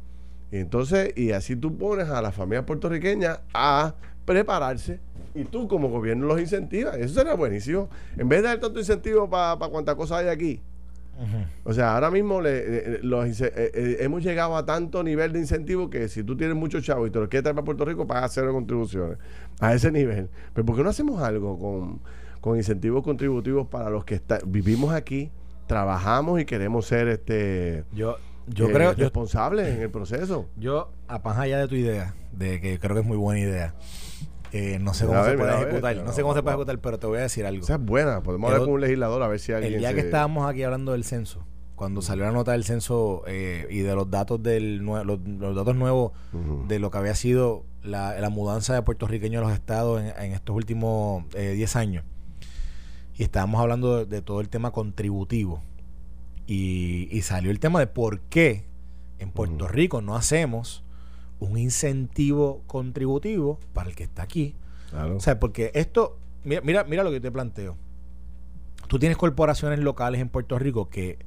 Y 0.52 0.58
entonces, 0.58 1.12
y 1.16 1.30
así 1.32 1.56
tú 1.56 1.76
pones 1.76 2.08
a 2.08 2.20
la 2.20 2.32
familia 2.32 2.66
puertorriqueña 2.66 3.40
a 3.54 3.94
prepararse 4.24 5.00
y 5.34 5.44
tú 5.44 5.68
como 5.68 5.88
gobierno 5.88 6.26
los 6.26 6.40
incentivas. 6.40 6.96
Eso 6.96 7.14
sería 7.14 7.34
buenísimo. 7.34 7.88
En 8.16 8.28
vez 8.28 8.42
de 8.42 8.48
dar 8.48 8.60
tanto 8.60 8.80
incentivo 8.80 9.28
para 9.28 9.58
pa 9.58 9.68
cuánta 9.68 9.94
cosa 9.94 10.18
hay 10.18 10.28
aquí. 10.28 10.60
O 11.64 11.74
sea, 11.74 11.94
ahora 11.94 12.10
mismo 12.10 12.40
le, 12.40 13.02
los, 13.02 13.40
eh, 13.42 13.52
eh, 13.54 13.96
hemos 14.00 14.22
llegado 14.22 14.56
a 14.56 14.64
tanto 14.64 15.02
nivel 15.02 15.32
de 15.32 15.38
incentivo 15.38 15.90
que 15.90 16.08
si 16.08 16.22
tú 16.22 16.34
tienes 16.34 16.56
muchos 16.56 16.82
chavos 16.82 17.08
y 17.08 17.10
te 17.10 17.18
los 17.18 17.28
quieres 17.28 17.42
traer 17.42 17.54
para 17.54 17.64
Puerto 17.64 17.84
Rico, 17.84 18.06
pagas 18.06 18.32
cero 18.32 18.52
contribuciones. 18.54 19.18
A 19.60 19.74
ese 19.74 19.92
nivel. 19.92 20.30
Pero 20.54 20.64
¿por 20.64 20.76
qué 20.76 20.82
no 20.82 20.88
hacemos 20.88 21.22
algo 21.22 21.58
con, 21.58 22.00
con 22.40 22.56
incentivos 22.56 23.02
contributivos 23.02 23.66
para 23.66 23.90
los 23.90 24.06
que 24.06 24.14
está, 24.14 24.38
vivimos 24.46 24.94
aquí, 24.94 25.30
trabajamos 25.66 26.40
y 26.40 26.46
queremos 26.46 26.86
ser 26.86 27.08
este... 27.08 27.84
Yo, 27.92 28.16
yo 28.54 28.68
eh, 28.68 28.72
creo 28.72 28.92
responsable 28.94 29.72
en 29.72 29.82
el 29.82 29.90
proceso. 29.90 30.48
Yo, 30.56 30.90
a 31.08 31.46
ya 31.46 31.58
de 31.58 31.68
tu 31.68 31.74
idea, 31.74 32.14
de 32.32 32.60
que 32.60 32.78
creo 32.78 32.94
que 32.94 33.00
es 33.00 33.06
muy 33.06 33.16
buena 33.16 33.40
idea. 33.40 33.74
Eh, 34.52 34.78
no 34.80 34.94
sé 34.94 35.06
cómo 35.06 35.24
se 35.24 35.36
puede 35.36 35.62
ejecutar, 35.62 35.96
no 35.96 36.12
sé 36.12 36.22
cómo 36.22 36.34
se 36.34 36.42
puede 36.42 36.56
ejecutar, 36.56 36.78
pero 36.80 36.98
te 36.98 37.06
voy 37.06 37.18
a 37.18 37.22
decir 37.22 37.46
algo. 37.46 37.62
Esa 37.62 37.74
es 37.74 37.80
buena, 37.80 38.22
podemos 38.22 38.50
hablar 38.50 38.64
con 38.64 38.74
un 38.74 38.80
legislador 38.80 39.22
a 39.22 39.28
ver 39.28 39.38
si 39.38 39.52
alguien. 39.52 39.74
El 39.74 39.78
día 39.78 39.94
que 39.94 40.00
estábamos 40.00 40.48
aquí 40.48 40.64
hablando 40.64 40.92
del 40.92 41.04
censo, 41.04 41.46
cuando 41.76 42.02
salió 42.02 42.24
la 42.24 42.32
nota 42.32 42.52
del 42.52 42.64
censo 42.64 43.22
eh, 43.26 43.66
y 43.70 43.78
de 43.78 43.94
los 43.94 44.10
datos 44.10 44.42
del 44.42 44.78
los, 44.78 45.54
datos 45.54 45.76
nuevos 45.76 46.12
de 46.66 46.78
lo 46.80 46.90
que 46.90 46.98
había 46.98 47.14
sido 47.14 47.64
la, 47.84 48.18
la, 48.18 48.28
mudanza 48.28 48.74
de 48.74 48.82
puertorriqueños 48.82 49.40
a 49.40 49.48
los 49.48 49.54
estados 49.54 50.02
en, 50.02 50.32
estos 50.32 50.56
últimos 50.56 51.24
10 51.30 51.76
años, 51.76 52.04
y 53.14 53.22
estábamos 53.22 53.60
hablando 53.60 54.04
de 54.04 54.20
todo 54.20 54.40
el 54.40 54.48
tema 54.48 54.72
contributivo 54.72 55.62
y, 56.52 57.22
salió 57.22 57.52
el 57.52 57.60
tema 57.60 57.78
de 57.78 57.86
por 57.86 58.22
qué 58.22 58.64
en 59.20 59.30
Puerto 59.30 59.68
Rico 59.68 60.02
no 60.02 60.16
hacemos 60.16 60.82
un 61.38 61.56
incentivo 61.56 62.64
contributivo 62.66 63.60
para 63.72 63.88
el 63.88 63.94
que 63.94 64.02
está 64.02 64.22
aquí. 64.22 64.56
O 65.14 65.20
sea, 65.20 65.38
porque 65.38 65.70
esto, 65.74 66.18
mira, 66.42 66.82
mira, 66.82 67.04
lo 67.04 67.12
que 67.12 67.20
te 67.20 67.30
planteo. 67.30 67.76
Tú 68.88 68.98
tienes 68.98 69.16
corporaciones 69.16 69.78
locales 69.78 70.20
en 70.20 70.28
Puerto 70.28 70.58
Rico 70.58 70.90
que, 70.90 71.20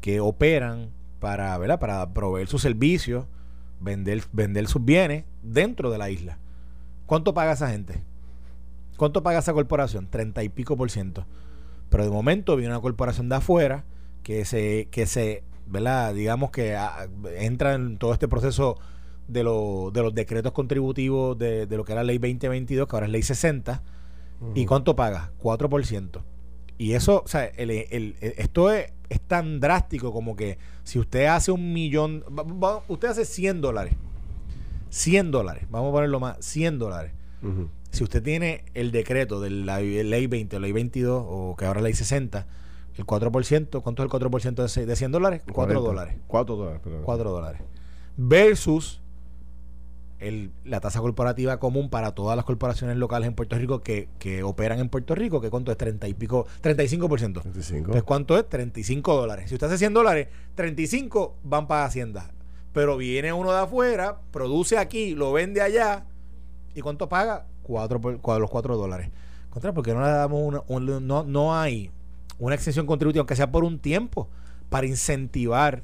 que 0.00 0.20
operan 0.20 0.88
para, 1.18 1.58
¿verdad? 1.58 1.78
para 1.78 2.14
proveer 2.14 2.48
sus 2.48 2.62
servicios, 2.62 3.26
vender, 3.80 4.22
vender 4.32 4.66
sus 4.66 4.82
bienes 4.82 5.24
dentro 5.42 5.90
de 5.90 5.98
la 5.98 6.08
isla. 6.08 6.38
¿Cuánto 7.04 7.34
paga 7.34 7.52
esa 7.52 7.68
gente? 7.68 8.02
¿Cuánto 8.96 9.22
paga 9.22 9.40
esa 9.40 9.52
corporación? 9.52 10.08
Treinta 10.08 10.42
y 10.42 10.48
pico 10.48 10.78
por 10.78 10.90
ciento. 10.90 11.26
Pero 11.90 12.04
de 12.04 12.10
momento 12.10 12.56
viene 12.56 12.72
una 12.72 12.80
corporación 12.80 13.28
de 13.28 13.36
afuera 13.36 13.84
que 14.22 14.44
se, 14.44 14.88
que 14.90 15.06
se, 15.06 15.42
¿verdad? 15.66 16.14
Digamos 16.14 16.50
que 16.50 16.76
ah, 16.76 17.08
entra 17.36 17.74
en 17.74 17.98
todo 17.98 18.12
este 18.12 18.28
proceso 18.28 18.78
de, 19.28 19.42
lo, 19.44 19.90
de 19.92 20.02
los 20.02 20.14
decretos 20.14 20.52
contributivos 20.52 21.38
de, 21.38 21.66
de, 21.66 21.76
lo 21.76 21.84
que 21.84 21.92
era 21.92 22.04
ley 22.04 22.18
2022, 22.18 22.88
que 22.88 22.96
ahora 22.96 23.06
es 23.06 23.12
ley 23.12 23.22
60. 23.22 23.82
¿Y 24.54 24.64
cuánto 24.64 24.96
paga? 24.96 25.32
4%. 25.42 26.22
Y 26.78 26.94
eso, 26.94 27.22
o 27.22 27.28
sea, 27.28 27.44
el, 27.44 27.70
el, 27.70 28.16
esto 28.20 28.72
es, 28.72 28.90
es, 29.10 29.20
tan 29.20 29.60
drástico 29.60 30.14
como 30.14 30.34
que 30.34 30.56
si 30.82 30.98
usted 30.98 31.26
hace 31.26 31.52
un 31.52 31.74
millón, 31.74 32.24
usted 32.88 33.08
hace 33.08 33.26
100 33.26 33.60
dólares, 33.60 33.92
100 34.88 35.30
dólares, 35.30 35.64
vamos 35.70 35.90
a 35.90 35.92
ponerlo 35.92 36.20
más, 36.20 36.38
100 36.40 36.78
dólares. 36.78 37.12
Si 37.90 38.02
usted 38.02 38.22
tiene 38.22 38.64
el 38.72 38.92
decreto 38.92 39.40
de 39.40 39.50
la 39.50 39.80
ley 39.80 40.26
20, 40.26 40.58
ley 40.58 40.72
22 40.72 41.22
o 41.26 41.54
que 41.56 41.66
ahora 41.66 41.82
ley 41.82 41.92
60, 41.92 42.46
el 43.00 43.06
4%, 43.06 43.82
¿cuánto 43.82 44.02
es 44.02 44.12
el 44.12 44.20
4% 44.20 44.84
de 44.86 44.96
100 44.96 45.12
dólares? 45.12 45.42
4 45.52 45.80
dólares. 45.80 46.16
4 46.26 46.56
dólares, 46.56 46.80
4 47.04 47.30
dólares. 47.30 47.62
Versus 48.16 49.00
el, 50.18 50.52
la 50.64 50.80
tasa 50.80 51.00
corporativa 51.00 51.58
común 51.58 51.88
para 51.88 52.14
todas 52.14 52.36
las 52.36 52.44
corporaciones 52.44 52.96
locales 52.98 53.28
en 53.28 53.34
Puerto 53.34 53.56
Rico 53.56 53.80
que, 53.80 54.08
que 54.18 54.42
operan 54.42 54.78
en 54.78 54.88
Puerto 54.88 55.14
Rico, 55.14 55.40
que 55.40 55.50
cuánto 55.50 55.72
es 55.72 55.78
30 55.78 56.08
y 56.08 56.14
pico, 56.14 56.46
35%. 56.62 57.40
35. 57.42 57.90
Pues 57.90 58.02
cuánto 58.02 58.38
es 58.38 58.48
35 58.48 59.16
dólares. 59.16 59.48
Si 59.48 59.54
usted 59.54 59.66
hace 59.66 59.78
100 59.78 59.94
dólares, 59.94 60.28
35 60.54 61.36
van 61.42 61.66
para 61.66 61.86
Hacienda. 61.86 62.30
Pero 62.72 62.96
viene 62.96 63.32
uno 63.32 63.50
de 63.50 63.60
afuera, 63.60 64.20
produce 64.30 64.78
aquí, 64.78 65.14
lo 65.14 65.32
vende 65.32 65.60
allá. 65.60 66.04
¿Y 66.74 66.82
cuánto 66.82 67.08
paga? 67.08 67.46
4 67.62 68.00
por, 68.00 68.40
los 68.40 68.50
4 68.50 68.76
dólares. 68.76 69.10
Contra, 69.48 69.72
porque 69.72 69.92
no 69.92 70.02
le 70.02 70.10
damos 70.10 70.62
una, 70.68 71.00
no, 71.00 71.24
no 71.24 71.56
hay 71.56 71.90
una 72.40 72.54
extensión 72.54 72.86
contributiva, 72.86 73.20
aunque 73.20 73.36
sea 73.36 73.52
por 73.52 73.64
un 73.64 73.78
tiempo, 73.78 74.28
para 74.68 74.86
incentivar 74.86 75.82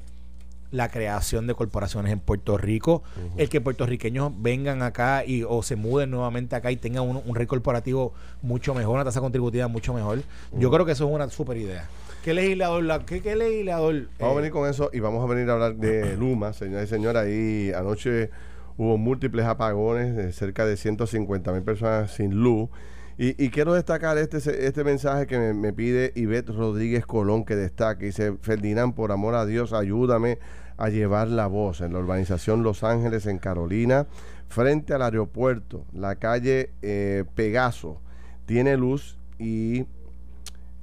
la 0.71 0.89
creación 0.89 1.47
de 1.47 1.53
corporaciones 1.53 2.11
en 2.11 2.19
Puerto 2.19 2.57
Rico, 2.57 3.03
el 3.37 3.47
que 3.47 3.61
puertorriqueños 3.61 4.33
vengan 4.37 4.81
acá 4.81 5.23
y 5.25 5.43
o 5.43 5.63
se 5.63 5.77
muden 5.77 6.11
nuevamente 6.11 6.55
acá 6.55 6.71
y 6.71 6.75
tengan 6.75 7.03
un, 7.03 7.21
un 7.25 7.35
rey 7.35 7.47
corporativo 7.47 8.13
mucho 8.41 8.73
mejor, 8.73 8.95
una 8.95 9.05
tasa 9.05 9.21
contributiva 9.21 9.67
mucho 9.69 9.93
mejor. 9.93 10.23
Yo 10.57 10.69
creo 10.69 10.85
que 10.85 10.91
eso 10.91 11.07
es 11.07 11.13
una 11.13 11.29
super 11.29 11.55
idea. 11.55 11.87
¿Qué 12.23 12.33
legislador? 12.33 12.83
La, 12.83 13.05
¿qué, 13.05 13.21
qué 13.21 13.37
legislador? 13.37 14.09
Vamos 14.19 14.33
a 14.33 14.37
venir 14.37 14.51
con 14.51 14.69
eso 14.69 14.89
y 14.91 14.99
vamos 14.99 15.23
a 15.23 15.33
venir 15.33 15.49
a 15.49 15.53
hablar 15.53 15.75
de 15.75 16.17
Luma, 16.19 16.51
señores 16.51 16.89
y 16.89 16.89
señores. 16.89 17.23
Ahí 17.23 17.71
anoche 17.73 18.31
hubo 18.75 18.97
múltiples 18.97 19.45
apagones, 19.45 20.15
de 20.15 20.33
cerca 20.33 20.65
de 20.65 20.75
150 20.75 21.53
mil 21.53 21.63
personas 21.63 22.11
sin 22.11 22.35
luz. 22.35 22.69
Y, 23.19 23.49
quiero 23.49 23.73
destacar 23.73 24.19
este, 24.19 24.37
este 24.67 24.83
mensaje 24.83 25.25
que 25.25 25.39
me, 25.39 25.73
pide 25.73 26.11
Ivette 26.13 26.49
Rodríguez 26.49 27.07
Colón, 27.07 27.45
que 27.45 27.55
destaque. 27.55 28.05
Dice, 28.05 28.37
Ferdinand, 28.41 28.93
por 28.93 29.11
amor 29.11 29.33
a 29.33 29.47
Dios, 29.47 29.73
ayúdame 29.73 30.37
a 30.77 30.89
llevar 30.89 31.27
la 31.27 31.47
voz 31.47 31.81
en 31.81 31.93
la 31.93 31.99
urbanización 31.99 32.61
Los 32.61 32.83
Ángeles, 32.83 33.25
en 33.25 33.39
Carolina, 33.39 34.05
frente 34.47 34.93
al 34.93 35.01
aeropuerto. 35.01 35.83
La 35.93 36.17
calle 36.17 36.69
eh, 36.83 37.23
Pegaso 37.33 37.99
tiene 38.45 38.77
luz 38.77 39.17
y 39.39 39.87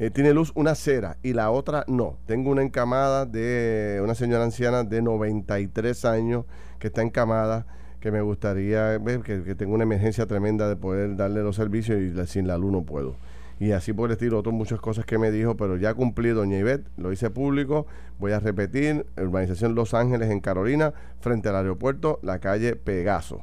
eh, 0.00 0.10
tiene 0.10 0.34
luz 0.34 0.50
una 0.56 0.72
acera 0.72 1.18
y 1.22 1.34
la 1.34 1.52
otra 1.52 1.84
no. 1.86 2.18
Tengo 2.26 2.50
una 2.50 2.62
encamada 2.62 3.26
de 3.26 4.00
una 4.02 4.16
señora 4.16 4.42
anciana 4.42 4.82
de 4.82 5.02
93 5.02 6.04
años 6.04 6.46
que 6.80 6.88
está 6.88 7.02
encamada 7.02 7.64
que 8.04 8.10
me 8.10 8.20
gustaría 8.20 8.98
ver, 8.98 9.22
que, 9.22 9.54
tengo 9.54 9.72
una 9.72 9.84
emergencia 9.84 10.26
tremenda 10.26 10.68
de 10.68 10.76
poder 10.76 11.16
darle 11.16 11.42
los 11.42 11.56
servicios 11.56 11.98
y 12.02 12.26
sin 12.26 12.46
la 12.46 12.58
luz 12.58 12.70
no 12.70 12.82
puedo. 12.82 13.16
Y 13.58 13.72
así 13.72 13.94
por 13.94 14.10
el 14.10 14.12
estilo, 14.12 14.40
otras 14.40 14.54
muchas 14.54 14.78
cosas 14.78 15.06
que 15.06 15.16
me 15.16 15.30
dijo, 15.30 15.56
pero 15.56 15.78
ya 15.78 15.94
cumplí, 15.94 16.28
doña 16.28 16.58
Ivette, 16.58 16.86
lo 16.98 17.12
hice 17.12 17.30
público, 17.30 17.86
voy 18.18 18.32
a 18.32 18.40
repetir, 18.40 19.06
urbanización 19.16 19.74
Los 19.74 19.94
Ángeles 19.94 20.30
en 20.30 20.40
Carolina, 20.40 20.92
frente 21.20 21.48
al 21.48 21.56
aeropuerto, 21.56 22.18
la 22.22 22.40
calle 22.40 22.76
Pegaso. 22.76 23.40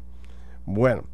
Bueno, 0.67 1.05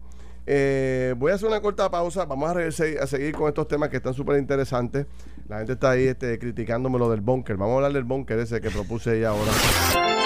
eh, 0.46 1.16
voy 1.18 1.32
a 1.32 1.36
hacer 1.36 1.48
una 1.48 1.62
corta 1.62 1.90
pausa, 1.90 2.26
vamos 2.26 2.54
a, 2.54 2.60
a 2.60 3.08
seguir 3.08 3.34
con 3.34 3.48
estos 3.48 3.70
temas 3.70 3.88
que 3.88 3.96
están 3.96 4.14
súper 4.14 4.40
interesantes. 4.40 5.06
La 5.48 5.60
gente 5.60 5.72
está 5.72 5.92
ahí 5.92 6.06
este, 6.06 6.38
criticándome 6.38 7.00
lo 7.00 7.10
del 7.10 7.22
bunker. 7.22 7.56
Vamos 7.56 7.76
a 7.76 7.76
hablar 7.78 7.94
del 7.94 8.04
bunker 8.04 8.40
ese 8.40 8.60
que 8.60 8.70
propuse 8.70 9.18
ella 9.18 9.30
ahora. 9.30 10.17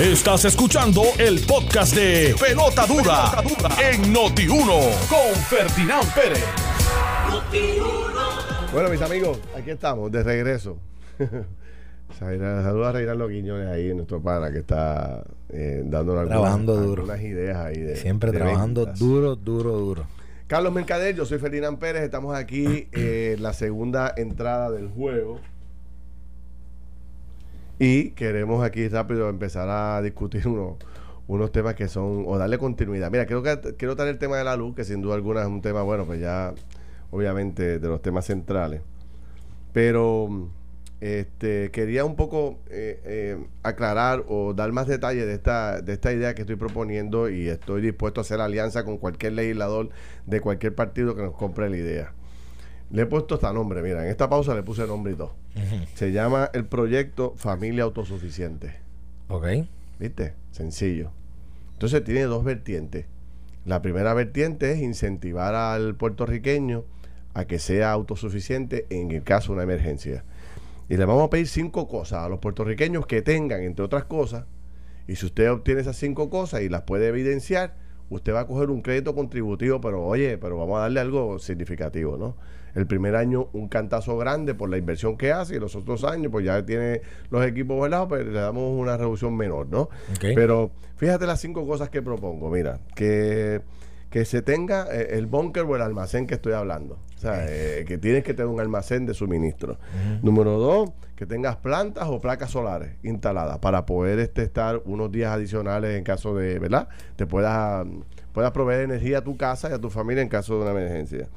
Estás 0.00 0.44
escuchando 0.46 1.02
el 1.18 1.38
podcast 1.46 1.94
de 1.94 2.34
Pelota 2.40 2.84
Dura, 2.86 3.40
en 3.80 4.12
Noti1 4.12 5.08
con 5.08 5.34
Ferdinand 5.44 6.12
Pérez. 6.12 6.44
Bueno, 8.72 8.88
mis 8.88 9.00
amigos, 9.00 9.38
aquí 9.56 9.70
estamos, 9.70 10.10
de 10.10 10.24
regreso. 10.24 10.76
Saludos 12.18 12.88
a 12.88 12.92
Reinaldo 12.92 13.28
Quiñones 13.28 13.68
ahí, 13.68 13.94
nuestro 13.94 14.20
pana 14.20 14.50
que 14.50 14.58
está 14.58 15.22
eh, 15.50 15.82
dando 15.84 16.18
algunas, 16.18 17.22
ideas 17.22 17.56
ahí. 17.56 17.94
Siempre 17.94 18.32
trabajando 18.32 18.86
duro, 18.86 19.36
duro, 19.36 19.70
duro. 19.78 20.06
Carlos 20.48 20.72
Mercader, 20.72 21.14
yo 21.14 21.24
soy 21.24 21.38
Ferdinand 21.38 21.78
Pérez, 21.78 22.02
estamos 22.02 22.34
aquí 22.34 22.88
en 22.90 23.40
la 23.40 23.52
segunda 23.52 24.12
entrada 24.16 24.72
del 24.72 24.88
juego. 24.88 25.40
Y 27.78 28.10
queremos 28.10 28.64
aquí 28.64 28.88
rápido 28.88 29.28
empezar 29.28 29.68
a 29.68 30.00
discutir 30.02 30.46
unos, 30.46 30.76
unos 31.26 31.50
temas 31.52 31.74
que 31.74 31.88
son, 31.88 32.24
o 32.26 32.38
darle 32.38 32.58
continuidad. 32.58 33.10
Mira, 33.10 33.26
creo 33.26 33.42
que 33.42 33.74
quiero 33.76 33.96
traer 33.96 34.12
el 34.12 34.18
tema 34.18 34.36
de 34.36 34.44
la 34.44 34.56
luz, 34.56 34.74
que 34.74 34.84
sin 34.84 35.00
duda 35.00 35.14
alguna 35.14 35.42
es 35.42 35.48
un 35.48 35.60
tema, 35.60 35.82
bueno, 35.82 36.04
pues 36.04 36.20
ya, 36.20 36.54
obviamente, 37.10 37.78
de 37.78 37.88
los 37.88 38.00
temas 38.00 38.26
centrales. 38.26 38.80
Pero 39.72 40.50
este, 41.00 41.70
quería 41.70 42.04
un 42.04 42.16
poco 42.16 42.60
eh, 42.70 43.00
eh, 43.04 43.46
aclarar 43.62 44.24
o 44.28 44.54
dar 44.54 44.72
más 44.72 44.86
detalles 44.86 45.26
de 45.26 45.34
esta, 45.34 45.82
de 45.82 45.92
esta 45.92 46.12
idea 46.12 46.34
que 46.34 46.42
estoy 46.42 46.56
proponiendo 46.56 47.28
y 47.28 47.48
estoy 47.48 47.82
dispuesto 47.82 48.20
a 48.20 48.22
hacer 48.22 48.40
alianza 48.40 48.84
con 48.84 48.98
cualquier 48.98 49.32
legislador 49.32 49.90
de 50.26 50.40
cualquier 50.40 50.74
partido 50.74 51.14
que 51.14 51.22
nos 51.22 51.34
compre 51.34 51.68
la 51.68 51.76
idea. 51.76 52.12
Le 52.94 53.02
he 53.02 53.06
puesto 53.06 53.34
hasta 53.34 53.52
nombre, 53.52 53.82
mira, 53.82 54.04
en 54.04 54.08
esta 54.08 54.28
pausa 54.28 54.54
le 54.54 54.62
puse 54.62 54.86
nombre 54.86 55.14
y 55.14 55.16
todo. 55.16 55.34
Se 55.94 56.12
llama 56.12 56.48
el 56.54 56.64
proyecto 56.64 57.34
Familia 57.36 57.82
Autosuficiente. 57.82 58.76
Ok. 59.26 59.46
¿Viste? 59.98 60.34
Sencillo. 60.52 61.10
Entonces 61.72 62.04
tiene 62.04 62.22
dos 62.22 62.44
vertientes. 62.44 63.06
La 63.64 63.82
primera 63.82 64.14
vertiente 64.14 64.70
es 64.70 64.78
incentivar 64.78 65.56
al 65.56 65.96
puertorriqueño 65.96 66.84
a 67.34 67.46
que 67.46 67.58
sea 67.58 67.90
autosuficiente 67.90 68.86
en 68.90 69.10
el 69.10 69.24
caso 69.24 69.48
de 69.48 69.54
una 69.54 69.64
emergencia. 69.64 70.22
Y 70.88 70.96
le 70.96 71.04
vamos 71.04 71.24
a 71.24 71.30
pedir 71.30 71.48
cinco 71.48 71.88
cosas 71.88 72.20
a 72.20 72.28
los 72.28 72.38
puertorriqueños 72.38 73.08
que 73.08 73.22
tengan, 73.22 73.62
entre 73.62 73.84
otras 73.84 74.04
cosas, 74.04 74.44
y 75.08 75.16
si 75.16 75.26
usted 75.26 75.50
obtiene 75.50 75.80
esas 75.80 75.96
cinco 75.96 76.30
cosas 76.30 76.62
y 76.62 76.68
las 76.68 76.82
puede 76.82 77.08
evidenciar, 77.08 77.74
usted 78.08 78.32
va 78.34 78.42
a 78.42 78.46
coger 78.46 78.70
un 78.70 78.82
crédito 78.82 79.16
contributivo, 79.16 79.80
pero 79.80 80.04
oye, 80.04 80.38
pero 80.38 80.56
vamos 80.56 80.78
a 80.78 80.82
darle 80.82 81.00
algo 81.00 81.40
significativo, 81.40 82.16
¿no? 82.16 82.36
El 82.74 82.86
primer 82.86 83.16
año 83.16 83.48
un 83.52 83.68
cantazo 83.68 84.16
grande 84.16 84.54
por 84.54 84.68
la 84.68 84.78
inversión 84.78 85.16
que 85.16 85.32
hace 85.32 85.56
y 85.56 85.58
los 85.60 85.76
otros 85.76 86.04
años 86.04 86.30
pues 86.32 86.44
ya 86.44 86.64
tiene 86.64 87.02
los 87.30 87.44
equipos 87.46 87.80
velados, 87.80 88.08
pero 88.10 88.24
pues, 88.24 88.34
le 88.34 88.40
damos 88.40 88.78
una 88.78 88.96
reducción 88.96 89.36
menor, 89.36 89.68
¿no? 89.68 89.88
Pero 90.20 90.70
fíjate 90.96 91.26
las 91.26 91.40
cinco 91.40 91.66
cosas 91.66 91.88
que 91.88 92.02
propongo. 92.02 92.50
Mira, 92.50 92.80
que, 92.94 93.62
que 94.10 94.24
se 94.24 94.42
tenga 94.42 94.86
eh, 94.92 95.16
el 95.18 95.26
búnker 95.26 95.62
o 95.64 95.76
el 95.76 95.82
almacén 95.82 96.26
que 96.26 96.34
estoy 96.34 96.52
hablando. 96.52 96.98
O 97.16 97.20
sea, 97.20 97.46
eh, 97.48 97.84
que 97.86 97.96
tienes 97.96 98.22
que 98.22 98.34
tener 98.34 98.48
un 98.48 98.60
almacén 98.60 99.06
de 99.06 99.14
suministro. 99.14 99.78
Número 100.22 100.58
dos, 100.58 100.90
que 101.16 101.26
tengas 101.26 101.56
plantas 101.56 102.08
o 102.08 102.20
placas 102.20 102.50
solares 102.50 102.96
instaladas 103.02 103.58
para 103.58 103.86
poder 103.86 104.18
este, 104.18 104.42
estar 104.42 104.82
unos 104.84 105.10
días 105.10 105.32
adicionales 105.32 105.96
en 105.96 106.04
caso 106.04 106.34
de, 106.34 106.58
¿verdad? 106.58 106.88
Te 107.16 107.26
puedas, 107.26 107.86
puedas 108.32 108.50
proveer 108.50 108.82
energía 108.82 109.18
a 109.18 109.20
tu 109.22 109.36
casa 109.36 109.70
y 109.70 109.72
a 109.72 109.78
tu 109.78 109.90
familia 109.90 110.22
en 110.22 110.28
caso 110.28 110.56
de 110.56 110.62
una 110.62 110.70
emergencia. 110.72 111.28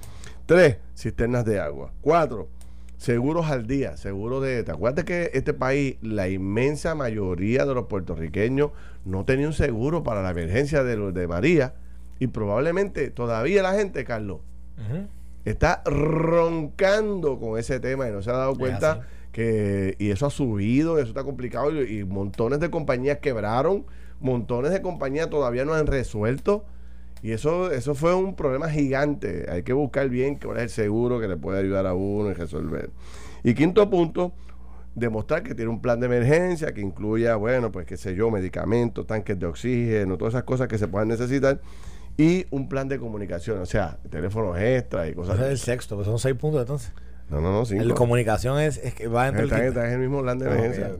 Tres, 0.47 0.77
cisternas 0.95 1.43
de 1.43 1.59
agua. 1.59 1.91
Cuatro, 1.99 2.47
seguros 2.95 3.47
al 3.47 3.67
día, 3.67 3.97
seguros 3.97 4.41
de... 4.41 4.63
¿Te 4.63 4.71
acuerdas 4.71 5.03
que 5.03 5.29
este 5.33 5.53
país, 5.53 5.97
la 6.01 6.29
inmensa 6.29 6.95
mayoría 6.95 7.65
de 7.65 7.73
los 7.73 7.87
puertorriqueños 7.87 8.71
no 9.03 9.25
tenía 9.25 9.47
un 9.47 9.53
seguro 9.53 10.03
para 10.03 10.23
la 10.23 10.29
emergencia 10.29 10.85
de, 10.85 11.11
de 11.11 11.27
María? 11.27 11.73
Y 12.17 12.27
probablemente 12.27 13.09
todavía 13.09 13.61
la 13.61 13.73
gente, 13.73 14.05
Carlos, 14.05 14.39
está 15.43 15.83
roncando 15.85 17.39
con 17.39 17.59
ese 17.59 17.81
tema 17.81 18.07
y 18.07 18.13
no 18.13 18.21
se 18.21 18.29
ha 18.29 18.37
dado 18.37 18.55
cuenta 18.55 19.05
que... 19.33 19.97
Y 19.99 20.11
eso 20.11 20.27
ha 20.27 20.29
subido, 20.29 20.97
eso 20.97 21.09
está 21.09 21.25
complicado 21.25 21.83
y 21.83 22.05
montones 22.05 22.61
de 22.61 22.69
compañías 22.69 23.17
quebraron, 23.17 23.85
montones 24.21 24.71
de 24.71 24.81
compañías 24.81 25.29
todavía 25.29 25.65
no 25.65 25.73
han 25.73 25.87
resuelto 25.87 26.63
y 27.21 27.31
eso, 27.31 27.71
eso 27.71 27.95
fue 27.95 28.13
un 28.13 28.35
problema 28.35 28.69
gigante. 28.69 29.47
Hay 29.49 29.63
que 29.63 29.73
buscar 29.73 30.09
bien 30.09 30.35
cuál 30.35 30.57
es 30.57 30.63
el 30.63 30.69
seguro 30.69 31.19
que 31.19 31.27
le 31.27 31.37
puede 31.37 31.59
ayudar 31.59 31.87
a 31.87 31.93
uno 31.93 32.29
y 32.29 32.33
resolver. 32.33 32.89
Y 33.43 33.53
quinto 33.53 33.89
punto, 33.89 34.33
demostrar 34.95 35.43
que 35.43 35.55
tiene 35.55 35.69
un 35.69 35.81
plan 35.81 35.99
de 35.99 36.07
emergencia 36.07 36.73
que 36.73 36.81
incluya, 36.81 37.35
bueno, 37.35 37.71
pues 37.71 37.85
qué 37.85 37.97
sé 37.97 38.15
yo, 38.15 38.29
medicamentos, 38.31 39.05
tanques 39.07 39.39
de 39.39 39.45
oxígeno, 39.45 40.17
todas 40.17 40.33
esas 40.33 40.43
cosas 40.43 40.67
que 40.67 40.77
se 40.77 40.87
puedan 40.87 41.07
necesitar. 41.07 41.61
Y 42.17 42.47
un 42.49 42.67
plan 42.67 42.87
de 42.87 42.97
comunicación, 42.97 43.59
o 43.59 43.65
sea, 43.65 43.99
teléfonos 44.09 44.59
extra 44.59 45.07
y 45.07 45.13
cosas. 45.13 45.35
Ese 45.35 45.45
es 45.45 45.51
el 45.51 45.57
sexto, 45.59 45.95
pues 45.95 46.07
son 46.07 46.17
seis 46.17 46.35
puntos 46.35 46.61
entonces. 46.61 46.91
No, 47.29 47.41
no, 47.41 47.51
no, 47.51 47.65
sí. 47.65 47.77
La 47.77 47.93
comunicación 47.93 48.59
es, 48.59 48.77
es, 48.77 48.93
que 48.93 49.07
va 49.07 49.27
entre 49.27 49.43
está, 49.43 49.65
el... 49.65 49.77
en 49.77 49.93
el 49.93 49.99
mismo 49.99 50.21
plan 50.21 50.39
de 50.39 50.45
emergencia. 50.45 50.91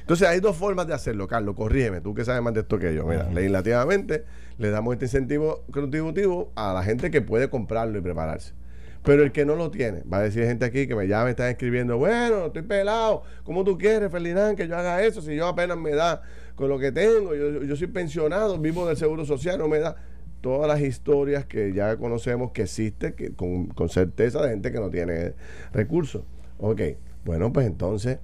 entonces 0.00 0.28
hay 0.28 0.40
dos 0.40 0.56
formas 0.56 0.86
de 0.86 0.94
hacerlo, 0.94 1.26
Carlos. 1.26 1.56
Corrígeme, 1.56 2.00
tú 2.00 2.14
que 2.14 2.24
sabes 2.24 2.40
más 2.40 2.54
de 2.54 2.60
esto 2.60 2.78
que 2.78 2.94
yo. 2.94 3.04
Mira, 3.04 3.28
legislativamente 3.30 4.24
le 4.58 4.70
damos 4.70 4.94
este 4.94 5.06
incentivo 5.06 5.64
contributivo 5.70 6.52
a 6.54 6.72
la 6.72 6.82
gente 6.82 7.10
que 7.10 7.22
puede 7.22 7.50
comprarlo 7.50 7.98
y 7.98 8.00
prepararse. 8.00 8.54
Pero 9.02 9.22
el 9.22 9.30
que 9.30 9.44
no 9.44 9.54
lo 9.54 9.70
tiene, 9.70 10.02
va 10.12 10.18
a 10.18 10.22
decir 10.22 10.44
gente 10.44 10.64
aquí 10.64 10.88
que 10.88 10.96
me 10.96 11.06
llama, 11.06 11.30
están 11.30 11.48
escribiendo, 11.48 11.96
bueno, 11.96 12.46
estoy 12.46 12.62
pelado, 12.62 13.22
¿cómo 13.44 13.62
tú 13.62 13.78
quieres, 13.78 14.10
Ferdinand, 14.10 14.56
que 14.56 14.66
yo 14.66 14.76
haga 14.76 15.02
eso? 15.04 15.22
Si 15.22 15.36
yo 15.36 15.46
apenas 15.46 15.78
me 15.78 15.90
da 15.90 16.22
con 16.56 16.68
lo 16.68 16.78
que 16.78 16.90
tengo, 16.90 17.34
yo, 17.34 17.62
yo 17.62 17.76
soy 17.76 17.86
pensionado, 17.86 18.58
vivo 18.58 18.86
del 18.88 18.96
Seguro 18.96 19.24
Social, 19.24 19.58
no 19.58 19.68
me 19.68 19.78
da 19.78 19.96
todas 20.40 20.68
las 20.68 20.80
historias 20.80 21.44
que 21.44 21.72
ya 21.72 21.96
conocemos 21.96 22.52
que 22.52 22.62
existen 22.62 23.14
que 23.14 23.32
con, 23.34 23.68
certeza 23.88 24.40
de 24.42 24.50
gente 24.50 24.70
que 24.70 24.78
no 24.78 24.90
tiene 24.90 25.34
recursos. 25.72 26.22
Ok, 26.58 26.80
bueno, 27.24 27.52
pues 27.52 27.66
entonces 27.66 28.18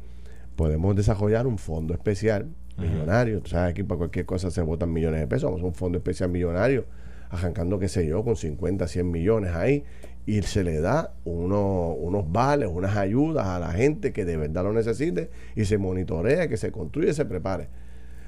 podemos 0.55 0.95
desarrollar 0.95 1.49
un 1.49 1.59
fondo 1.59 1.95
especial 1.95 2.49
millonario. 2.77 3.41
Tú 3.41 3.51
sabes, 3.51 3.71
aquí 3.71 3.83
para 3.83 3.99
cualquier 3.99 4.27
cosa 4.27 4.51
se 4.51 4.63
votan 4.63 4.93
millones 4.93 5.21
de 5.21 5.27
pesos. 5.27 5.45
Vamos 5.51 5.63
a 5.63 5.67
un 5.67 5.75
fondo 5.75 5.99
especial 5.99 6.31
millonario, 6.31 6.87
arrancando, 7.31 7.79
qué 7.79 7.89
sé 7.89 8.07
yo, 8.07 8.25
con 8.25 8.37
50, 8.37 8.87
100 8.87 9.11
millones 9.11 9.53
ahí. 9.55 9.85
Y 10.25 10.41
se 10.43 10.63
le 10.63 10.81
da 10.81 11.15
uno, 11.25 11.89
unos 11.95 12.31
vales, 12.31 12.69
unas 12.73 12.97
ayudas 12.97 13.47
a 13.47 13.59
la 13.59 13.73
gente 13.73 14.13
que 14.13 14.25
de 14.25 14.37
verdad 14.37 14.63
lo 14.63 14.73
necesite 14.73 15.31
y 15.57 15.65
se 15.65 15.79
monitorea, 15.79 16.49
que 16.49 16.57
se 16.57 16.71
construye, 16.71 17.13
se 17.13 17.25
prepare. 17.25 17.65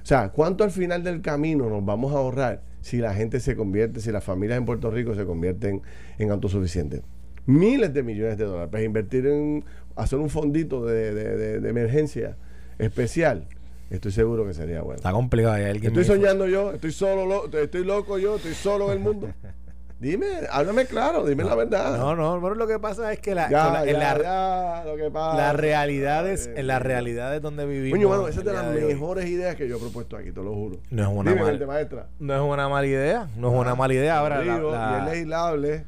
O 0.03 0.07
sea, 0.07 0.31
¿cuánto 0.31 0.65
al 0.65 0.71
final 0.71 1.03
del 1.03 1.23
camino 1.23 1.71
nos 1.71 1.85
vamos 1.85 2.13
a 2.13 2.19
ahorrar 2.19 2.63
si 2.81 2.99
la 2.99 3.15
gente 3.15 3.41
se 3.41 3.57
convierte, 3.57 4.01
si 4.01 4.11
las 4.11 4.25
familias 4.25 4.59
en 4.59 4.67
Puerto 4.67 4.91
Rico 4.91 5.15
se 5.15 5.25
convierten 5.25 5.83
en 6.19 6.31
autosuficientes? 6.31 7.03
Miles 7.47 7.95
de 7.95 8.03
millones 8.03 8.39
de 8.39 8.45
dólares 8.45 8.71
para 8.71 8.83
invertir 8.83 9.27
en 9.27 9.65
hacer 9.95 10.19
un 10.19 10.31
fondito 10.31 10.85
de, 10.85 11.15
de 11.15 11.69
emergencia 11.69 12.37
especial 12.79 13.47
Estoy 13.95 14.13
seguro 14.13 14.47
que 14.47 14.55
sería 14.55 14.83
bueno. 14.83 14.97
Está 14.97 15.13
complicado. 15.13 15.57
estoy 15.57 16.05
soñando 16.05 16.47
yo, 16.47 16.73
estoy 16.73 16.93
solo, 16.93 17.51
estoy 17.53 17.85
loco 17.85 18.19
yo, 18.19 18.37
estoy 18.37 18.55
solo 18.55 18.87
en 18.87 18.93
el 18.93 18.99
mundo. 19.01 19.29
Dime, 20.01 20.27
háblame 20.51 20.85
claro, 20.87 21.25
dime 21.25 21.45
la 21.45 21.55
verdad. 21.55 21.97
No, 21.97 22.15
no, 22.15 22.39
bueno, 22.39 22.57
lo 22.57 22.67
que 22.67 22.79
pasa 22.79 23.13
es 23.13 23.21
que 23.21 23.35
la, 23.35 23.49
ya, 23.49 23.85
ya, 23.87 24.83
lo 24.85 24.97
que 24.97 25.11
pasa, 25.11 25.37
las 25.37 25.57
realidades, 25.57 26.51
en 26.55 26.67
las 26.67 26.83
realidades 26.83 27.41
donde 27.41 27.65
vivimos. 27.65 27.97
Coño, 27.97 28.09
bueno, 28.09 28.29
esa 28.29 28.41
es 28.41 28.45
de 28.45 28.53
las 28.53 28.67
mejores 28.67 29.27
ideas 29.31 29.55
que 29.55 29.67
yo 29.67 29.77
he 29.77 29.81
propuesto 29.81 30.17
aquí, 30.17 30.31
te 30.33 30.43
lo 30.43 30.53
juro. 30.53 30.81
No 30.91 31.03
es 31.05 31.09
una 31.09 31.35
mala 31.35 31.67
maestra. 31.67 32.09
No 32.19 32.35
es 32.35 32.41
una 32.41 32.69
mala 32.69 32.87
idea, 32.87 33.29
no 33.37 33.55
es 33.55 33.59
una 33.59 33.71
ah, 33.71 33.77
mala 33.77 33.95
idea. 33.95 34.19
Ahora, 34.19 34.45
la, 34.45 34.45
y 34.45 34.99
es 34.99 35.13
legislable. 35.13 35.87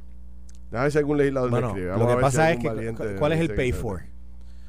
Déjame 0.71 0.83
ver 0.85 0.93
si 0.93 0.99
algún 0.99 1.19
legislador 1.19 1.51
bueno, 1.51 1.67
me 1.67 1.81
escribe. 1.81 1.99
lo 1.99 2.09
que 2.09 2.17
pasa 2.17 2.53
es 2.53 2.59
que, 2.59 3.17
¿cuál 3.19 3.33
es 3.33 3.41
el 3.41 3.55
pay 3.55 3.73
for? 3.73 4.03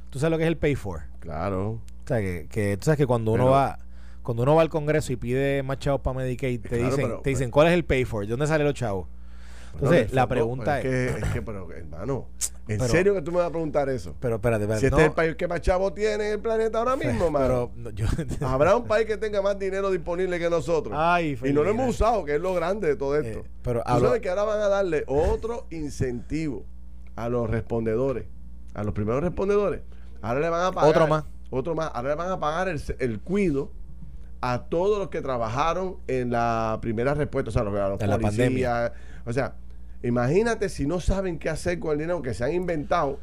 ¿Tú 0.10 0.20
sabes 0.20 0.32
lo 0.32 0.38
que 0.38 0.44
es 0.44 0.50
el 0.50 0.58
pay 0.58 0.76
for? 0.76 1.04
Claro. 1.20 1.80
O 2.08 2.10
sea, 2.10 2.22
que, 2.22 2.48
que 2.50 2.78
tú 2.78 2.86
sabes 2.86 2.98
que 2.98 3.06
cuando 3.06 3.34
uno 3.34 3.50
va 3.50 3.80
cuando 4.24 4.44
uno 4.44 4.56
va 4.56 4.62
al 4.62 4.70
Congreso 4.70 5.12
y 5.12 5.18
pide 5.18 5.62
más 5.62 5.78
chavos 5.80 6.00
para 6.00 6.20
Medicaid, 6.20 6.62
te 6.62 6.78
dicen, 6.78 7.22
te 7.22 7.32
dicen 7.32 7.52
¿cuál 7.52 7.68
es 7.68 7.74
el 7.74 7.84
pay 7.84 8.06
for? 8.06 8.26
¿De 8.26 8.32
dónde 8.32 8.48
salen 8.48 8.66
los 8.66 8.76
chavos? 8.76 9.10
Entonces, 9.74 10.14
la 10.14 10.26
pregunta 10.26 10.80
es, 10.80 10.86
es, 10.86 11.16
que, 11.16 11.20
es 11.20 11.34
que, 11.34 11.42
pero, 11.42 11.70
hermano, 11.70 12.28
¿en 12.70 12.80
serio 12.80 13.14
que 13.14 13.22
tú 13.22 13.34
me 13.34 13.40
vas 13.40 13.48
a 13.48 13.50
preguntar 13.50 13.90
eso? 13.90 14.16
Pero 14.22 14.36
espérate, 14.36 14.64
espérate. 14.64 14.80
Si 14.80 14.86
este 14.86 15.02
es 15.02 15.08
el 15.08 15.14
país 15.14 15.36
que 15.36 15.50
más 15.50 15.60
chavos 15.60 15.94
tiene 15.94 16.28
en 16.28 16.34
el 16.36 16.40
planeta 16.40 16.78
ahora 16.78 16.96
mismo, 16.96 17.30
mano. 17.30 17.72
Habrá 18.42 18.78
un 18.78 18.86
país 18.86 19.06
que 19.06 19.18
tenga 19.18 19.42
más 19.42 19.60
dinero 19.60 19.92
disponible 19.92 20.40
que 20.40 20.50
nosotros. 20.50 20.96
Ay, 20.98 21.38
y 21.44 21.52
no 21.52 21.62
lo 21.62 21.72
hemos 21.72 21.90
usado, 21.90 22.24
que 22.24 22.36
es 22.36 22.42
lo 22.42 22.54
grande 22.54 22.88
de 22.88 22.96
todo 22.96 23.18
eh, 23.18 23.28
esto. 23.28 23.44
pero 23.64 23.84
tú 23.84 24.00
sabes 24.00 24.22
que 24.22 24.30
ahora 24.30 24.44
van 24.44 24.62
a 24.62 24.70
darle 24.70 25.04
otro 25.08 25.68
incentivo 25.72 26.64
a 27.18 27.28
los 27.28 27.50
respondedores, 27.50 28.28
a 28.74 28.84
los 28.86 28.94
primeros 28.94 29.22
respondedores. 29.22 29.82
Ahora 30.22 30.40
le 30.40 30.50
van 30.50 30.66
a 30.68 30.72
pagar. 30.72 30.90
Otro 30.90 31.08
más 31.08 31.26
otro 31.50 31.76
más. 31.76 31.92
Ahora 31.94 32.16
van 32.16 32.32
a 32.32 32.40
pagar 32.40 32.68
el, 32.68 32.82
el 33.00 33.20
cuido 33.20 33.72
a 34.42 34.64
todos 34.64 35.00
los 35.00 35.10
que 35.10 35.22
trabajaron 35.22 35.98
en 36.08 36.32
la 36.32 36.80
primera 36.82 37.14
respuesta, 37.14 37.50
o 37.50 37.52
sea, 37.52 37.64
los, 37.64 37.74
los 37.74 38.02
la 38.02 38.20
pandemia. 38.20 38.94
O 39.26 39.34
sea, 39.34 39.56
imagínate 40.04 40.70
si 40.70 40.86
no 40.86 41.00
saben 41.00 41.40
qué 41.40 41.50
hacer 41.50 41.80
con 41.80 41.94
el 41.94 42.00
dinero 42.00 42.22
que 42.22 42.34
se 42.34 42.44
han 42.44 42.54
inventado. 42.54 43.20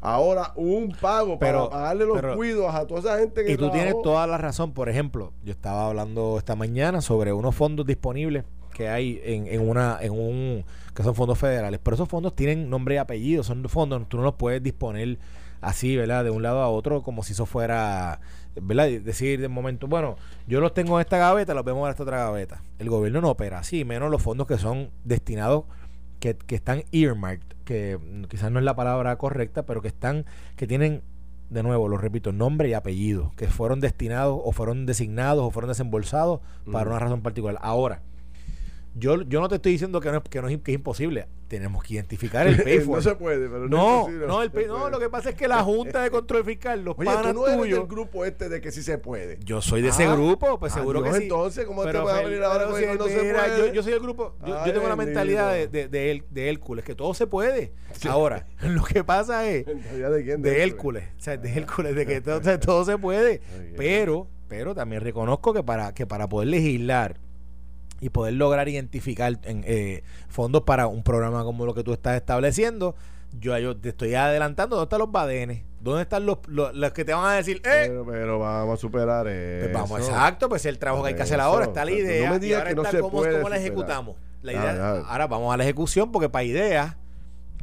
Ahora 0.00 0.52
un 0.56 0.90
pago 1.00 1.38
para 1.38 1.68
pagarle 1.68 2.04
los 2.04 2.20
cuidos 2.34 2.74
a 2.74 2.86
toda 2.88 3.00
esa 3.00 3.18
gente 3.18 3.44
que 3.44 3.52
Y 3.52 3.56
tú 3.56 3.70
tienes 3.70 3.94
toda 4.02 4.26
la 4.26 4.36
razón. 4.36 4.72
Por 4.72 4.88
ejemplo, 4.88 5.32
yo 5.44 5.52
estaba 5.52 5.86
hablando 5.86 6.38
esta 6.38 6.56
mañana 6.56 7.00
sobre 7.00 7.32
unos 7.32 7.54
fondos 7.54 7.86
disponibles 7.86 8.44
que 8.74 8.88
hay 8.88 9.20
en, 9.22 9.46
en 9.46 9.68
una 9.68 9.98
en 10.00 10.12
un 10.12 10.64
que 10.94 11.02
son 11.04 11.14
fondos 11.14 11.38
federales, 11.38 11.78
pero 11.82 11.94
esos 11.94 12.08
fondos 12.08 12.34
tienen 12.34 12.68
nombre 12.68 12.96
y 12.96 12.98
apellido, 12.98 13.44
son 13.44 13.66
fondos 13.68 14.08
tú 14.08 14.16
no 14.16 14.24
los 14.24 14.34
puedes 14.34 14.62
disponer 14.62 15.18
así, 15.62 15.96
¿verdad? 15.96 16.24
De 16.24 16.30
un 16.30 16.42
lado 16.42 16.60
a 16.60 16.68
otro, 16.68 17.02
como 17.02 17.22
si 17.22 17.32
eso 17.32 17.46
fuera, 17.46 18.20
¿verdad? 18.60 18.90
Decir 19.00 19.40
de 19.40 19.48
momento, 19.48 19.86
bueno, 19.86 20.16
yo 20.46 20.60
los 20.60 20.74
tengo 20.74 20.98
en 20.98 21.00
esta 21.00 21.16
gaveta, 21.16 21.54
los 21.54 21.64
vemos 21.64 21.86
en 21.86 21.90
esta 21.92 22.02
otra 22.02 22.18
gaveta. 22.18 22.60
El 22.78 22.90
gobierno 22.90 23.22
no 23.22 23.30
opera 23.30 23.60
así, 23.60 23.84
menos 23.84 24.10
los 24.10 24.20
fondos 24.20 24.46
que 24.46 24.58
son 24.58 24.90
destinados, 25.04 25.64
que, 26.20 26.36
que 26.36 26.54
están 26.54 26.84
earmarked, 26.92 27.56
que 27.64 27.98
quizás 28.28 28.50
no 28.50 28.58
es 28.58 28.64
la 28.64 28.76
palabra 28.76 29.16
correcta, 29.16 29.64
pero 29.64 29.80
que 29.80 29.88
están, 29.88 30.26
que 30.56 30.66
tienen 30.66 31.02
de 31.48 31.62
nuevo, 31.62 31.88
lo 31.88 31.98
repito, 31.98 32.32
nombre 32.32 32.68
y 32.68 32.74
apellido, 32.74 33.32
que 33.36 33.46
fueron 33.46 33.80
destinados 33.80 34.40
o 34.42 34.52
fueron 34.52 34.86
designados 34.86 35.44
o 35.44 35.50
fueron 35.50 35.68
desembolsados 35.68 36.40
para 36.70 36.88
una 36.88 36.98
razón 36.98 37.20
particular. 37.20 37.58
Ahora, 37.60 38.00
yo, 38.94 39.22
yo 39.22 39.40
no 39.40 39.48
te 39.48 39.54
estoy 39.56 39.72
diciendo 39.72 40.00
que 40.00 40.12
no, 40.12 40.22
que 40.22 40.42
no 40.42 40.48
es, 40.48 40.58
que 40.58 40.72
es 40.72 40.74
imposible. 40.74 41.26
Tenemos 41.48 41.82
que 41.82 41.94
identificar 41.94 42.46
el 42.46 42.62
pay 42.62 42.78
no 42.88 43.00
se 43.00 43.14
puede, 43.14 43.48
pero 43.48 43.68
no. 43.68 44.08
No, 44.08 44.26
no, 44.26 44.42
el 44.42 44.50
no, 44.66 44.90
lo 44.90 44.98
que 44.98 45.08
pasa 45.08 45.30
es 45.30 45.34
que 45.34 45.48
la 45.48 45.62
Junta 45.62 46.02
de 46.02 46.10
Control 46.10 46.44
Fiscal, 46.44 46.82
los 46.82 46.98
Oye, 46.98 47.06
panas 47.06 47.32
tú 47.32 47.40
no 47.40 47.46
eres 47.46 47.74
del 47.74 47.86
grupo 47.86 48.24
este 48.24 48.48
de 48.48 48.60
que 48.60 48.70
sí 48.70 48.82
se 48.82 48.98
puede. 48.98 49.38
Yo 49.44 49.60
soy 49.62 49.82
de 49.82 49.88
ese 49.88 50.04
ah, 50.04 50.14
grupo, 50.14 50.58
pues 50.58 50.72
seguro 50.72 51.02
que 51.02 51.12
sí. 51.12 51.22
entonces, 51.24 51.66
¿cómo 51.66 51.84
te 51.84 51.96
vas 51.98 52.14
a 52.14 52.22
venir 52.22 52.42
ahora 52.42 52.66
con 52.66 52.72
no 52.72 52.78
se 53.06 53.18
puede? 53.18 53.58
Yo, 53.58 53.72
yo 53.72 53.82
soy 53.82 53.92
el 53.92 54.00
grupo, 54.00 54.34
yo, 54.46 54.66
yo 54.66 54.72
tengo 54.72 54.88
la 54.88 54.96
mentalidad 54.96 55.52
de, 55.52 55.68
de, 55.68 55.88
de, 55.88 56.22
de, 56.28 56.48
Hércules, 56.48 56.84
que 56.84 56.94
todo 56.94 57.14
se 57.14 57.26
puede. 57.26 57.72
Ahora, 58.08 58.46
lo 58.62 58.84
que 58.84 59.04
pasa 59.04 59.48
es 59.48 59.66
¿De, 59.66 60.24
quién, 60.24 60.42
de 60.42 60.62
Hércules, 60.62 61.04
o 61.18 61.22
sea, 61.22 61.36
de 61.36 61.52
Hércules, 61.52 61.94
de 61.94 62.06
que 62.06 62.20
todo, 62.20 62.40
todo 62.58 62.84
se 62.84 62.98
puede. 62.98 63.40
Pero, 63.76 64.28
pero 64.48 64.74
también 64.74 65.02
reconozco 65.02 65.54
que 65.54 65.62
para, 65.62 65.94
que 65.94 66.06
para 66.06 66.28
poder 66.28 66.48
legislar 66.48 67.18
y 68.02 68.10
poder 68.10 68.34
lograr 68.34 68.68
identificar 68.68 69.38
en, 69.44 69.62
eh, 69.64 70.02
fondos 70.28 70.62
para 70.62 70.88
un 70.88 71.04
programa 71.04 71.44
como 71.44 71.64
lo 71.64 71.72
que 71.72 71.84
tú 71.84 71.92
estás 71.92 72.16
estableciendo, 72.16 72.96
yo, 73.38 73.56
yo 73.58 73.76
te 73.76 73.90
estoy 73.90 74.16
adelantando, 74.16 74.74
¿dónde 74.74 74.86
están 74.86 74.98
los 74.98 75.12
badenes? 75.12 75.62
¿Dónde 75.80 76.02
están 76.02 76.26
los, 76.26 76.38
los, 76.48 76.92
que 76.92 77.04
te 77.04 77.14
van 77.14 77.26
a 77.26 77.34
decir, 77.34 77.62
eh? 77.64 78.02
Pero, 78.04 78.40
vamos 78.40 78.74
a 78.74 78.76
superar 78.80 79.28
eso. 79.28 79.70
Pues 79.70 79.72
vamos, 79.72 80.00
exacto, 80.00 80.48
pues 80.48 80.66
el 80.66 80.80
trabajo 80.80 81.04
que 81.04 81.10
hay 81.10 81.14
que 81.14 81.22
hacer 81.22 81.38
ahora, 81.38 81.66
está 81.66 81.84
la 81.84 81.92
idea. 81.92 82.26
No 82.26 82.34
me 82.34 82.40
digas 82.40 82.64
que 82.64 82.74
no 82.74 82.84
se 82.84 82.98
cómo, 82.98 83.18
puede 83.18 83.36
cómo 83.36 83.48
la 83.48 83.56
ejecutamos. 83.56 84.16
La 84.42 84.52
idea, 84.52 84.98
ahora 85.06 85.28
vamos 85.28 85.54
a 85.54 85.56
la 85.56 85.62
ejecución 85.62 86.10
porque 86.10 86.28
para 86.28 86.42
ideas, 86.42 86.96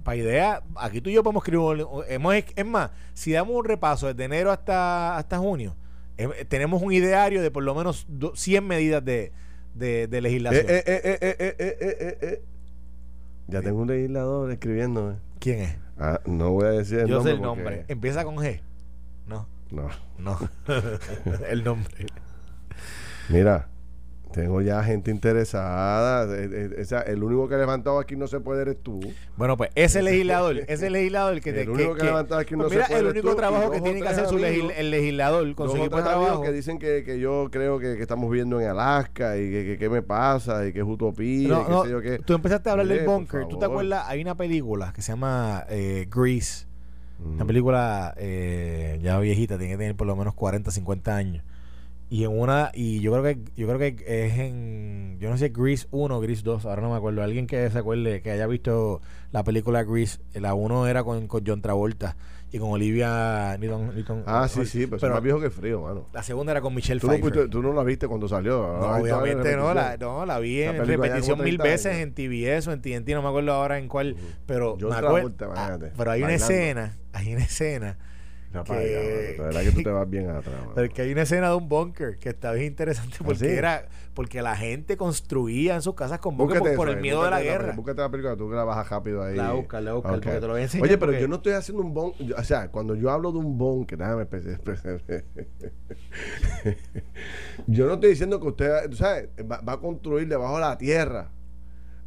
para 0.06 0.16
ideas, 0.16 0.62
aquí 0.78 1.02
tú 1.02 1.10
y 1.10 1.14
yo 1.14 1.22
podemos 1.22 1.44
escribir, 1.44 1.86
hemos, 2.08 2.34
es 2.34 2.66
más, 2.66 2.92
si 3.14 3.34
damos 3.34 3.58
un 3.58 3.66
repaso 3.66 4.08
desde 4.08 4.24
enero 4.24 4.52
hasta, 4.52 5.18
hasta 5.18 5.38
junio, 5.38 5.76
eh, 6.18 6.46
tenemos 6.48 6.82
un 6.82 6.94
ideario 6.94 7.42
de 7.42 7.52
por 7.52 7.64
lo 7.64 7.76
menos 7.76 8.08
100 8.36 8.66
medidas 8.66 9.04
de, 9.04 9.34
de, 9.80 10.08
de 10.08 10.22
legislación. 10.22 10.66
Eh, 10.68 10.84
eh, 10.86 12.18
eh, 12.22 12.42
ya 13.48 13.62
tengo 13.62 13.82
un 13.82 13.88
legislador 13.88 14.52
escribiendo. 14.52 15.18
¿Quién 15.40 15.60
es? 15.62 15.78
Ah, 15.98 16.20
no 16.26 16.52
voy 16.52 16.66
a 16.66 16.70
decir 16.72 17.00
el 17.00 17.08
Yo 17.08 17.16
nombre. 17.16 17.32
sé 17.32 17.36
el 17.38 17.42
nombre. 17.42 17.86
Empieza 17.88 18.24
con 18.24 18.36
G. 18.36 18.62
No. 19.26 19.48
No. 19.72 19.90
No. 20.18 20.38
el 21.50 21.64
nombre. 21.64 22.06
Mira, 23.30 23.68
tengo 24.32 24.62
ya 24.62 24.84
gente 24.84 25.12
interesada. 25.12 26.24
el 27.06 27.24
único 27.24 27.48
que 27.48 27.56
ha 27.56 27.58
levantado 27.58 28.00
aquí 28.00 28.16
no 28.16 28.28
se 28.28 28.40
puede 28.40 28.62
eres 28.62 28.78
tú. 28.82 29.00
Bueno, 29.38 29.58
pues 29.58 29.72
ese 29.76 30.02
legislador, 30.02 30.58
ese 30.68 30.90
legislador 30.90 31.34
el 31.34 31.42
que 31.42 31.54
te, 31.54 31.62
El 31.62 31.70
único 31.70 31.96
que, 31.96 32.02
ha 32.04 32.06
levantado 32.06 32.40
aquí 32.40 32.56
no 32.56 32.66
pues 32.66 32.74
mira, 32.74 32.86
se 32.86 32.94
puede 32.94 33.02
el 33.02 33.08
único 33.08 33.36
trabajo 33.36 33.72
que 33.72 33.82
tiene 33.82 34.02
que 34.02 34.08
hacer 34.08 34.28
su 34.28 34.38
el 34.38 34.92
legislador 34.92 35.56
con 35.56 35.70
su 35.70 35.78
equipo 35.78 35.98
de 35.98 36.04
trabajo. 36.04 36.42
que 36.42 36.52
dicen 36.52 36.80
que, 36.80 37.04
que 37.04 37.20
yo 37.20 37.50
creo 37.52 37.80
que, 37.80 37.96
que, 37.96 38.02
estamos 38.02 38.30
viviendo 38.30 38.60
en 38.62 38.68
Alaska 38.68 39.38
y 39.38 39.50
que 39.50 39.78
qué 39.80 39.90
me 39.90 40.02
pasa 40.02 40.66
y 40.68 40.74
que 40.74 40.80
es 40.80 40.86
utopía. 40.86 41.48
No, 41.50 41.68
no, 41.68 41.88
yo, 41.88 42.22
tú 42.24 42.34
empezaste 42.34 42.70
a 42.70 42.74
hablar 42.74 42.88
del 42.88 43.06
bunker. 43.06 43.48
¿Tú 43.48 43.58
te 43.58 43.66
acuerdas? 43.66 44.06
Hay 44.08 44.22
una 44.22 44.36
película 44.36 44.94
que 44.94 45.02
se 45.02 45.12
llama 45.12 45.66
eh, 45.70 46.08
Grease. 46.10 46.68
Una 47.22 47.44
película 47.44 48.14
eh, 48.18 48.98
ya 49.02 49.20
viejita, 49.20 49.58
tiene 49.58 49.74
que 49.74 49.78
tener 49.78 49.96
por 49.96 50.08
lo 50.08 50.16
menos 50.16 50.34
40, 50.36 50.72
50 50.72 51.16
años 51.16 51.44
y 52.12 52.24
en 52.24 52.40
una, 52.40 52.72
y 52.74 53.02
yo 53.02 53.12
creo 53.12 53.24
que 53.24 53.40
yo 53.56 53.68
creo 53.68 53.78
que 53.78 53.96
es 54.08 54.40
en, 54.40 55.18
yo 55.20 55.30
no 55.30 55.38
sé, 55.38 55.50
Grease 55.50 55.88
1 55.92 56.18
o 56.18 56.20
Grease 56.20 56.42
2, 56.42 56.66
ahora 56.66 56.82
no 56.82 56.90
me 56.90 56.98
acuerdo. 56.98 57.22
Alguien 57.22 57.46
que 57.46 57.70
se 57.70 57.78
acuerde, 57.78 58.24
que 58.24 58.32
haya 58.32 58.48
visto 58.48 59.02
la 59.32 59.44
película 59.44 59.84
Grease, 59.84 60.20
la 60.34 60.56
1 60.56 60.88
era 60.88 61.04
con, 61.04 61.28
con 61.28 61.44
John 61.46 61.62
Travolta 61.62 62.16
y 62.52 62.58
con 62.58 62.72
Olivia 62.72 63.56
Newton. 63.60 64.24
ah, 64.26 64.48
sí, 64.48 64.66
sí, 64.66 64.88
pero, 64.88 65.14
más 65.14 65.22
viejo 65.22 65.40
que 65.40 65.52
frío, 65.52 65.82
mano. 65.82 66.08
La 66.12 66.24
segunda 66.24 66.52
era 66.52 66.62
con 66.62 66.74
Michelle 66.74 67.00
¿Tú 67.00 67.10
Pfeiffer. 67.10 67.36
No, 67.36 67.50
tú 67.50 67.62
no 67.62 67.74
la 67.74 67.84
viste 67.84 68.08
cuando 68.08 68.28
salió. 68.28 68.58
No, 68.58 68.96
obviamente 68.96 69.56
no 69.56 69.72
la, 69.76 69.96
no, 69.98 70.26
la 70.26 70.40
vi 70.40 70.64
en 70.64 70.84
repetición 70.84 71.44
mil 71.44 71.60
veces 71.60 71.98
en 71.98 72.16
TBS 72.16 72.70
o 72.70 72.72
en 72.72 72.82
TNT, 72.82 73.10
no 73.10 73.22
me 73.22 73.30
acuerdo 73.30 73.54
ahora 73.54 73.78
en 73.78 73.88
cuál, 73.88 74.16
pero 74.48 74.78
me 74.78 74.96
acuerdo, 74.96 75.54
ah, 75.56 75.78
pero 75.96 76.10
hay 76.10 76.24
una 76.24 76.34
escena, 76.34 76.98
hay 77.14 77.34
una 77.36 77.44
escena 77.44 78.00
la 78.54 78.64
verdad 78.64 79.62
que 79.62 79.72
tú 79.72 79.84
te 79.84 79.90
vas 79.90 80.10
bien 80.10 80.30
atrás. 80.30 80.56
Pero 80.74 80.94
que 80.94 81.02
hay 81.04 81.12
una 81.12 81.22
escena 81.22 81.50
de 81.50 81.56
un 81.56 81.70
bunker 81.70 82.18
que 82.18 82.30
está 82.30 82.52
bien 82.52 82.68
interesante 82.68 83.18
¿Ah, 83.20 83.24
porque 83.26 83.56
era 83.56 83.88
porque 84.14 84.42
la 84.42 84.56
gente 84.56 84.98
construía 84.98 85.76
en 85.76 85.82
sus 85.82 85.94
casas 85.96 86.20
con 86.20 86.36
bunker 86.36 86.76
por, 86.76 86.90
el 86.90 87.00
miedo 87.00 87.24
de 87.24 87.30
la 87.30 87.42
guerra. 87.42 87.74
Búscate 87.74 88.02
la 88.02 88.10
película, 88.10 88.36
tú 88.36 88.50
que 88.50 88.56
la 88.56 88.64
bajas 88.64 88.90
rápido 88.90 89.24
ahí. 89.24 89.36
La 89.36 89.54
busca, 89.54 89.80
la 89.80 89.94
busca, 89.94 90.10
porque 90.10 90.30
te 90.30 90.42
lo 90.42 90.50
voy 90.50 90.60
a 90.62 90.64
enseñar. 90.64 90.88
Oye, 90.88 90.98
pero 90.98 91.14
yo 91.14 91.28
no 91.28 91.36
estoy 91.36 91.54
haciendo 91.54 91.84
un 91.84 91.94
bunker, 91.94 92.34
o 92.34 92.44
sea, 92.44 92.70
cuando 92.70 92.96
yo 92.96 93.12
hablo 93.12 93.32
de 93.32 93.38
un 93.38 93.58
bunker, 93.58 93.98
déjame 93.98 94.28
yo 97.68 97.86
no 97.88 97.94
estoy 97.94 98.10
diciendo 98.10 98.40
que 98.40 98.48
usted, 98.48 98.92
¿sabes? 98.94 99.30
Va, 99.50 99.62
va 99.62 99.74
a 99.74 99.80
construir 99.80 100.28
debajo 100.28 100.56
de 100.56 100.62
la 100.62 100.78
tierra 100.78 101.32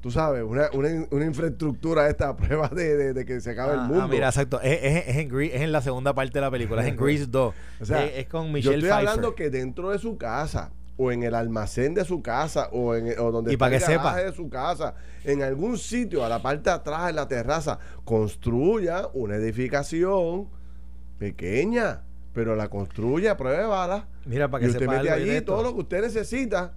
tú 0.03 0.11
sabes, 0.11 0.43
una, 0.43 0.69
una, 0.75 0.88
una 1.11 1.25
infraestructura 1.25 2.09
esta 2.11 2.37
prueba 2.37 2.69
de, 2.69 3.15
de, 3.15 3.25
que 3.25 3.41
se 3.41 3.53
acabe 3.53 3.73
el 3.75 3.79
Ah, 3.81 3.85
mundo. 3.85 4.03
ah, 4.03 4.09
mira, 4.09 4.27
exacto. 4.29 4.61
Es, 4.61 4.79
es- 4.83 5.09
es 5.09 5.17
en 5.17 5.31
Grease- 5.31 5.55
es 5.55 5.61
en 5.62 5.73
la 5.73 5.81
segunda 5.81 6.12
parte 6.12 6.35
de 6.35 6.41
la 6.43 6.51
película, 6.51 6.83
es 6.83 6.88
en 6.88 6.97
Grease 6.97 7.27
2. 7.27 7.55
O 7.81 7.85
sea, 7.87 8.05
es, 8.05 8.19
es 8.19 8.27
con 8.29 8.47
Yo 8.49 8.53
Michelle 8.53 8.75
estoy 8.77 8.91
Pfeiffer. 8.91 9.09
hablando 9.09 9.35
que 9.35 9.49
dentro 9.49 9.91
de 9.91 9.99
su 9.99 10.19
casa 10.19 10.73
o 10.99 11.11
en 11.12 11.23
el 11.23 11.35
almacén 11.35 11.95
de 11.95 12.05
su 12.05 12.21
casa 12.21 12.69
o 12.73 12.95
en 12.95 13.19
o 13.19 13.31
donde 13.33 13.53
Y 13.53 13.55
está 13.55 13.65
para 13.65 13.77
el 13.77 13.81
que 13.81 13.87
sepa. 13.87 14.17
de 14.17 14.33
su 14.33 14.51
casa, 14.51 14.95
en 15.25 15.43
algún 15.43 15.79
sitio 15.79 16.25
a 16.25 16.29
la 16.29 16.43
parte 16.43 16.65
de 16.69 16.77
atrás 16.77 17.09
en 17.09 17.17
la 17.17 17.27
terraza, 17.29 17.79
construya 18.05 19.09
una 19.15 19.37
edificación 19.37 20.49
pequeña, 21.19 22.03
pero 22.35 22.57
la 22.57 22.69
construya, 22.69 23.37
pruébala. 23.37 24.07
Mira, 24.27 24.51
para 24.51 24.62
y 24.62 24.67
que 24.67 24.71
usted 24.73 24.81
sepa 24.87 24.97
mete 25.03 25.11
allí 25.11 25.41
todo 25.43 25.62
lo 25.62 25.75
que 25.75 25.81
usted 25.81 26.03
necesita 26.03 26.73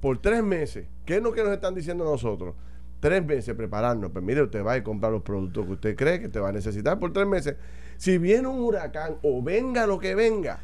por 0.00 0.18
tres 0.18 0.42
meses. 0.42 0.86
¿Qué 1.04 1.16
es 1.16 1.22
lo 1.22 1.32
que 1.32 1.42
nos 1.42 1.52
están 1.52 1.74
diciendo 1.74 2.04
nosotros? 2.04 2.54
Tres 3.00 3.24
meses 3.24 3.54
prepararnos. 3.54 4.10
Pues 4.10 4.24
mire, 4.24 4.42
usted 4.42 4.64
va 4.64 4.76
y 4.76 4.82
compra 4.82 5.10
los 5.10 5.22
productos 5.22 5.66
que 5.66 5.72
usted 5.72 5.96
cree 5.96 6.20
que 6.20 6.28
te 6.28 6.40
va 6.40 6.48
a 6.48 6.52
necesitar 6.52 6.98
por 6.98 7.12
tres 7.12 7.26
meses. 7.26 7.56
Si 7.96 8.18
viene 8.18 8.48
un 8.48 8.60
huracán 8.60 9.16
o 9.22 9.42
venga 9.42 9.86
lo 9.86 9.98
que 9.98 10.14
venga, 10.14 10.60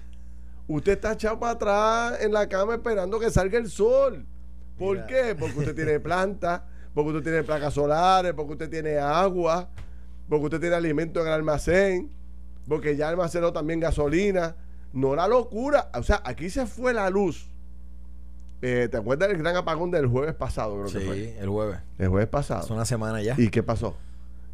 usted 0.69 0.93
está 0.93 1.13
echado 1.13 1.39
para 1.39 1.53
atrás 1.53 2.23
en 2.23 2.33
la 2.33 2.49
cama 2.49 2.75
esperando 2.75 3.19
que 3.19 3.31
salga 3.31 3.59
el 3.59 3.69
sol. 3.69 4.27
¿Por 4.79 4.97
Mira. 4.97 5.07
qué? 5.07 5.35
Porque 5.35 5.59
usted 5.59 5.75
tiene 5.75 6.01
plantas, 6.01 6.63
porque 6.95 7.11
usted 7.11 7.23
tiene 7.23 7.43
placas 7.45 7.75
solares, 7.75 8.33
porque 8.35 8.53
usted 8.53 8.71
tiene 8.71 8.99
agua, 8.99 9.69
porque 10.29 10.47
usted 10.47 10.61
tiene 10.61 10.77
alimento 10.77 11.21
en 11.21 11.27
el 11.27 11.33
almacén, 11.33 12.11
porque 12.67 12.97
ya 12.97 13.09
almacenó 13.09 13.53
también 13.53 13.81
gasolina. 13.81 14.57
No 14.93 15.15
la 15.15 15.27
locura. 15.27 15.91
O 15.95 16.03
sea, 16.03 16.23
aquí 16.25 16.51
se 16.51 16.67
fue 16.67 16.93
la 16.93 17.09
luz. 17.09 17.52
Eh, 18.63 18.89
¿Te 18.91 18.97
acuerdas 18.97 19.29
del 19.29 19.39
gran 19.39 19.57
apagón 19.57 19.91
del 19.91 20.07
jueves 20.07 20.35
pasado? 20.35 20.75
Creo 20.81 20.87
que 20.93 21.01
Sí, 21.01 21.05
fue. 21.07 21.39
el 21.41 21.49
jueves. 21.49 21.79
El 21.99 22.09
jueves 22.09 22.29
pasado. 22.29 22.61
Hace 22.61 22.73
una 22.73 22.85
semana 22.85 23.21
ya. 23.21 23.35
¿Y 23.37 23.49
qué 23.49 23.63
pasó? 23.63 23.97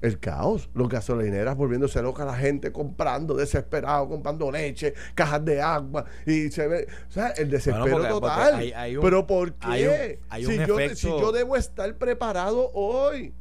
El 0.00 0.18
caos. 0.18 0.70
Los 0.74 0.88
gasolineras 0.88 1.56
volviéndose 1.56 2.00
loca, 2.00 2.24
la 2.24 2.34
gente 2.36 2.72
comprando, 2.72 3.34
desesperado, 3.34 4.08
comprando 4.08 4.50
leche, 4.50 4.94
cajas 5.14 5.44
de 5.44 5.60
agua. 5.60 6.04
Y 6.24 6.48
se 6.50 6.66
ve. 6.68 6.86
O 7.08 7.12
sea, 7.12 7.28
el 7.30 7.50
desespero 7.50 7.82
Bueno, 7.82 7.96
porque- 7.98 8.08
total. 8.14 8.50
porque 8.52 8.64
hay- 8.64 8.72
hay 8.72 8.96
un- 8.96 9.02
Pero 9.02 9.26
¿por 9.26 9.52
qué? 9.52 9.66
hay 9.66 9.84
un- 9.86 10.18
hay 10.30 10.44
si, 10.46 10.56
yo, 10.66 10.76
si 10.94 11.06
yo 11.08 11.32
debo 11.32 11.56
estar 11.56 11.92
preparado 11.96 12.70
hoy. 12.72 13.34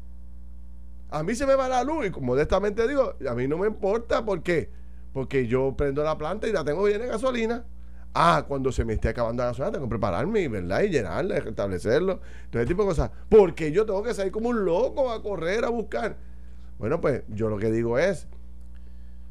A 1.10 1.24
mí 1.24 1.34
se 1.36 1.46
me 1.46 1.56
va 1.56 1.70
la 1.70 1.84
luz 1.86 2.08
y 2.08 2.10
como 2.12 2.28
modestamente 2.28 2.86
digo, 2.88 3.14
a 3.30 3.34
mí 3.36 3.48
no 3.48 3.58
me 3.58 3.68
importa. 3.68 4.26
¿Por 4.26 4.42
qué? 4.44 4.70
Porque 5.14 5.48
yo 5.48 5.76
prendo 5.78 6.04
la 6.04 6.18
planta 6.18 6.48
y 6.48 6.52
la 6.52 6.66
tengo 6.66 6.86
llena 6.88 7.06
de 7.06 7.12
gasolina. 7.12 7.64
Ah, 8.14 8.46
cuando 8.48 8.72
se 8.72 8.84
me 8.84 8.94
esté 8.94 9.10
acabando 9.10 9.44
la 9.44 9.50
gasolina, 9.50 9.74
tengo 9.74 9.86
que 9.86 9.90
prepararme, 9.90 10.48
¿verdad? 10.48 10.82
Y 10.82 10.90
llenarla, 10.90 11.40
restablecerlo. 11.40 12.20
Todo 12.50 12.62
ese 12.62 12.68
tipo 12.68 12.84
de 12.84 12.90
cosas. 12.90 13.12
Porque 13.30 13.72
yo 13.72 13.86
tengo 13.86 14.02
que 14.02 14.14
salir 14.14 14.32
como 14.32 14.50
un 14.50 14.66
loco 14.66 15.12
a 15.12 15.22
correr, 15.22 15.66
a 15.66 15.70
buscar. 15.70 16.18
Bueno, 16.80 17.00
pues 17.00 17.24
yo 17.28 17.50
lo 17.50 17.58
que 17.58 17.72
digo 17.72 18.00
es, 18.00 18.28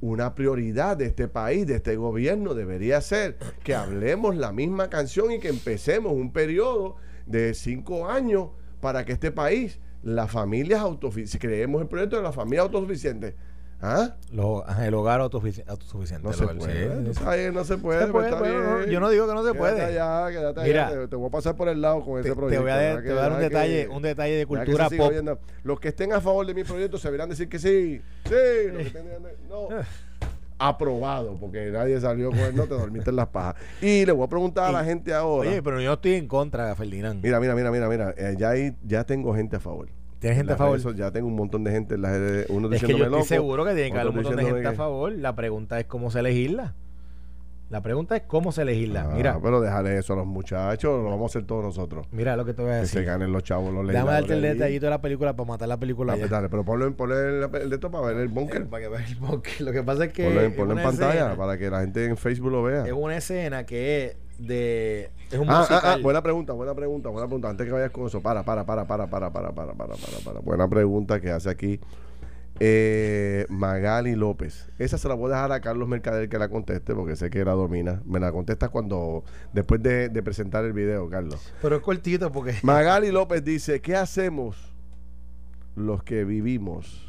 una 0.01 0.35
prioridad 0.35 0.97
de 0.97 1.07
este 1.07 1.27
país, 1.29 1.67
de 1.67 1.77
este 1.77 1.97
gobierno, 1.97 2.55
debería 2.55 3.01
ser 3.01 3.39
que 3.65 3.75
hablemos 3.75 4.37
la 4.37 4.53
misma 4.53 4.91
canción 4.91 5.33
y 5.33 5.41
que 5.41 5.49
empecemos 5.49 6.13
un 6.13 6.33
periodo 6.33 6.97
de 7.27 7.55
cinco 7.55 8.09
años 8.09 8.51
para 8.81 9.05
que 9.05 9.13
este 9.13 9.33
país, 9.33 9.81
las 10.03 10.31
familias 10.31 10.81
autosuficientes, 10.81 11.41
creemos 11.41 11.83
el 11.83 11.89
proyecto 11.89 12.17
de 12.17 12.23
la 12.23 12.33
familia 12.33 12.63
autosuficiente. 12.63 13.35
¿Ah? 13.83 14.15
Lo- 14.33 14.65
el 14.83 14.95
hogar 14.95 15.21
autosufici- 15.21 15.63
autosuficiente. 15.67 16.27
No 16.27 16.33
se 16.33 16.45
hogar, 16.45 16.57
puede. 16.57 17.05
sí, 17.07 17.15
sí. 17.15 17.25
Ay, 17.27 17.51
no 17.53 17.63
se 17.65 17.77
puede. 17.77 18.07
Se 18.07 18.13
no, 18.13 18.85
yo 18.87 19.01
no 19.01 19.11
digo 19.11 19.27
que 19.29 19.35
no 19.35 19.45
se 19.45 19.53
Quédate 19.53 19.59
puede. 19.59 19.83
allá, 19.83 20.31
quédate 20.31 20.61
Mira, 20.63 20.87
allá. 20.89 21.01
Te, 21.01 21.09
te 21.09 21.17
voy 21.17 21.29
a 21.29 21.31
pasar 21.31 21.57
por 21.57 21.69
el 21.69 21.81
lado 21.83 22.03
con 22.03 22.15
Te, 22.15 22.21
ese 22.21 22.31
te 22.31 22.37
proyecto. 22.37 22.63
voy 22.63 22.71
a, 22.73 22.77
de- 22.77 23.03
te 23.03 23.09
voy 23.11 23.19
a 23.19 23.21
dar 23.23 23.33
un 23.33 23.39
que- 23.39 23.45
detalle, 23.45 23.89
un 23.89 24.03
detalle 24.03 24.35
de 24.37 24.47
cultura 24.47 24.89
pop. 24.89 25.01
oyendo. 25.11 25.39
Los 25.63 25.79
que 25.79 25.89
estén 25.89 26.13
a 26.15 26.21
favor 26.23 26.47
de 26.47 26.55
mi 26.55 26.65
proyecto 26.65 26.97
se 26.99 27.11
verán 27.11 27.29
decir 27.29 27.49
que 27.51 27.59
sí. 27.59 28.01
Sí. 28.25 28.31
Los 28.73 28.83
que 28.83 28.87
estén- 28.89 29.07
no. 29.49 29.69
Aprobado, 30.59 31.37
porque 31.39 31.71
nadie 31.71 32.01
salió 32.01 32.31
con 32.31 32.39
él, 32.39 32.57
no 32.57 32.63
te 32.65 32.73
dormiste 32.73 33.11
en 33.11 33.17
las 33.17 33.29
pajas. 33.29 33.57
Y 33.83 34.07
le 34.07 34.13
voy 34.13 34.25
a 34.25 34.29
preguntar 34.29 34.71
a 34.71 34.73
la 34.73 34.85
gente 34.85 35.13
ahora. 35.13 35.51
Oye, 35.51 35.63
pero 35.63 35.83
yo 35.83 35.93
estoy 35.93 36.15
en 36.15 36.27
contra, 36.27 36.75
Ferdinand. 36.75 37.23
Mira, 37.23 37.39
mira, 37.41 37.55
mira, 37.55 37.71
mira, 37.71 37.89
mira. 37.91 38.15
eh, 38.17 38.37
ya, 38.39 38.51
hay, 38.51 38.75
ya 38.83 39.05
tengo 39.05 39.35
gente 39.35 39.57
a 39.57 39.61
favor. 39.61 39.89
¿Tienes 40.19 40.39
gente 40.39 40.53
En 40.53 40.55
a 40.55 40.59
favor? 40.59 40.73
redes 40.79 40.83
so- 40.83 40.93
Ya 40.95 41.11
tengo 41.11 41.27
un 41.29 41.37
montón 41.37 41.63
de 41.65 41.71
gente 41.73 41.95
en 41.97 42.03
las 42.03 42.13
redes. 42.13 42.47
Uno 42.49 42.71
Es 42.73 42.81
que 42.81 42.89
yo 42.89 42.97
estoy 42.97 43.11
loco, 43.11 43.25
seguro 43.25 43.65
que 43.65 43.75
tiene 43.75 43.91
que 43.93 43.99
haber 43.99 44.09
un 44.09 44.15
montón 44.17 44.37
de 44.37 44.45
gente 44.45 44.67
a 44.69 44.73
favor. 44.73 45.13
La 45.13 45.35
pregunta 45.37 45.79
es 45.79 45.87
cómo 45.87 46.11
se 46.11 46.23
legisla. 46.23 46.75
La 47.69 47.83
pregunta 47.83 48.15
es 48.17 48.23
cómo 48.23 48.53
se 48.53 48.65
legisla. 48.65 49.09
Ah, 49.11 49.15
Mira, 49.17 49.41
pero 49.43 49.61
déjale 49.61 49.99
eso 49.99 50.13
a 50.13 50.17
los 50.17 50.27
muchachos, 50.27 51.03
lo 51.03 51.11
vamos 51.11 51.23
a 51.23 51.27
hacer 51.39 51.49
todos 51.49 51.65
nosotros. 51.65 52.07
mira 52.13 52.37
lo 52.37 52.45
que 52.45 52.55
te 52.55 52.63
voy 52.63 52.71
a 52.71 52.81
Que 52.81 52.87
se 52.87 52.99
decir. 52.99 53.11
ganen 53.11 53.33
los 53.33 53.43
chavos, 53.43 53.75
los 53.75 53.85
Déjame 53.89 54.13
darte 54.13 54.35
el 54.35 54.43
detallito 54.43 54.87
de 54.87 54.91
la 54.91 55.01
película 55.01 55.35
para 55.35 55.49
matar 55.49 55.67
la 55.67 55.77
película. 55.77 56.13
Ah, 56.13 56.17
pues 56.17 56.31
dale, 56.31 56.49
pero 56.49 56.65
ponlo, 56.65 56.87
en- 56.87 56.95
ponle 56.95 57.17
el, 57.17 57.43
el 57.63 57.69
de 57.71 57.75
esto 57.75 57.91
para 57.91 58.07
ver 58.07 58.19
el 58.19 58.29
Eh, 58.29 58.33
bunker. 58.33 58.67
Para 58.69 58.85
que 58.85 58.89
veas 58.89 59.11
el 59.11 59.17
bunker. 59.17 59.61
Lo 59.63 59.73
que 59.73 59.83
pasa 59.83 60.05
es 60.05 60.13
que 60.13 60.25
Ponlo, 60.27 60.43
en- 60.43 60.55
ponlo 60.55 60.77
en 60.79 60.83
pantalla 60.85 61.13
escena- 61.15 61.37
para 61.37 61.59
que 61.59 61.69
la 61.69 61.81
gente 61.81 62.05
en 62.05 62.17
Facebook 62.17 62.53
lo 62.53 62.63
vea. 62.63 62.87
es 62.87 62.93
una 62.93 63.17
escena 63.17 63.67
que 63.67 64.17
de 64.39 65.11
es 65.31 65.39
un 65.39 65.49
Ah, 65.49 65.55
ah, 65.55 65.59
musical. 65.61 65.81
ah, 65.85 65.99
buena 66.03 66.23
pregunta, 66.23 66.53
buena 66.53 66.75
pregunta, 66.75 67.09
buena 67.09 67.27
pregunta. 67.27 67.49
Antes 67.51 67.67
que 67.67 67.73
vayas 67.73 67.91
con 67.91 68.07
eso, 68.07 68.21
para, 68.21 68.43
para, 68.43 68.65
para, 68.65 68.87
para, 68.87 69.07
para, 69.07 69.31
para, 69.31 69.53
para, 69.53 69.73
para, 69.75 69.95
para, 69.95 70.19
para. 70.25 70.41
Buena 70.41 70.69
pregunta 70.69 71.21
que 71.21 71.31
hace 71.31 71.49
aquí 71.51 71.81
eh, 72.59 73.45
Magali 73.49 74.15
López. 74.15 74.69
Esa 74.79 74.99
se 74.99 75.09
la 75.09 75.15
voy 75.15 75.31
a 75.31 75.35
dejar 75.37 75.53
a 75.53 75.61
Carlos 75.61 75.89
Mercader 75.89 76.29
que 76.29 76.39
la 76.39 76.49
conteste, 76.49 76.95
porque 76.95 77.17
sé 77.17 77.29
que 77.31 77.45
la 77.45 77.53
domina. 77.53 78.03
Me 78.07 78.19
la 78.21 78.33
contesta 78.33 78.69
cuando, 78.69 79.25
después 79.53 79.83
de, 79.83 80.09
de 80.09 80.23
presentar 80.23 80.65
el 80.65 80.73
video, 80.73 81.09
Carlos. 81.11 81.53
Pero 81.61 81.77
es 81.77 81.83
cortito 81.83 82.33
porque 82.33 82.55
Magali 82.63 83.11
López 83.11 83.45
dice, 83.45 83.81
¿qué 83.81 83.97
hacemos 83.97 84.57
los 85.75 86.03
que 86.03 86.25
vivimos 86.25 87.06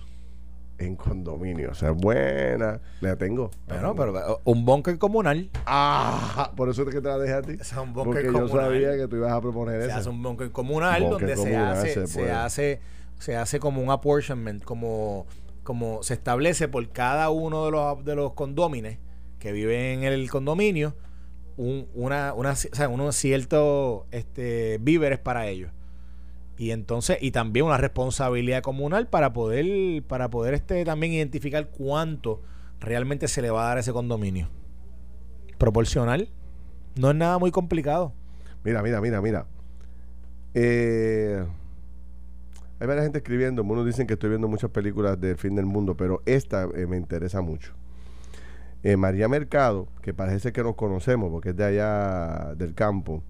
en 0.77 0.95
condominio? 0.95 1.71
O 1.71 1.73
sea, 1.73 1.91
buena. 1.91 2.79
La 3.01 3.15
tengo. 3.15 3.51
pero 3.67 4.11
uh, 4.11 4.51
un 4.51 4.65
bunker 4.65 4.97
comunal. 4.97 5.49
Ah, 5.65 6.51
por 6.55 6.69
eso 6.69 6.83
es 6.83 6.89
que 6.93 7.01
te 7.01 7.07
la 7.07 7.17
dejé 7.17 7.33
a 7.33 7.41
ti. 7.41 7.53
Ese 7.53 7.75
es 7.75 7.77
un 7.77 7.93
Porque 7.93 8.25
yo 8.25 8.33
comunal. 8.33 8.65
sabía 8.65 8.97
que 8.97 9.07
tú 9.07 9.15
ibas 9.17 9.31
a 9.31 9.41
proponer 9.41 9.81
se 9.81 9.87
eso. 9.87 9.97
hace 9.97 10.09
un 10.09 10.21
comunal 10.51 11.01
Bunker 11.03 11.19
donde 11.19 11.35
comunal, 11.35 11.77
se 11.77 11.93
se 11.93 11.97
hace 11.97 12.07
se, 12.07 12.31
hace 12.31 12.79
se 13.19 13.35
hace 13.35 13.59
como 13.59 13.81
un 13.81 13.89
apportionment 13.89 14.63
como 14.63 15.25
como 15.63 16.03
se 16.03 16.13
establece 16.13 16.67
por 16.67 16.87
cada 16.89 17.29
uno 17.29 17.65
de 17.65 17.71
los 17.71 18.05
de 18.05 18.15
los 18.15 18.33
condómines 18.33 18.99
que 19.39 19.51
viven 19.51 20.03
en 20.03 20.13
el 20.13 20.29
condominio 20.29 20.95
un, 21.57 21.87
una, 21.93 22.33
una 22.33 22.51
o 22.51 22.55
sea, 22.55 22.87
unos 22.87 23.15
ciertos 23.15 24.03
este 24.11 24.77
víveres 24.79 25.19
para 25.19 25.47
ellos 25.47 25.71
y 26.57 26.71
entonces 26.71 27.17
y 27.21 27.31
también 27.31 27.65
una 27.65 27.77
responsabilidad 27.77 28.61
comunal 28.61 29.07
para 29.07 29.33
poder 29.33 30.03
para 30.03 30.29
poder 30.29 30.53
este 30.53 30.83
también 30.85 31.13
identificar 31.13 31.69
cuánto 31.69 32.41
realmente 32.79 33.27
se 33.27 33.41
le 33.41 33.49
va 33.49 33.63
a 33.63 33.67
dar 33.69 33.77
a 33.77 33.79
ese 33.81 33.93
condominio 33.93 34.49
proporcional 35.57 36.29
no 36.95 37.11
es 37.11 37.15
nada 37.15 37.37
muy 37.37 37.51
complicado 37.51 38.13
Mira, 38.67 38.83
mira, 38.83 38.99
mira, 38.99 39.21
mira. 39.21 39.45
Eh, 40.53 41.41
hay 42.81 42.87
varias 42.87 43.05
gente 43.05 43.19
escribiendo. 43.19 43.63
Unos 43.63 43.85
dicen 43.85 44.07
que 44.07 44.15
estoy 44.15 44.29
viendo 44.29 44.49
muchas 44.49 44.71
películas 44.71 45.19
del 45.21 45.37
fin 45.37 45.55
del 45.55 45.65
mundo, 45.65 45.95
pero 45.95 46.21
esta 46.25 46.67
eh, 46.75 46.85
me 46.85 46.97
interesa 46.97 47.39
mucho. 47.39 47.71
Eh, 48.83 48.97
María 48.97 49.29
Mercado, 49.29 49.87
que 50.01 50.13
parece 50.13 50.51
que 50.51 50.63
nos 50.63 50.75
conocemos 50.75 51.31
porque 51.31 51.51
es 51.51 51.55
de 51.55 51.63
allá 51.63 52.55
del 52.55 52.73
campo, 52.73 53.23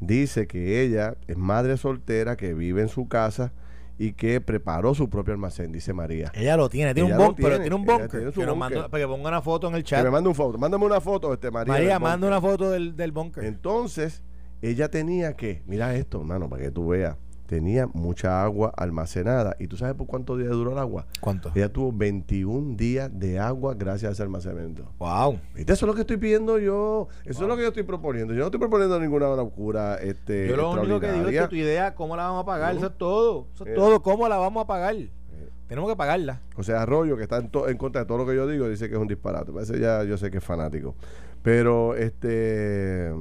dice 0.00 0.46
que 0.46 0.82
ella 0.82 1.16
es 1.26 1.36
madre 1.36 1.76
soltera 1.76 2.36
que 2.36 2.54
vive 2.54 2.82
en 2.82 2.88
su 2.88 3.08
casa 3.08 3.52
y 3.98 4.12
que 4.12 4.40
preparó 4.42 4.94
su 4.94 5.08
propio 5.08 5.32
almacén, 5.32 5.72
dice 5.72 5.92
María. 5.94 6.30
Ella 6.34 6.56
lo 6.58 6.68
tiene, 6.68 6.92
tiene 6.92 7.08
Ella 7.08 7.18
un 7.18 7.26
bunker, 7.28 7.44
pero 7.44 7.60
tiene, 7.60 7.74
un 7.74 7.84
bunker. 7.86 8.10
tiene 8.10 8.30
Que 8.32 8.46
mande- 8.54 8.88
para 8.90 9.02
que 9.02 9.08
ponga 9.08 9.28
una 9.28 9.40
foto 9.40 9.68
en 9.68 9.74
el 9.74 9.82
Que 9.84 9.88
chat. 9.88 10.04
me 10.04 10.10
manda 10.10 10.28
una 10.28 10.36
foto, 10.36 10.58
mándame 10.58 10.84
una 10.84 11.00
foto, 11.00 11.32
este 11.32 11.50
María. 11.50 11.72
María, 11.72 11.98
manda 11.98 12.26
una 12.26 12.40
foto 12.40 12.70
del, 12.70 12.94
del 12.94 13.12
bunker. 13.12 13.44
Entonces, 13.44 14.22
ella 14.60 14.90
tenía 14.90 15.34
que, 15.34 15.62
mira 15.66 15.94
esto, 15.96 16.18
hermano, 16.20 16.48
para 16.50 16.62
que 16.62 16.70
tú 16.70 16.88
veas, 16.88 17.16
tenía 17.46 17.86
mucha 17.86 18.42
agua 18.44 18.72
almacenada. 18.76 19.56
¿Y 19.58 19.66
tú 19.68 19.76
sabes 19.76 19.94
por 19.94 20.06
cuántos 20.06 20.38
días 20.38 20.50
duró 20.50 20.72
el 20.72 20.78
agua? 20.78 21.06
¿Cuánto? 21.20 21.50
Ella 21.54 21.72
tuvo 21.72 21.92
21 21.92 22.76
días 22.76 23.10
de 23.12 23.38
agua 23.38 23.74
gracias 23.74 24.10
a 24.10 24.12
ese 24.12 24.22
almacenamiento. 24.22 24.92
Wow. 24.98 25.38
¿Viste? 25.54 25.72
Eso 25.72 25.86
es 25.86 25.88
lo 25.88 25.94
que 25.94 26.00
estoy 26.02 26.16
pidiendo 26.16 26.58
yo. 26.58 27.08
Eso 27.24 27.42
es 27.42 27.48
lo 27.48 27.56
que 27.56 27.62
yo 27.62 27.68
estoy 27.68 27.84
proponiendo. 27.84 28.32
Yo 28.34 28.40
no 28.40 28.46
estoy 28.46 28.60
proponiendo 28.60 28.98
ninguna 29.00 29.28
locura 29.34 29.96
este, 29.96 30.48
Yo 30.48 30.56
lo 30.56 30.70
único 30.72 31.00
que 31.00 31.12
digo 31.12 31.28
es 31.28 31.40
que 31.40 31.48
tu 31.48 31.56
idea, 31.56 31.94
¿cómo 31.94 32.16
la 32.16 32.24
vamos 32.24 32.42
a 32.42 32.46
pagar? 32.46 32.76
Eso 32.76 32.86
es 32.86 32.98
todo. 32.98 33.46
Eso 33.54 33.64
es 33.64 33.70
Eh. 33.70 33.74
todo. 33.74 34.02
¿Cómo 34.02 34.28
la 34.28 34.36
vamos 34.38 34.64
a 34.64 34.66
pagar? 34.66 34.94
Tenemos 35.68 35.90
que 35.90 35.96
pagarla. 35.96 36.42
José 36.54 36.74
Arroyo, 36.74 37.16
que 37.16 37.24
está 37.24 37.38
en, 37.38 37.48
to- 37.48 37.68
en 37.68 37.76
contra 37.76 38.02
de 38.02 38.06
todo 38.06 38.18
lo 38.18 38.26
que 38.26 38.36
yo 38.36 38.46
digo, 38.46 38.68
dice 38.68 38.88
que 38.88 38.94
es 38.94 39.00
un 39.00 39.08
disparate. 39.08 39.50
Parece 39.50 39.80
ya 39.80 40.04
yo 40.04 40.16
sé 40.16 40.30
que 40.30 40.38
es 40.38 40.44
fanático. 40.44 40.94
Pero 41.42 41.96
este 41.96 43.12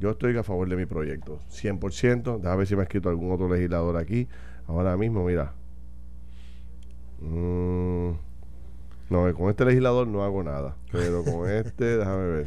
yo 0.00 0.10
estoy 0.10 0.36
a 0.38 0.42
favor 0.42 0.68
de 0.68 0.76
mi 0.76 0.86
proyecto. 0.86 1.40
100%. 1.50 2.38
Déjame 2.38 2.56
ver 2.56 2.66
si 2.66 2.74
me 2.74 2.80
ha 2.80 2.84
escrito 2.84 3.10
algún 3.10 3.30
otro 3.30 3.48
legislador 3.48 3.98
aquí. 3.98 4.26
Ahora 4.66 4.96
mismo, 4.96 5.24
mira. 5.26 5.52
Mm, 7.20 8.12
no, 9.10 9.34
con 9.34 9.50
este 9.50 9.66
legislador 9.66 10.06
no 10.06 10.24
hago 10.24 10.42
nada. 10.42 10.74
Pero 10.90 11.22
con 11.22 11.48
este, 11.50 11.98
déjame 11.98 12.26
ver. 12.26 12.46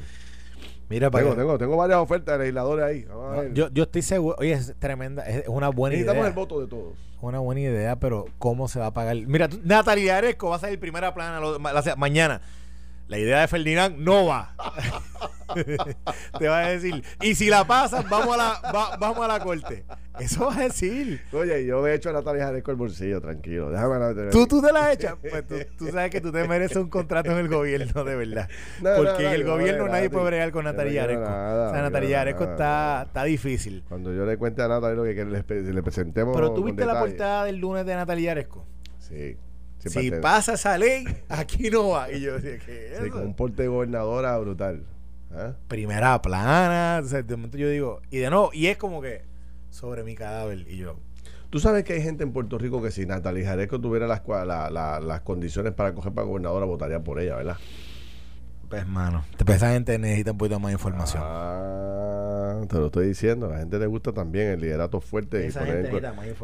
Mira, 0.89 1.11
tengo, 1.11 1.35
tengo, 1.35 1.57
tengo 1.57 1.77
varias 1.77 1.99
ofertas 1.99 2.33
de 2.33 2.39
legisladores 2.39 2.85
ahí. 2.85 3.53
yo, 3.53 3.69
yo 3.69 3.83
estoy 3.83 4.01
seguro, 4.01 4.35
oye, 4.39 4.51
es 4.51 4.75
tremenda, 4.79 5.23
es 5.23 5.47
una 5.47 5.69
buena 5.69 5.95
idea. 5.95 6.13
Necesitamos 6.13 6.27
el 6.27 6.33
voto 6.33 6.61
de 6.61 6.67
todos. 6.67 6.93
Una 7.21 7.39
buena 7.39 7.61
idea, 7.61 7.95
pero 7.95 8.25
¿cómo 8.37 8.67
se 8.67 8.79
va 8.79 8.87
a 8.87 8.93
pagar? 8.93 9.15
Mira, 9.15 9.47
Natalia 9.63 10.17
Aresco 10.17 10.49
va 10.49 10.57
a 10.57 10.59
salir 10.59 10.79
primera 10.79 11.13
plana 11.13 11.39
mañana. 11.97 12.41
La 13.07 13.17
idea 13.17 13.41
de 13.41 13.47
Ferdinand 13.47 13.97
no 13.97 14.25
va. 14.25 14.55
Te 16.39 16.47
va 16.47 16.59
a 16.59 16.69
decir, 16.69 17.03
y 17.21 17.35
si 17.35 17.49
la 17.49 17.65
pasan, 17.65 18.05
vamos 18.09 18.33
a 18.33 18.37
la, 18.37 18.97
vamos 18.99 19.23
a 19.23 19.27
la 19.27 19.39
corte. 19.39 19.85
Eso 20.19 20.45
va 20.45 20.55
a 20.55 20.63
decir. 20.63 21.21
Oye, 21.31 21.65
yo 21.65 21.85
he 21.87 21.95
hecho 21.95 22.09
a 22.09 22.13
Natalia 22.13 22.45
Jareco 22.45 22.71
el 22.71 22.77
bolsillo, 22.77 23.19
tranquilo. 23.19 23.71
Déjame 23.71 24.29
¿Tú, 24.31 24.47
tú 24.47 24.61
te 24.61 24.71
la 24.71 24.87
has 24.87 24.93
hecho? 24.93 25.17
Pues 25.21 25.43
tú, 25.77 25.87
sabes 25.87 26.11
que 26.11 26.21
tú 26.21 26.31
te 26.31 26.47
mereces 26.47 26.77
un 26.77 26.89
contrato 26.89 27.31
en 27.31 27.37
el 27.37 27.47
gobierno, 27.49 28.03
de 28.03 28.15
verdad. 28.15 28.49
Porque 28.81 29.25
en 29.25 29.33
el 29.33 29.43
gobierno 29.43 29.87
nadie 29.87 30.09
puede 30.09 30.25
bregar 30.25 30.51
con 30.51 30.65
Natalia 30.65 31.01
Jareco. 31.01 31.21
o 31.21 31.71
sea, 31.71 31.81
Natalia 31.81 32.19
Jareco 32.19 32.43
está, 32.43 33.03
está 33.07 33.23
difícil. 33.23 33.83
Cuando 33.87 34.13
yo 34.13 34.25
le 34.25 34.37
cuente 34.37 34.61
a 34.61 34.67
Natalia 34.67 34.95
lo 34.95 35.03
que 35.03 35.25
le, 35.25 35.73
le 35.73 35.83
presentemos. 35.83 36.35
Pero 36.35 36.53
tú 36.53 36.63
viste 36.63 36.85
la 36.85 36.99
portada 36.99 37.45
del 37.45 37.57
lunes 37.57 37.85
de 37.85 37.95
Natalia 37.95 38.31
Jareco. 38.31 38.65
Sí. 38.99 39.37
Si 39.89 40.11
pasa 40.11 40.53
esa 40.53 40.77
ley, 40.77 41.05
aquí 41.29 41.69
no 41.69 41.89
va. 41.89 42.11
Y 42.11 42.21
yo 42.21 42.39
decía, 42.39 42.59
¿qué 42.65 42.97
Sí, 43.01 43.09
con 43.09 43.23
un 43.23 43.34
porte 43.34 43.63
de 43.63 43.67
gobernadora 43.67 44.38
brutal. 44.38 44.84
¿Ah? 45.31 45.53
Primera 45.67 46.21
plana. 46.21 47.01
de 47.01 47.36
momento 47.36 47.57
yo 47.57 47.69
digo, 47.69 48.01
y 48.11 48.17
de 48.17 48.29
nuevo, 48.29 48.51
y 48.53 48.67
es 48.67 48.77
como 48.77 49.01
que 49.01 49.23
sobre 49.69 50.03
mi 50.03 50.15
cadáver. 50.15 50.65
Y 50.69 50.77
yo. 50.77 50.97
Tú 51.49 51.59
sabes 51.59 51.84
que 51.84 51.93
hay 51.93 52.01
gente 52.01 52.23
en 52.23 52.34
Puerto 52.34 52.57
Rico 52.57 52.81
que 52.81 52.91
si 52.91 53.05
Natalia 53.05 53.45
Jareco 53.45 53.79
tuviera 53.79 54.07
las, 54.07 54.21
las 54.23 55.21
condiciones 55.21 55.73
para 55.73 55.93
coger 55.93 56.11
para 56.11 56.25
gobernadora, 56.25 56.65
votaría 56.65 56.99
por 56.99 57.19
ella, 57.19 57.36
¿verdad? 57.36 57.57
Pues, 58.69 58.88
mano, 58.88 59.23
esa 59.45 59.71
gente 59.71 59.99
necesita 59.99 60.31
un 60.31 60.39
poquito 60.39 60.59
más 60.59 60.69
de 60.69 60.73
información. 60.73 61.21
Ah, 61.23 62.02
te 62.68 62.78
lo 62.78 62.88
estoy 62.88 63.07
diciendo. 63.07 63.47
A 63.47 63.49
la 63.49 63.57
gente 63.59 63.80
le 63.80 63.88
gusta 63.88 64.11
también 64.11 64.49
el 64.49 64.61
liderato 64.61 65.01
fuerte 65.01 65.47
y 65.47 65.51
poner, 65.51 65.86
en, 65.86 65.95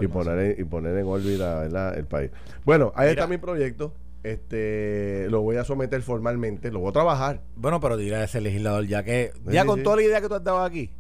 y 0.02 0.08
poner, 0.08 0.60
y 0.60 0.64
poner 0.64 0.98
en 0.98 1.06
órbita 1.06 1.60
¿verdad? 1.60 1.98
el 1.98 2.06
país. 2.06 2.32
Bueno, 2.66 2.92
ahí 2.96 3.10
está 3.10 3.28
mi 3.28 3.38
proyecto. 3.38 3.94
Este 4.24 5.28
lo 5.30 5.42
voy 5.42 5.56
a 5.56 5.64
someter 5.64 6.02
formalmente, 6.02 6.72
lo 6.72 6.80
voy 6.80 6.90
a 6.90 6.94
trabajar. 6.94 7.42
Bueno, 7.56 7.80
pero 7.80 7.96
dirá 7.96 8.24
ese 8.24 8.42
legislador, 8.42 8.86
ya 8.86 9.04
que, 9.04 9.32
ya 9.46 9.66
con 9.66 9.82
toda 9.82 9.96
la 9.96 10.04
idea 10.04 10.22
que 10.22 10.28
tú 10.28 10.36
has 10.36 10.44
dado 10.44 10.62
aquí. 10.62 10.92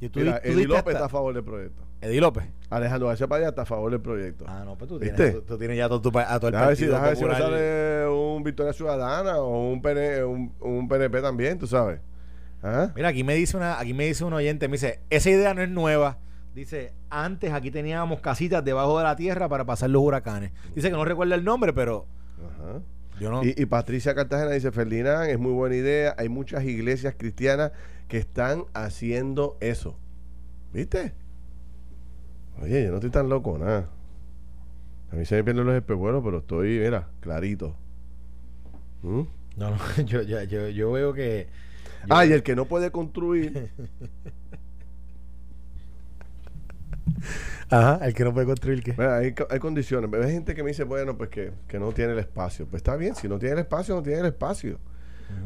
Y 0.00 0.10
tú, 0.10 0.20
Mira, 0.20 0.40
López 0.44 0.94
está 0.94 1.06
a 1.06 1.08
favor 1.08 1.34
del 1.34 1.44
proyecto. 1.44 1.82
Eddie 2.00 2.20
López. 2.20 2.44
Alejandro 2.70 3.08
García 3.08 3.26
Padilla 3.26 3.48
está 3.48 3.62
a 3.62 3.66
favor 3.66 3.90
del 3.90 4.00
proyecto. 4.00 4.44
Ah, 4.46 4.62
no, 4.64 4.76
pues 4.76 4.88
tú 4.88 5.00
tienes, 5.00 5.44
tú, 5.44 5.58
tienes 5.58 5.76
ya 5.76 5.88
todo, 5.88 6.00
tu, 6.00 6.16
a 6.16 6.38
todo 6.38 6.48
el 6.48 6.54
partido 6.54 7.00
ver 7.00 7.16
si 7.16 7.24
sale 7.24 8.08
un 8.08 8.44
Victoria 8.44 8.72
Ciudadana 8.72 9.38
o 9.38 9.70
un, 9.72 9.82
PN, 9.82 10.24
un, 10.24 10.52
un 10.60 10.88
PNP 10.88 11.20
también, 11.20 11.58
tú 11.58 11.66
sabes. 11.66 12.00
¿Ah? 12.62 12.92
Mira, 12.94 13.08
aquí 13.08 13.24
me 13.24 13.34
dice 13.34 13.56
una 13.56 13.78
aquí 13.78 13.94
me 13.94 14.06
dice 14.06 14.24
un 14.24 14.32
oyente, 14.32 14.68
me 14.68 14.72
dice, 14.72 15.00
esa 15.10 15.30
idea 15.30 15.54
no 15.54 15.62
es 15.62 15.68
nueva. 15.68 16.18
Dice, 16.54 16.92
antes 17.08 17.52
aquí 17.52 17.70
teníamos 17.70 18.20
casitas 18.20 18.64
debajo 18.64 18.98
de 18.98 19.04
la 19.04 19.14
tierra 19.14 19.48
para 19.48 19.64
pasar 19.64 19.90
los 19.90 20.02
huracanes. 20.02 20.50
Dice 20.74 20.90
que 20.90 20.96
no 20.96 21.04
recuerda 21.04 21.34
el 21.34 21.44
nombre, 21.44 21.72
pero... 21.72 22.06
Ajá. 22.38 22.80
Yo 23.20 23.30
no. 23.30 23.44
Y, 23.44 23.54
y, 23.56 23.66
Patricia 23.66 24.14
Cartagena 24.14 24.52
dice, 24.52 24.72
Ferdinand, 24.72 25.28
es 25.28 25.38
muy 25.38 25.52
buena 25.52 25.76
idea. 25.76 26.14
Hay 26.18 26.28
muchas 26.28 26.64
iglesias 26.64 27.14
cristianas 27.16 27.72
que 28.08 28.18
están 28.18 28.64
haciendo 28.74 29.56
eso. 29.60 29.96
¿Viste? 30.72 31.12
Oye, 32.62 32.84
yo 32.84 32.90
no 32.90 32.96
estoy 32.96 33.10
tan 33.10 33.28
loco, 33.28 33.58
nada. 33.58 33.88
A 35.12 35.16
mí 35.16 35.24
se 35.24 35.36
me 35.36 35.44
pierden 35.44 35.66
los 35.66 35.74
espejuelos, 35.74 36.22
pero 36.24 36.38
estoy, 36.38 36.78
mira, 36.78 37.08
clarito. 37.20 37.74
¿Mm? 39.02 39.22
No, 39.56 39.70
no, 39.96 40.02
yo, 40.04 40.22
yo, 40.22 40.68
yo, 40.68 40.92
veo 40.92 41.12
que. 41.12 41.48
Ah, 42.08 42.24
y 42.26 42.32
el 42.32 42.42
que 42.42 42.56
no 42.56 42.66
puede 42.66 42.90
construir. 42.90 43.70
Ajá, 47.70 48.06
el 48.06 48.14
que 48.14 48.24
no 48.24 48.32
puede 48.32 48.46
construir 48.46 48.82
qué. 48.82 48.94
hay, 49.02 49.34
hay, 49.50 49.58
condiciones. 49.58 50.10
Hay 50.14 50.32
gente 50.32 50.54
que 50.54 50.62
me 50.62 50.70
dice, 50.70 50.84
bueno, 50.84 51.18
pues 51.18 51.28
que, 51.30 51.52
que, 51.66 51.78
no 51.78 51.92
tiene 51.92 52.12
el 52.12 52.18
espacio. 52.18 52.66
Pues 52.66 52.80
está 52.80 52.96
bien, 52.96 53.14
si 53.14 53.28
no 53.28 53.38
tiene 53.38 53.54
el 53.54 53.60
espacio, 53.60 53.94
no 53.94 54.02
tiene 54.02 54.20
el 54.20 54.26
espacio. 54.26 54.78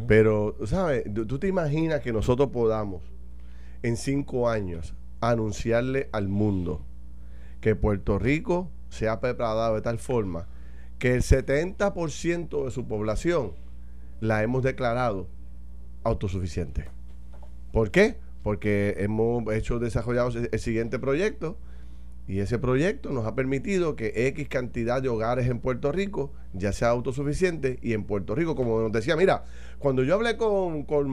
Pero, 0.07 0.57
¿sabes? 0.65 1.05
Tú 1.13 1.39
te 1.39 1.49
imaginas 1.49 2.01
que 2.01 2.13
nosotros 2.13 2.51
podamos 2.51 3.03
en 3.83 3.97
cinco 3.97 4.49
años 4.49 4.95
anunciarle 5.21 6.09
al 6.13 6.29
mundo 6.29 6.85
que 7.61 7.75
Puerto 7.75 8.19
Rico 8.19 8.71
se 8.91 9.09
ha 9.09 9.21
preparado 9.21 9.75
de 9.75 9.81
tal 9.81 9.99
forma 9.99 10.47
que 10.99 11.15
el 11.15 11.23
70% 11.23 12.65
de 12.65 12.71
su 12.71 12.87
población 12.87 13.53
la 14.21 14.43
hemos 14.43 14.63
declarado 14.63 15.27
autosuficiente. 16.05 16.87
¿Por 17.73 17.91
qué? 17.91 18.17
Porque 18.43 18.97
hemos 18.99 19.53
hecho 19.53 19.79
desarrollado 19.79 20.31
el 20.51 20.59
siguiente 20.59 20.99
proyecto 20.99 21.57
y 22.29 22.39
ese 22.39 22.59
proyecto 22.59 23.11
nos 23.11 23.27
ha 23.27 23.35
permitido 23.35 23.97
que 23.97 24.29
X 24.29 24.49
cantidad 24.49 25.03
de 25.03 25.09
hogares 25.09 25.49
en 25.49 25.59
Puerto 25.59 25.91
Rico 25.91 26.33
ya 26.53 26.73
sea 26.73 26.91
autosuficiente 26.91 27.79
y 27.83 27.95
en 27.95 28.05
Puerto 28.05 28.35
Rico, 28.35 28.55
como 28.55 28.81
nos 28.81 28.93
decía, 28.93 29.17
mira, 29.17 29.45
cuando 29.79 30.05
yo 30.05 30.15
hablé 30.15 30.37
con, 30.37 30.85
con 30.85 31.13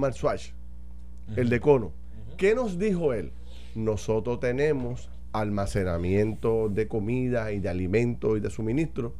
el 1.35 1.49
de 1.49 1.59
Cono, 1.59 1.93
¿qué 2.37 2.55
nos 2.55 2.77
dijo 2.77 3.13
él? 3.13 3.31
Nosotros 3.75 4.39
tenemos 4.39 5.09
almacenamiento 5.31 6.69
de 6.69 6.87
comida 6.87 7.51
y 7.51 7.59
de 7.59 7.69
alimentos 7.69 8.37
y 8.37 8.39
de 8.41 8.49
suministro 8.49 9.13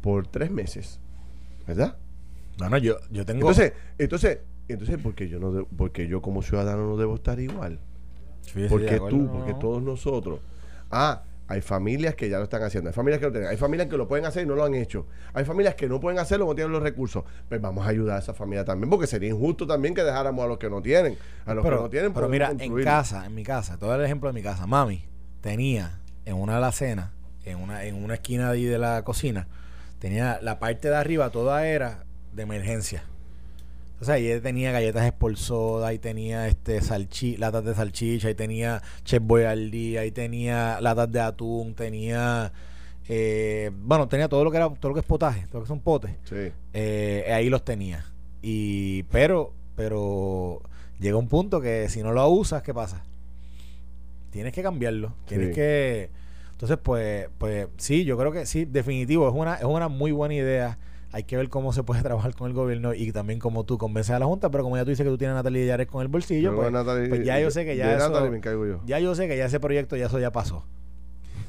por 0.00 0.26
tres 0.26 0.50
meses. 0.50 1.00
¿Verdad? 1.66 1.96
No, 2.58 2.68
no, 2.68 2.78
yo, 2.78 2.98
yo 3.10 3.24
tengo. 3.24 3.40
Entonces, 3.40 3.72
entonces, 3.98 4.38
entonces, 4.72 4.98
porque 5.02 5.28
yo 5.28 5.38
no 5.38 5.66
porque 5.76 6.08
yo 6.08 6.22
como 6.22 6.42
ciudadano 6.42 6.86
no 6.86 6.96
debo 6.96 7.14
estar 7.16 7.38
igual. 7.38 7.78
porque 8.68 9.00
tú, 9.08 9.30
porque 9.30 9.54
todos 9.54 9.82
nosotros. 9.82 10.40
Ah, 10.90 11.22
hay 11.46 11.60
familias 11.60 12.14
que 12.14 12.28
ya 12.30 12.38
lo 12.38 12.44
están 12.44 12.62
haciendo, 12.62 12.88
hay 12.88 12.94
familias 12.94 13.20
que 13.20 13.26
lo 13.26 13.32
tienen, 13.32 13.50
hay 13.50 13.56
familias 13.56 13.88
que 13.88 13.96
lo 13.98 14.08
pueden 14.08 14.24
hacer 14.24 14.44
y 14.44 14.46
no 14.46 14.54
lo 14.54 14.64
han 14.64 14.74
hecho, 14.74 15.06
hay 15.34 15.44
familias 15.44 15.74
que 15.74 15.88
no 15.88 16.00
pueden 16.00 16.18
hacerlo, 16.18 16.46
no 16.46 16.54
tienen 16.54 16.72
los 16.72 16.82
recursos. 16.82 17.24
Pues 17.48 17.60
vamos 17.60 17.86
a 17.86 17.90
ayudar 17.90 18.16
a 18.16 18.20
esa 18.20 18.32
familia 18.32 18.64
también, 18.64 18.88
porque 18.88 19.06
sería 19.06 19.28
injusto 19.28 19.66
también 19.66 19.94
que 19.94 20.02
dejáramos 20.02 20.44
a 20.44 20.48
los 20.48 20.58
que 20.58 20.70
no 20.70 20.80
tienen, 20.80 21.18
a 21.44 21.54
los 21.54 21.64
que 21.64 21.70
no 21.70 21.90
tienen. 21.90 22.14
Pero 22.14 22.28
mira, 22.28 22.52
en 22.58 22.74
casa, 22.82 23.26
en 23.26 23.34
mi 23.34 23.42
casa, 23.42 23.78
todo 23.78 23.94
el 23.94 24.02
ejemplo 24.02 24.30
de 24.30 24.32
mi 24.32 24.42
casa, 24.42 24.66
mami, 24.66 25.04
tenía 25.42 26.00
en 26.24 26.36
una 26.36 26.56
alacena, 26.56 27.12
en 27.44 27.58
una, 27.58 27.84
en 27.84 28.02
una 28.02 28.14
esquina 28.14 28.50
de, 28.52 28.64
de 28.64 28.78
la 28.78 29.02
cocina, 29.04 29.48
tenía 29.98 30.38
la 30.40 30.58
parte 30.58 30.88
de 30.88 30.96
arriba, 30.96 31.28
toda 31.30 31.66
era 31.66 32.04
de 32.32 32.42
emergencia. 32.42 33.04
O 34.00 34.04
sea, 34.04 34.14
ahí 34.14 34.40
tenía 34.40 34.72
galletas 34.72 35.04
Sport 35.06 35.38
ahí 35.84 35.98
tenía 35.98 36.48
este 36.48 36.80
salchi, 36.80 37.36
latas 37.36 37.64
de 37.64 37.74
salchicha, 37.74 38.28
ahí 38.28 38.34
tenía 38.34 38.82
Chef 39.04 39.22
Boyardee, 39.22 39.98
ahí 39.98 40.10
tenía 40.10 40.80
latas 40.80 41.10
de 41.10 41.20
atún, 41.20 41.74
tenía 41.74 42.52
eh, 43.08 43.70
bueno, 43.74 44.08
tenía 44.08 44.28
todo 44.28 44.44
lo 44.44 44.50
que 44.50 44.56
era 44.56 44.68
todo 44.68 44.90
lo 44.90 44.94
que 44.94 45.00
es 45.00 45.06
potaje, 45.06 45.46
todo 45.46 45.60
lo 45.60 45.64
que 45.64 45.68
son 45.68 45.80
potes. 45.80 46.12
Sí. 46.24 46.52
Eh, 46.72 47.32
ahí 47.32 47.48
los 47.48 47.64
tenía. 47.64 48.04
Y 48.42 49.04
pero 49.04 49.52
pero 49.76 50.60
llega 50.98 51.16
un 51.16 51.28
punto 51.28 51.60
que 51.60 51.88
si 51.88 52.02
no 52.02 52.12
lo 52.12 52.28
usas, 52.28 52.62
¿qué 52.62 52.74
pasa? 52.74 53.04
tienes 54.34 54.52
que 54.52 54.64
cambiarlo. 54.64 55.14
Tienes 55.26 55.54
que. 55.54 56.10
Entonces, 56.50 56.76
pues, 56.82 57.28
pues 57.38 57.68
sí, 57.76 58.04
yo 58.04 58.18
creo 58.18 58.32
que 58.32 58.46
sí, 58.46 58.64
definitivo, 58.64 59.28
es 59.28 59.34
una, 59.34 59.54
es 59.54 59.64
una 59.64 59.86
muy 59.86 60.10
buena 60.10 60.34
idea. 60.34 60.76
Hay 61.14 61.22
que 61.22 61.36
ver 61.36 61.48
cómo 61.48 61.72
se 61.72 61.84
puede 61.84 62.02
trabajar 62.02 62.34
con 62.34 62.48
el 62.48 62.54
gobierno 62.54 62.92
y 62.92 63.12
también 63.12 63.38
cómo 63.38 63.64
tú 63.64 63.78
convences 63.78 64.10
a 64.16 64.18
la 64.18 64.26
Junta, 64.26 64.50
pero 64.50 64.64
como 64.64 64.76
ya 64.76 64.84
tú 64.84 64.90
dices 64.90 65.04
que 65.04 65.10
tú 65.10 65.16
tienes 65.16 65.34
a 65.34 65.36
Natalia 65.36 65.64
Yares 65.64 65.86
con 65.86 66.02
el 66.02 66.08
bolsillo, 66.08 66.54
pues, 66.56 66.72
pues, 67.08 67.24
ya 67.24 67.38
yo 67.38 67.50
sé 67.52 67.64
que 67.64 67.76
ya 67.76 67.96
eso, 67.96 68.30
ya 68.84 68.98
yo 68.98 69.14
sé 69.14 69.28
que 69.28 69.36
ya 69.36 69.46
ese 69.46 69.60
proyecto 69.60 69.96
ya 69.96 70.06
eso 70.06 70.18
ya 70.18 70.32
pasó. 70.32 70.66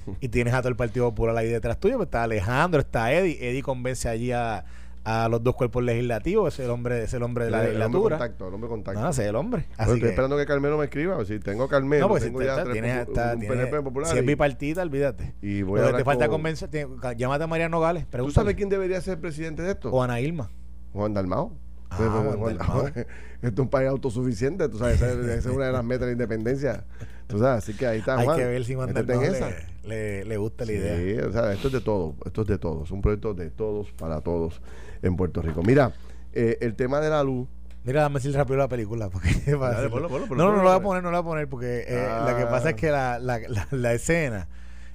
y 0.21 0.29
tienes 0.29 0.53
a 0.53 0.59
todo 0.59 0.69
el 0.69 0.75
Partido 0.75 1.09
Popular 1.09 1.35
ahí 1.35 1.49
detrás 1.49 1.79
tuyo, 1.79 1.97
pues 1.97 2.07
está 2.07 2.23
Alejandro, 2.23 2.81
está 2.81 3.11
Eddie, 3.11 3.37
Eddie 3.41 3.63
convence 3.63 4.07
allí 4.07 4.31
a 4.31 4.63
a 5.05 5.29
los 5.29 5.43
dos 5.43 5.55
cuerpos 5.55 5.83
legislativos, 5.83 6.53
es 6.53 6.65
el 6.65 6.71
hombre, 6.71 7.03
es 7.03 7.13
el 7.13 7.23
hombre 7.23 7.45
de 7.45 7.51
la 7.51 7.63
legislatura. 7.63 7.87
El 7.87 7.95
hombre 7.95 8.17
contacto, 8.17 8.47
el 8.47 8.53
hombre 8.55 8.69
contacto. 8.69 9.01
No, 9.01 9.09
es 9.09 9.19
el 9.19 9.35
hombre. 9.35 9.67
Así 9.77 9.91
estoy 9.93 10.09
esperando 10.09 10.35
que 10.35 10.45
Carmelo 10.45 10.77
me 10.77 10.85
escriba, 10.85 11.23
si 11.25 11.39
tengo 11.39 11.67
Carmelo, 11.67 12.09
no, 12.09 12.15
tengo 12.15 12.41
ya 12.41 12.63
tres, 12.63 13.07
un 13.07 13.39
PNP 13.39 13.81
popular. 13.81 14.11
Si 14.11 14.17
es 14.17 14.25
bipartita, 14.25 14.81
olvídate. 14.81 15.35
Y 15.41 15.61
voy 15.61 15.79
te 15.95 16.03
falta 16.03 16.27
convencer, 16.27 16.69
llámate 17.15 17.43
a 17.43 17.47
Mariano 17.47 17.77
Nogales. 17.77 18.07
¿Tú 18.09 18.31
sabes 18.31 18.55
quién 18.55 18.69
debería 18.69 18.99
ser 18.99 19.19
presidente 19.19 19.61
de 19.61 19.71
esto? 19.71 19.91
O 19.91 20.01
Ana 20.01 20.19
Ilma. 20.19 20.49
Juan 20.93 21.13
Dalmao. 21.13 21.64
Ah, 21.99 22.35
Juan, 22.37 22.93
Esto 23.41 23.61
es 23.61 23.65
un 23.65 23.69
país 23.69 23.89
autosuficiente, 23.89 24.67
tú 24.69 24.77
sabes, 24.77 25.01
esa, 25.01 25.33
es 25.35 25.45
una 25.45 25.67
de 25.67 25.71
las 25.71 25.83
metas 25.83 26.07
de 26.07 26.13
independencia. 26.13 26.83
Tú 27.27 27.39
sabes, 27.39 27.63
así 27.63 27.75
que 27.75 27.87
ahí 27.87 27.99
está 27.99 28.17
Hay 28.19 28.27
que 28.27 28.45
ver 28.45 28.65
si 28.65 28.75
Juan 28.75 28.93
le, 28.93 30.25
le, 30.25 30.37
gusta 30.37 30.65
la 30.65 30.71
idea. 30.71 30.97
Sí, 30.97 31.27
o 31.27 31.31
sea, 31.31 31.53
esto 31.53 31.67
es 31.67 31.73
de 31.73 31.81
todo, 31.81 32.15
esto 32.25 32.41
es 32.41 32.47
de 32.47 32.57
todos, 32.57 32.91
un 32.91 33.01
proyecto 33.01 33.33
de 33.33 33.51
todos 33.51 33.91
para 33.91 34.21
todos 34.21 34.61
en 35.01 35.15
Puerto 35.15 35.41
Rico. 35.41 35.61
Mira, 35.61 35.93
eh, 36.33 36.57
el 36.61 36.75
tema 36.75 36.99
de 36.99 37.09
la 37.09 37.23
luz. 37.23 37.47
Mira, 37.83 38.01
dame 38.01 38.15
decir 38.15 38.33
rápido 38.33 38.57
la 38.57 38.67
película. 38.67 39.09
Porque 39.09 39.29
no, 39.47 39.57
no, 39.59 40.35
no 40.35 40.55
lo 40.57 40.63
voy 40.63 40.71
a 40.71 40.79
poner, 40.81 41.03
no 41.03 41.11
lo 41.11 41.23
voy 41.23 41.29
a 41.29 41.31
poner 41.31 41.47
porque 41.47 41.85
eh, 41.87 42.07
lo 42.27 42.35
que 42.35 42.45
pasa 42.45 42.71
es 42.71 42.75
que 42.75 42.91
la, 42.91 43.19
la, 43.19 43.39
la, 43.71 43.93
escena 43.93 44.47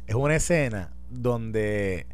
es 0.06 0.14
una 0.14 0.36
escena 0.36 0.90
donde 1.08 2.06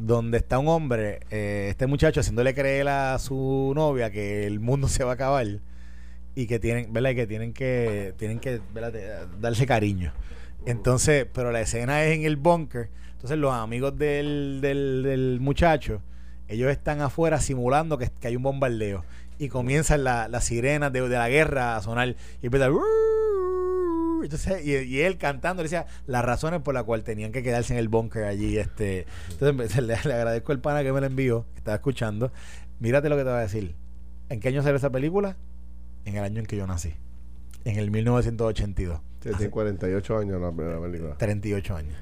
donde 0.00 0.38
está 0.38 0.58
un 0.58 0.68
hombre, 0.68 1.20
eh, 1.30 1.68
este 1.70 1.86
muchacho 1.86 2.20
haciéndole 2.20 2.54
creer 2.54 2.88
a 2.88 3.18
su 3.18 3.72
novia 3.74 4.10
que 4.10 4.46
el 4.46 4.58
mundo 4.58 4.88
se 4.88 5.04
va 5.04 5.12
a 5.12 5.14
acabar 5.14 5.46
y 6.34 6.46
que 6.46 6.58
tienen, 6.58 6.92
¿verdad? 6.92 7.10
Y 7.10 7.14
que 7.16 7.26
tienen 7.26 7.52
que, 7.52 8.14
tienen 8.16 8.40
que 8.40 8.60
darse 9.40 9.66
cariño. 9.66 10.12
Entonces, 10.64 11.26
pero 11.32 11.52
la 11.52 11.60
escena 11.60 12.04
es 12.04 12.16
en 12.16 12.24
el 12.24 12.36
bunker. 12.36 12.88
Entonces 13.12 13.38
los 13.38 13.52
amigos 13.52 13.98
del, 13.98 14.60
del, 14.60 15.02
del 15.02 15.38
muchacho, 15.40 16.02
ellos 16.48 16.70
están 16.70 17.00
afuera 17.00 17.40
simulando 17.40 17.98
que, 17.98 18.10
que 18.10 18.28
hay 18.28 18.36
un 18.36 18.42
bombardeo. 18.42 19.04
Y 19.38 19.48
comienzan 19.48 20.04
las 20.04 20.44
sirenas 20.44 20.92
de, 20.92 21.08
de, 21.08 21.16
la 21.16 21.28
guerra 21.28 21.76
a 21.76 21.82
sonar. 21.82 22.14
Y 22.42 22.46
empieza... 22.46 22.68
Entonces, 24.24 24.64
y, 24.64 25.00
él 25.00 25.18
cantando, 25.18 25.62
le 25.62 25.68
decía 25.68 25.86
las 26.06 26.24
razones 26.24 26.60
por 26.60 26.74
las 26.74 26.84
cuales 26.84 27.04
tenían 27.04 27.32
que 27.32 27.42
quedarse 27.42 27.72
en 27.72 27.78
el 27.78 27.88
bunker 27.88 28.24
allí. 28.24 28.58
Este, 28.58 29.06
entonces 29.30 29.82
le, 29.82 29.94
agradezco 29.94 30.52
el 30.52 30.60
pana 30.60 30.82
que 30.82 30.92
me 30.92 31.00
lo 31.00 31.06
envió, 31.06 31.46
que 31.52 31.58
estaba 31.58 31.76
escuchando. 31.76 32.32
Mírate 32.78 33.08
lo 33.08 33.16
que 33.16 33.24
te 33.24 33.30
voy 33.30 33.38
a 33.38 33.42
decir. 33.42 33.74
¿En 34.28 34.40
qué 34.40 34.48
año 34.48 34.62
salió 34.62 34.76
esa 34.76 34.90
película? 34.90 35.36
En 36.04 36.16
el 36.16 36.24
año 36.24 36.40
en 36.40 36.46
que 36.46 36.56
yo 36.56 36.66
nací. 36.66 36.94
En 37.64 37.78
el 37.78 37.90
1982. 37.90 39.00
tiene 39.20 39.50
48 39.50 40.18
años 40.18 40.40
la, 40.40 40.50
película. 40.50 41.16
38 41.18 41.76
años. 41.76 41.96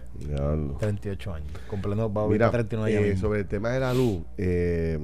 38 0.79 1.35
años. 1.35 1.51
Completo, 1.67 2.13
va 2.13 2.25
a 2.25 2.29
Mira, 2.29 2.51
39 2.51 2.97
años. 2.97 3.17
Eh, 3.17 3.21
sobre 3.21 3.41
el 3.41 3.47
tema 3.47 3.71
de 3.71 3.81
la 3.81 3.93
luz, 3.93 4.23
eh, 4.37 4.99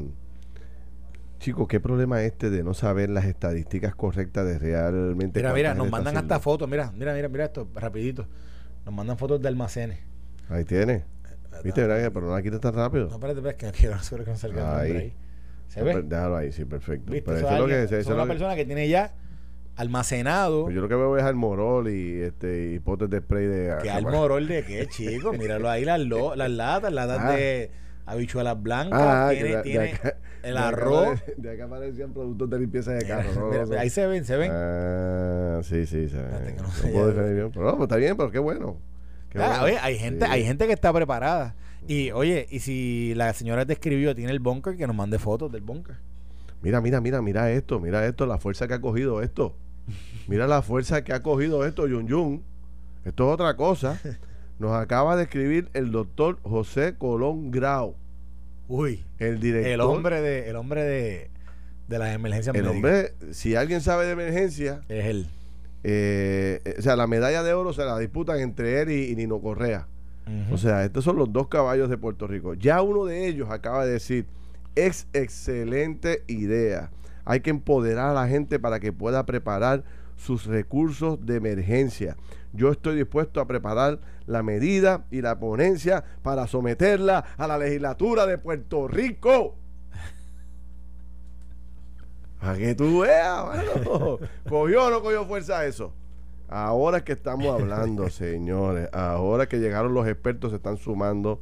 Chicos, 1.45 1.69
¿qué 1.69 1.79
problema 1.79 2.23
es 2.23 2.33
este 2.33 2.49
de 2.49 2.65
no 2.65 2.73
saber 2.73 3.11
las 3.11 3.27
estadísticas 3.27 3.95
correctas 3.95 4.47
de 4.47 4.59
realmente? 4.59 5.41
Mira, 5.41 5.53
mira, 5.53 5.75
nos 5.75 5.91
mandan 5.91 6.17
hasta 6.17 6.41
fotos. 6.41 6.67
Mira, 6.67 6.91
mira, 6.97 7.13
mira, 7.13 7.29
mira 7.29 7.45
esto, 7.45 7.69
rapidito. 7.75 8.27
Nos 8.87 8.95
mandan 8.95 9.19
fotos 9.19 9.43
de 9.43 9.49
almacenes. 9.49 9.99
Ahí 10.49 10.65
tiene. 10.65 10.95
Eh, 10.95 11.05
¿Viste? 11.63 11.83
Mira, 11.83 12.11
pero 12.11 12.29
no 12.29 12.35
la 12.35 12.41
quites 12.41 12.61
tan 12.61 12.73
rápido. 12.73 13.09
No, 13.09 13.17
espérate, 13.17 13.47
es 13.47 13.55
que 13.57 13.67
no 13.67 13.73
quiero 13.73 14.25
que 14.25 14.31
no 14.31 14.37
salga 14.39 14.81
ahí. 14.81 14.93
ahí. 14.93 15.15
¿Se 15.69 15.83
ve? 15.83 16.01
Déjalo 16.03 16.35
ahí, 16.35 16.51
sí, 16.51 16.65
perfecto. 16.65 17.13
¿Viste? 17.13 17.27
Pero 17.27 17.47
eso 17.47 17.51
es 17.51 17.61
lo 17.61 17.67
que, 17.67 17.99
es 17.99 18.07
una 18.07 18.25
persona 18.25 18.57
que... 18.57 18.65
tiene 18.65 18.89
ya 18.89 19.13
almacenado. 19.77 20.63
Pues 20.63 20.75
yo 20.75 20.81
lo 20.81 20.89
que 20.89 20.95
veo 20.95 21.19
es 21.19 21.35
morol 21.35 21.91
y 21.91 22.23
este 22.23 22.73
y 22.73 22.79
potes 22.79 23.11
de 23.11 23.19
spray 23.19 23.45
de. 23.45 23.77
¿Qué 23.83 24.01
morol 24.01 24.49
de 24.49 24.65
qué, 24.65 24.87
chico? 24.91 25.35
Míralo 25.35 25.69
ahí, 25.69 25.85
las, 25.85 26.01
las 26.01 26.51
latas, 26.51 26.91
las 26.91 27.07
latas 27.07 27.33
ah. 27.35 27.37
de 27.37 27.85
habichuelas 28.07 28.61
blancas, 28.63 29.01
ah, 29.01 29.31
tiene, 29.33 29.63
tiene 29.63 30.01
el 30.43 30.57
arroz. 30.57 31.23
De, 31.37 31.53
acá 31.53 31.65
aparecían 31.65 32.13
productos 32.13 32.51
de 32.51 32.59
limpieza 32.59 32.93
de 32.93 33.07
carro. 33.07 33.51
ahí 33.79 33.91
se 33.91 34.07
ven, 34.07 34.25
se 34.25 34.37
ven. 34.37 34.51
Ah, 34.53 35.61
sí, 35.63 35.87
sí, 35.87 36.09
se 36.09 36.21
ven. 36.21 36.57
No, 36.57 36.93
puedo 36.93 37.13
bien. 37.13 37.51
Pero 37.53 37.65
no, 37.65 37.77
pues 37.77 37.83
está 37.83 37.97
bien, 37.97 38.17
pero 38.17 38.31
qué 38.31 38.39
bueno. 38.39 38.77
oye, 39.63 39.79
hay 39.81 39.99
gente, 39.99 40.27
hay 40.27 40.45
gente 40.45 40.67
que 40.67 40.73
está 40.73 40.93
preparada. 40.93 41.55
Y 41.87 42.13
oye, 42.13 42.47
y 42.51 42.61
si 42.61 43.15
la 43.15 43.33
señora 43.35 43.67
te 43.67 43.75
escribió, 43.75 44.15
tiene 44.15 44.33
el 44.33 44.41
bunker, 44.41 44.77
que 44.77 44.87
nos 44.87 44.97
mande 44.97 45.19
fotos 45.19 45.53
del 45.53 45.61
bunker. 45.61 45.97
Mira, 46.63 46.81
mira, 46.81 47.01
mira, 47.01 47.21
mira 47.21 47.51
esto, 47.51 47.79
mira 47.79 48.07
esto, 48.07 48.25
la 48.25 48.39
fuerza 48.39 48.67
que 48.67 48.75
ha 48.75 48.81
cogido 48.81 49.21
esto. 49.21 49.55
Mira 50.29 50.47
la 50.47 50.63
fuerza 50.63 51.05
que 51.05 51.13
ha 51.13 51.23
cogido 51.23 51.67
esto, 51.67 51.87
Yun 51.87 52.07
Yun. 52.07 52.43
Esto 53.05 53.29
es 53.29 53.35
otra 53.35 53.55
cosa. 53.57 54.01
Nos 54.59 54.73
acaba 54.73 55.17
de 55.17 55.25
escribir 55.25 55.69
el 55.75 55.91
doctor 55.91 56.39
José 56.43 56.95
Colón 56.97 57.51
Grau. 57.51 57.97
Uy. 58.69 59.05
El 59.19 59.41
director. 59.41 59.73
El 59.73 59.81
hombre 59.81 60.21
de, 60.21 60.49
el 60.49 60.57
hombre 60.57 60.85
de, 60.85 61.31
de 61.89 61.99
las 61.99 62.15
emergencias 62.15 62.55
El 62.55 62.67
hombre, 62.69 63.15
si 63.33 63.57
alguien 63.57 63.81
sabe 63.81 64.07
de 64.07 64.13
emergencia. 64.13 64.83
Es 64.89 65.05
él. 65.07 65.27
Eh, 65.83 66.77
o 66.79 66.83
sea, 66.83 66.97
la 66.97 67.07
medalla 67.07 67.43
de 67.43 67.53
oro 67.53 67.73
se 67.75 67.85
la 67.85 67.99
disputan 67.99 68.41
entre 68.41 68.81
él 68.81 68.91
y, 68.91 69.15
Nino 69.17 69.41
Correa. 69.41 69.87
O 70.51 70.57
sea, 70.57 70.83
estos 70.87 71.05
son 71.05 71.17
los 71.17 71.31
dos 71.35 71.49
caballos 71.49 71.91
de 71.91 71.99
Puerto 71.99 72.27
Rico. 72.27 72.55
Ya 72.55 72.81
uno 72.81 73.05
de 73.05 73.29
ellos 73.29 73.51
acaba 73.51 73.85
de 73.85 73.93
decir, 73.93 74.25
es 74.75 75.07
excelente 75.13 76.25
idea. 76.29 76.91
Hay 77.27 77.41
que 77.41 77.51
empoderar 77.51 78.09
a 78.09 78.15
la 78.15 78.27
gente 78.27 78.59
para 78.59 78.81
que 78.81 78.91
pueda 78.91 79.27
preparar 79.27 79.85
sus 80.17 80.47
recursos 80.47 81.27
de 81.27 81.37
emergencia. 81.37 82.17
Yo 82.55 82.71
estoy 82.71 82.97
dispuesto 82.97 83.39
a 83.43 83.47
preparar 83.47 84.01
la 84.27 84.43
medida 84.43 85.05
y 85.11 85.21
la 85.23 85.39
ponencia 85.39 86.05
para 86.23 86.47
someterla 86.47 87.25
a 87.37 87.47
la 87.47 87.59
legislatura 87.59 88.27
de 88.27 88.39
Puerto 88.39 88.89
Rico. 88.89 89.57
A 92.41 92.55
que 92.57 92.75
tú 92.75 93.01
veas, 93.01 93.45
¿Cogió 94.49 94.87
o 94.87 94.91
no 94.91 95.03
cogió 95.03 95.25
fuerza 95.25 95.65
eso? 95.65 95.93
Ahora 96.49 97.03
que 97.03 97.13
estamos 97.13 97.47
hablando, 97.47 98.11
señores. 98.11 98.89
Ahora 98.93 99.49
que 99.49 99.59
llegaron 99.59 99.95
los 99.95 100.07
expertos, 100.07 100.51
se 100.51 100.57
están 100.57 100.77
sumando 100.77 101.41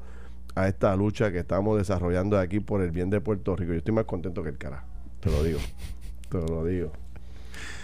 a 0.55 0.69
esta 0.69 0.95
lucha 0.95 1.33
que 1.33 1.41
estamos 1.41 1.77
desarrollando 1.79 2.39
aquí 2.39 2.61
por 2.61 2.83
el 2.83 2.93
bien 2.93 3.11
de 3.11 3.21
Puerto 3.21 3.57
Rico. 3.57 3.73
Yo 3.73 3.79
estoy 3.79 3.95
más 3.95 4.05
contento 4.05 4.43
que 4.43 4.51
el 4.51 4.59
carajo. 4.59 4.87
Te 5.21 5.31
lo 5.31 5.43
digo. 5.43 5.59
Te 6.29 6.39
lo 6.39 6.65
digo. 6.65 6.93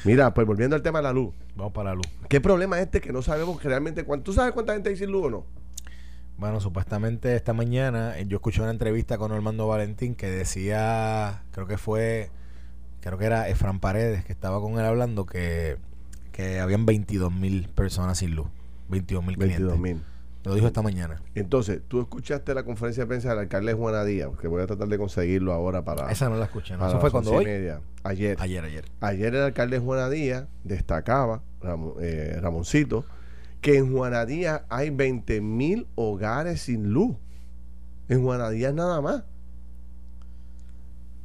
Mira, 0.04 0.32
pues 0.34 0.46
volviendo 0.46 0.76
al 0.76 0.82
tema 0.82 1.00
de 1.00 1.04
la 1.04 1.12
luz. 1.12 1.34
Vamos 1.56 1.72
para 1.72 1.90
la 1.90 1.96
luz. 1.96 2.06
¿Qué 2.28 2.40
problema 2.40 2.76
es 2.78 2.84
este 2.84 3.00
que 3.00 3.12
no 3.12 3.22
sabemos 3.22 3.62
realmente 3.62 4.04
cuánto? 4.04 4.24
¿Tú 4.24 4.32
sabes 4.32 4.52
cuánta 4.52 4.74
gente 4.74 4.90
hay 4.90 4.96
sin 4.96 5.10
luz 5.10 5.26
o 5.26 5.30
no? 5.30 5.46
Bueno, 6.36 6.60
supuestamente 6.60 7.34
esta 7.34 7.52
mañana 7.52 8.16
eh, 8.16 8.24
yo 8.28 8.36
escuché 8.36 8.62
una 8.62 8.70
entrevista 8.70 9.18
con 9.18 9.32
Armando 9.32 9.66
Valentín 9.66 10.14
que 10.14 10.30
decía, 10.30 11.42
creo 11.50 11.66
que 11.66 11.78
fue, 11.78 12.30
creo 13.00 13.18
que 13.18 13.24
era 13.24 13.48
Efran 13.48 13.80
Paredes, 13.80 14.24
que 14.24 14.32
estaba 14.32 14.60
con 14.60 14.74
él 14.74 14.84
hablando 14.84 15.26
que, 15.26 15.78
que 16.30 16.60
habían 16.60 16.86
22 16.86 17.32
mil 17.32 17.68
personas 17.68 18.18
sin 18.18 18.36
luz. 18.36 18.46
22 18.88 19.24
mil 19.24 19.36
22 19.36 19.78
mil. 19.78 20.02
Lo 20.48 20.54
dijo 20.54 20.66
esta 20.66 20.80
mañana. 20.80 21.20
Entonces, 21.34 21.82
tú 21.86 22.00
escuchaste 22.00 22.54
la 22.54 22.62
conferencia 22.62 23.02
de 23.02 23.06
prensa 23.06 23.28
del 23.28 23.40
alcalde 23.40 23.74
Juana 23.74 24.02
Díaz, 24.02 24.30
que 24.40 24.48
voy 24.48 24.62
a 24.62 24.66
tratar 24.66 24.88
de 24.88 24.96
conseguirlo 24.96 25.52
ahora 25.52 25.84
para. 25.84 26.10
Esa 26.10 26.30
no 26.30 26.36
la 26.36 26.46
escuché, 26.46 26.74
¿no? 26.74 26.88
Eso 26.88 26.98
fue 27.00 27.10
cuando 27.10 27.32
hoy. 27.32 27.44
Media. 27.44 27.82
Ayer. 28.02 28.38
Ayer, 28.40 28.64
ayer. 28.64 28.84
Ayer 29.00 29.34
el 29.34 29.42
alcalde 29.42 29.78
Juana 29.78 30.08
Díaz 30.08 30.46
destacaba, 30.64 31.42
eh, 32.00 32.38
Ramoncito, 32.40 33.04
que 33.60 33.76
en 33.76 33.92
Juana 33.92 34.24
Díaz 34.24 34.62
hay 34.70 34.88
20 34.88 35.42
mil 35.42 35.86
hogares 35.96 36.62
sin 36.62 36.94
luz. 36.94 37.14
En 38.08 38.22
Juana 38.22 38.48
Díaz 38.48 38.72
nada 38.72 39.02
más. 39.02 39.24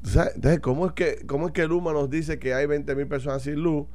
Entonces, 0.04 0.60
¿cómo 0.60 0.88
es 0.88 0.92
que, 0.92 1.26
cómo 1.26 1.48
es 1.48 1.54
que 1.54 1.66
Luma 1.66 1.94
nos 1.94 2.10
dice 2.10 2.40
que 2.40 2.54
hay 2.54 2.66
20 2.66 2.94
mil 2.96 3.08
personas 3.08 3.42
sin 3.42 3.56
luz 3.56 3.88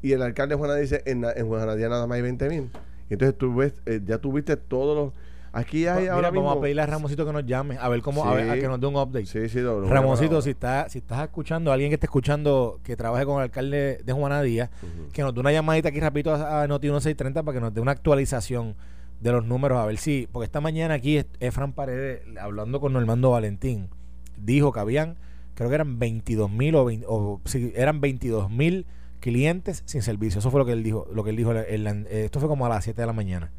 y 0.00 0.12
el 0.12 0.22
alcalde 0.22 0.54
Juana 0.54 0.74
dice 0.76 1.02
en, 1.04 1.22
en 1.22 1.46
Juana 1.46 1.74
Díaz 1.74 1.90
nada 1.90 2.06
más 2.06 2.16
hay 2.16 2.22
20 2.22 2.48
mil? 2.48 2.70
Entonces 3.10 3.36
tú 3.36 3.54
ves, 3.54 3.74
eh, 3.86 4.00
ya 4.04 4.18
tuviste 4.18 4.56
todos 4.56 4.96
los... 4.96 5.12
Aquí 5.52 5.84
hay 5.88 6.04
pues, 6.04 6.10
ahora 6.10 6.30
vamos 6.30 6.56
a 6.56 6.60
pedirle 6.60 6.82
a 6.82 6.86
Ramoncito 6.86 7.26
que 7.26 7.32
nos 7.32 7.44
llame, 7.44 7.76
a 7.76 7.88
ver 7.88 8.02
cómo, 8.02 8.24
a, 8.24 8.34
ver, 8.34 8.60
que 8.60 8.68
nos 8.68 8.80
dé 8.80 8.86
un 8.86 8.94
update. 8.94 9.26
Sí, 9.26 9.48
sí, 9.48 9.60
Ramoncito, 9.60 10.40
si, 10.42 10.50
está, 10.50 10.88
si 10.88 10.98
estás 10.98 11.24
escuchando, 11.24 11.72
alguien 11.72 11.90
que 11.90 11.94
esté 11.94 12.06
escuchando, 12.06 12.78
que 12.84 12.94
trabaje 12.96 13.26
con 13.26 13.38
el 13.38 13.42
alcalde 13.42 14.00
de 14.04 14.12
Juana 14.12 14.42
Díaz, 14.42 14.70
que 15.12 15.22
nos 15.22 15.34
dé 15.34 15.40
una 15.40 15.50
llamadita 15.50 15.88
aquí 15.88 15.98
rapidito 15.98 16.32
a, 16.32 16.68
Noti 16.68 16.86
1630 16.86 17.42
para 17.42 17.56
que 17.56 17.60
nos 17.60 17.74
dé 17.74 17.80
una 17.80 17.90
actualización 17.90 18.76
de 19.20 19.32
los 19.32 19.44
números, 19.44 19.78
a 19.78 19.86
ver 19.86 19.96
si, 19.96 20.28
porque 20.30 20.44
esta 20.44 20.60
mañana 20.60 20.94
aquí 20.94 21.20
Efran 21.40 21.72
Paredes, 21.72 22.22
hablando 22.40 22.78
con 22.78 22.92
Normando 22.92 23.32
Valentín, 23.32 23.88
dijo 24.36 24.72
que 24.72 24.78
habían, 24.78 25.16
creo 25.56 25.68
que 25.68 25.74
eran 25.74 25.98
22 25.98 26.48
mil 26.48 26.76
o, 26.76 26.86
o 27.08 27.40
si 27.44 27.72
eran 27.74 28.00
22 28.00 28.50
mil 28.50 28.86
clientes 29.20 29.82
sin 29.86 30.02
servicio. 30.02 30.40
Eso 30.40 30.50
fue 30.50 30.60
lo 30.60 30.66
que 30.66 30.72
él 30.72 30.82
dijo. 30.82 31.06
Lo 31.12 31.22
que 31.22 31.30
él 31.30 31.36
dijo 31.36 31.52
esto 31.52 32.40
fue 32.40 32.48
como 32.48 32.66
a 32.66 32.68
las 32.68 32.84
7 32.84 33.00
de 33.00 33.06
la 33.06 33.12
mañana. 33.12 33.50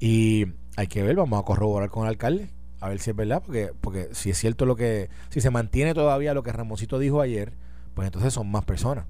Y 0.00 0.46
hay 0.76 0.86
que 0.88 1.02
ver, 1.02 1.16
vamos 1.16 1.40
a 1.40 1.44
corroborar 1.44 1.90
con 1.90 2.04
el 2.04 2.10
alcalde. 2.10 2.50
A 2.80 2.88
ver 2.88 2.98
si 2.98 3.10
es 3.10 3.16
verdad, 3.16 3.42
porque, 3.44 3.72
porque 3.80 4.08
si 4.12 4.30
es 4.30 4.38
cierto 4.38 4.66
lo 4.66 4.76
que. 4.76 5.08
Si 5.30 5.40
se 5.40 5.50
mantiene 5.50 5.94
todavía 5.94 6.34
lo 6.34 6.42
que 6.42 6.52
Ramosito 6.52 6.98
dijo 6.98 7.20
ayer, 7.20 7.54
pues 7.94 8.06
entonces 8.06 8.34
son 8.34 8.50
más 8.50 8.64
personas. 8.64 9.06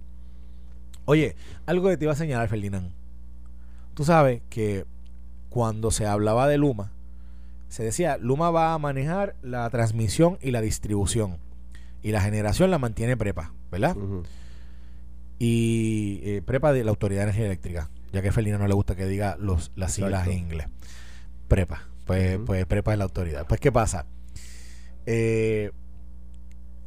Oye, 1.06 1.36
algo 1.66 1.88
que 1.88 1.96
te 1.96 2.04
iba 2.04 2.12
a 2.12 2.16
señalar, 2.16 2.48
Ferdinand. 2.48 2.92
Tú 3.94 4.04
sabes 4.04 4.42
que 4.48 4.86
cuando 5.48 5.90
se 5.90 6.06
hablaba 6.06 6.48
de 6.48 6.58
Luma, 6.58 6.92
se 7.68 7.82
decía, 7.82 8.16
Luma 8.18 8.50
va 8.50 8.74
a 8.74 8.78
manejar 8.78 9.34
la 9.42 9.68
transmisión 9.70 10.38
y 10.40 10.50
la 10.50 10.60
distribución. 10.60 11.38
Y 12.02 12.12
la 12.12 12.20
generación 12.20 12.70
la 12.70 12.78
mantiene 12.78 13.16
prepa, 13.16 13.52
¿verdad? 13.72 13.96
Y 15.46 16.20
eh, 16.22 16.42
prepa 16.42 16.72
de 16.72 16.84
la 16.84 16.90
Autoridad 16.90 17.20
de 17.20 17.24
Energía 17.24 17.44
Eléctrica, 17.44 17.90
ya 18.12 18.22
que 18.22 18.28
a 18.28 18.32
Felina 18.32 18.56
no 18.56 18.66
le 18.66 18.72
gusta 18.72 18.96
que 18.96 19.04
diga 19.04 19.36
los, 19.38 19.72
las 19.76 19.92
siglas 19.92 20.26
en 20.26 20.38
inglés. 20.38 20.68
Prepa, 21.48 21.86
pues, 22.06 22.38
pues 22.46 22.64
prepa 22.64 22.92
es 22.92 22.98
la 22.98 23.04
autoridad. 23.04 23.46
Pues, 23.46 23.60
¿qué 23.60 23.70
pasa? 23.70 24.06
Eh, 25.04 25.70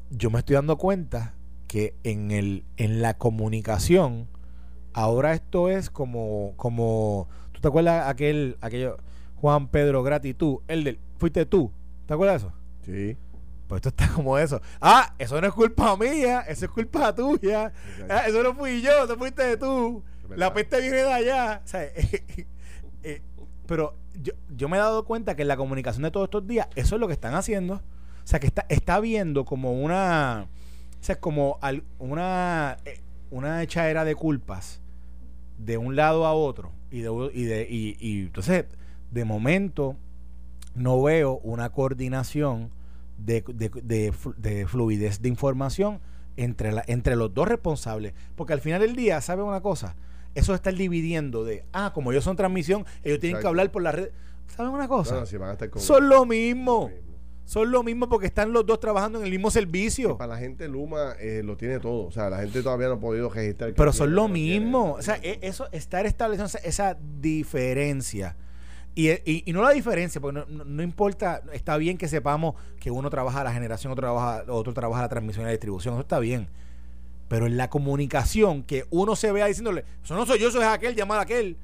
yo 0.09 0.31
me 0.31 0.39
estoy 0.39 0.55
dando 0.55 0.77
cuenta 0.77 1.35
que 1.67 1.93
en, 2.03 2.31
el, 2.31 2.65
en 2.77 3.03
la 3.03 3.15
comunicación, 3.15 4.27
ahora 4.91 5.33
esto 5.33 5.69
es 5.69 5.91
como, 5.91 6.53
como 6.55 7.27
¿tú 7.51 7.61
te 7.61 7.67
acuerdas 7.67 8.07
aquel, 8.07 8.57
aquello, 8.61 8.97
Juan 9.35 9.67
Pedro 9.67 10.01
Gratitud, 10.01 10.61
el 10.67 10.83
del, 10.83 10.99
fuiste 11.19 11.45
tú, 11.45 11.71
¿te 12.07 12.15
acuerdas 12.15 12.41
de 12.41 12.47
eso? 12.47 12.55
Sí. 12.85 13.17
Pues 13.67 13.79
esto 13.79 13.89
está 13.89 14.07
como 14.15 14.37
eso. 14.37 14.61
Ah, 14.81 15.13
eso 15.17 15.39
no 15.39 15.47
es 15.47 15.53
culpa 15.53 15.95
mía, 15.97 16.41
eso 16.47 16.65
es 16.65 16.71
culpa 16.71 17.13
tuya. 17.13 17.71
Ah, 18.09 18.23
eso 18.27 18.43
no 18.43 18.53
fui 18.55 18.81
yo, 18.81 19.03
eso 19.03 19.17
fuiste 19.17 19.43
de 19.43 19.57
tú. 19.57 20.03
La 20.35 20.53
peste 20.53 20.81
viene 20.81 20.97
de 20.97 21.13
allá. 21.13 21.61
Eh, 23.03 23.21
pero 23.67 23.95
yo, 24.21 24.33
yo, 24.49 24.67
me 24.67 24.75
he 24.75 24.79
dado 24.79 25.05
cuenta 25.05 25.35
que 25.35 25.43
en 25.43 25.47
la 25.47 25.55
comunicación 25.55 26.01
de 26.01 26.11
todos 26.11 26.25
estos 26.25 26.45
días, 26.47 26.67
eso 26.75 26.95
es 26.95 26.99
lo 26.99 27.07
que 27.07 27.13
están 27.13 27.35
haciendo. 27.35 27.75
O 27.75 27.81
sea, 28.23 28.39
que 28.39 28.47
está, 28.47 28.65
está 28.69 28.99
viendo 28.99 29.45
como 29.45 29.71
una. 29.71 30.47
O 30.99 31.03
sea, 31.03 31.17
como 31.19 31.59
una. 31.99 32.77
Eh, 32.83 32.99
una 33.29 33.61
echadera 33.63 34.05
de 34.05 34.15
culpas 34.15 34.81
de 35.57 35.77
un 35.77 35.95
lado 35.95 36.25
a 36.25 36.33
otro 36.33 36.71
y 36.91 36.99
de, 37.01 37.31
y 37.33 37.43
de 37.43 37.67
y, 37.69 38.21
entonces 38.21 38.65
de 39.11 39.25
momento 39.25 39.95
no 40.75 41.01
veo 41.01 41.39
una 41.43 41.69
coordinación 41.71 42.71
de, 43.17 43.43
de, 43.83 44.67
fluidez 44.67 45.21
de 45.21 45.29
información 45.29 45.99
entre, 46.35 46.71
la, 46.71 46.83
entre 46.87 47.15
los 47.15 47.33
dos 47.33 47.47
responsables. 47.47 48.13
Porque 48.35 48.53
al 48.53 48.61
final 48.61 48.81
del 48.81 48.95
día, 48.95 49.21
¿sabe 49.21 49.43
una 49.43 49.61
cosa? 49.61 49.95
Eso 50.35 50.53
está 50.53 50.71
dividiendo 50.71 51.43
de, 51.43 51.65
ah, 51.73 51.91
como 51.93 52.11
ellos 52.11 52.23
son 52.23 52.35
transmisión, 52.35 52.85
ellos 53.03 53.19
tienen 53.19 53.41
que 53.41 53.47
hablar 53.47 53.71
por 53.71 53.81
la 53.81 53.91
red. 53.91 54.09
¿Saben 54.47 54.71
una 54.71 54.87
cosa? 54.87 55.25
son 55.75 56.09
lo 56.09 56.25
mismo. 56.25 56.91
Son 57.43 57.71
lo 57.71 57.81
mismo 57.81 58.09
porque 58.09 58.27
están 58.27 58.51
los 58.51 58.65
dos 58.65 58.79
trabajando 58.81 59.19
en 59.19 59.25
el 59.25 59.31
mismo 59.31 59.49
servicio. 59.49 60.17
para 60.17 60.33
la 60.33 60.37
gente 60.37 60.67
Luma 60.67 61.13
eh, 61.17 61.41
lo 61.43 61.55
tiene 61.55 61.79
todo. 61.79 62.05
O 62.05 62.11
sea, 62.11 62.29
la 62.29 62.39
gente 62.39 62.61
todavía 62.61 62.87
no 62.87 62.95
ha 62.95 62.99
podido 62.99 63.29
registrar. 63.29 63.73
Pero 63.73 63.93
son 63.93 64.13
lo 64.13 64.27
mismo. 64.27 64.93
o 64.93 65.01
sea, 65.01 65.17
e, 65.23 65.39
eso, 65.41 65.69
estar 65.71 66.05
estableciendo 66.05 66.51
esa 66.63 66.97
diferencia 67.21 68.35
y, 68.97 69.53
no 69.53 69.61
la 69.61 69.71
diferencia, 69.71 70.19
porque 70.19 70.43
no, 70.49 70.81
importa, 70.81 71.43
está 71.53 71.77
bien 71.77 71.99
que 71.99 72.07
sepamos 72.07 72.55
que 72.79 72.89
uno 72.89 73.11
trabaja 73.11 73.43
la 73.43 73.53
generación, 73.53 73.91
otro 73.91 74.01
trabaja, 74.01 74.51
otro 74.51 74.73
trabaja 74.73 75.03
la 75.03 75.09
transmisión 75.09 75.43
y 75.43 75.45
la 75.45 75.51
distribución, 75.51 75.93
eso 75.93 76.01
está 76.01 76.17
bien. 76.17 76.47
Pero 77.27 77.45
en 77.45 77.57
la 77.57 77.69
comunicación, 77.69 78.63
que 78.63 78.85
uno 78.89 79.15
se 79.15 79.31
vea 79.31 79.45
diciéndole, 79.45 79.85
eso 80.03 80.15
no 80.15 80.25
soy 80.25 80.39
yo, 80.39 80.49
eso 80.49 80.59
es 80.59 80.67
aquel, 80.67 80.95
llamar 80.95 81.19
a 81.19 81.21
aquel. 81.21 81.57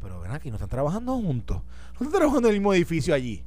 Pero 0.00 0.20
ven 0.20 0.32
aquí, 0.32 0.50
no 0.50 0.56
están 0.56 0.70
trabajando 0.70 1.14
juntos. 1.14 1.58
No 2.00 2.06
están 2.06 2.18
trabajando 2.18 2.48
en 2.48 2.54
el 2.54 2.60
mismo 2.60 2.74
edificio 2.74 3.14
allí. 3.14 3.44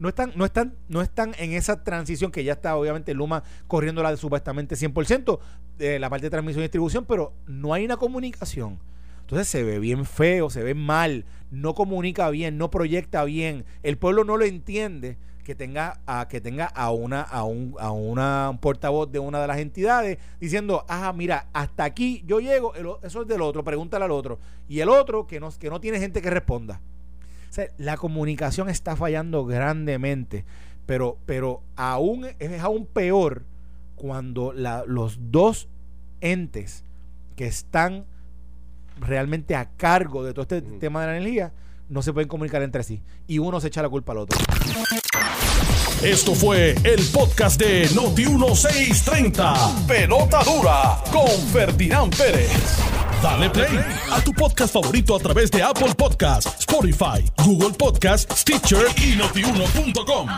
No 0.00 0.08
están, 0.08 0.32
no 0.34 0.44
están, 0.44 0.74
no 0.88 1.00
están 1.00 1.34
en 1.38 1.52
esa 1.52 1.84
transición 1.84 2.32
que 2.32 2.42
ya 2.42 2.54
está, 2.54 2.76
obviamente, 2.76 3.14
Luma 3.14 3.44
corriendo 3.68 4.02
la 4.02 4.10
de 4.10 4.16
supuestamente 4.16 4.74
100% 4.74 5.38
de 5.76 6.00
la 6.00 6.10
parte 6.10 6.26
de 6.26 6.30
transmisión 6.30 6.62
y 6.62 6.64
distribución, 6.64 7.04
pero 7.04 7.34
no 7.46 7.72
hay 7.72 7.84
una 7.84 7.96
comunicación. 7.96 8.80
Entonces 9.28 9.48
se 9.48 9.62
ve 9.62 9.78
bien 9.78 10.06
feo, 10.06 10.48
se 10.48 10.62
ve 10.62 10.72
mal, 10.72 11.26
no 11.50 11.74
comunica 11.74 12.30
bien, 12.30 12.56
no 12.56 12.70
proyecta 12.70 13.24
bien. 13.24 13.66
El 13.82 13.98
pueblo 13.98 14.24
no 14.24 14.38
lo 14.38 14.46
entiende 14.46 15.18
que 15.44 15.54
tenga 15.54 16.00
a 16.06 16.28
que 16.28 16.40
tenga 16.40 16.64
a 16.64 16.92
una 16.92 17.20
a 17.20 17.44
un 17.44 17.74
a 17.78 17.90
una 17.90 18.58
portavoz 18.62 19.12
de 19.12 19.18
una 19.18 19.38
de 19.42 19.46
las 19.46 19.58
entidades 19.58 20.16
diciendo, 20.40 20.86
"Ah, 20.88 21.12
mira, 21.14 21.48
hasta 21.52 21.84
aquí 21.84 22.24
yo 22.26 22.40
llego, 22.40 22.72
eso 23.02 23.20
es 23.20 23.28
del 23.28 23.42
otro, 23.42 23.62
pregúntale 23.62 24.06
al 24.06 24.12
otro." 24.12 24.38
Y 24.66 24.80
el 24.80 24.88
otro 24.88 25.26
que 25.26 25.40
no 25.40 25.50
que 25.50 25.68
no 25.68 25.78
tiene 25.78 26.00
gente 26.00 26.22
que 26.22 26.30
responda. 26.30 26.80
La 27.76 27.98
comunicación 27.98 28.70
está 28.70 28.96
fallando 28.96 29.44
grandemente, 29.44 30.46
pero 30.86 31.18
pero 31.26 31.60
aún 31.76 32.26
es 32.38 32.62
aún 32.62 32.86
peor 32.86 33.42
cuando 33.94 34.54
los 34.54 35.18
dos 35.30 35.68
entes 36.22 36.82
que 37.36 37.46
están 37.46 38.06
realmente 39.00 39.54
a 39.56 39.70
cargo 39.76 40.24
de 40.24 40.32
todo 40.32 40.42
este 40.42 40.62
tema 40.62 41.02
de 41.02 41.06
la 41.06 41.16
energía, 41.16 41.52
no 41.88 42.02
se 42.02 42.12
pueden 42.12 42.28
comunicar 42.28 42.62
entre 42.62 42.82
sí. 42.82 43.02
Y 43.26 43.38
uno 43.38 43.60
se 43.60 43.68
echa 43.68 43.82
la 43.82 43.88
culpa 43.88 44.12
al 44.12 44.18
otro. 44.18 44.38
Esto 46.02 46.34
fue 46.34 46.76
el 46.84 47.04
podcast 47.12 47.60
de 47.60 47.88
Noti1630. 47.88 49.86
Pelota 49.86 50.44
dura 50.44 51.02
con 51.10 51.28
Ferdinand 51.52 52.16
Pérez. 52.16 52.50
Dale 53.20 53.50
play 53.50 53.84
a 54.12 54.20
tu 54.20 54.32
podcast 54.32 54.72
favorito 54.72 55.16
a 55.16 55.18
través 55.18 55.50
de 55.50 55.60
Apple 55.60 55.94
Podcasts, 55.96 56.60
Spotify, 56.60 57.24
Google 57.44 57.74
Podcasts, 57.76 58.42
Stitcher 58.42 58.86
y 58.96 59.16
notiuno.com. 59.16 60.28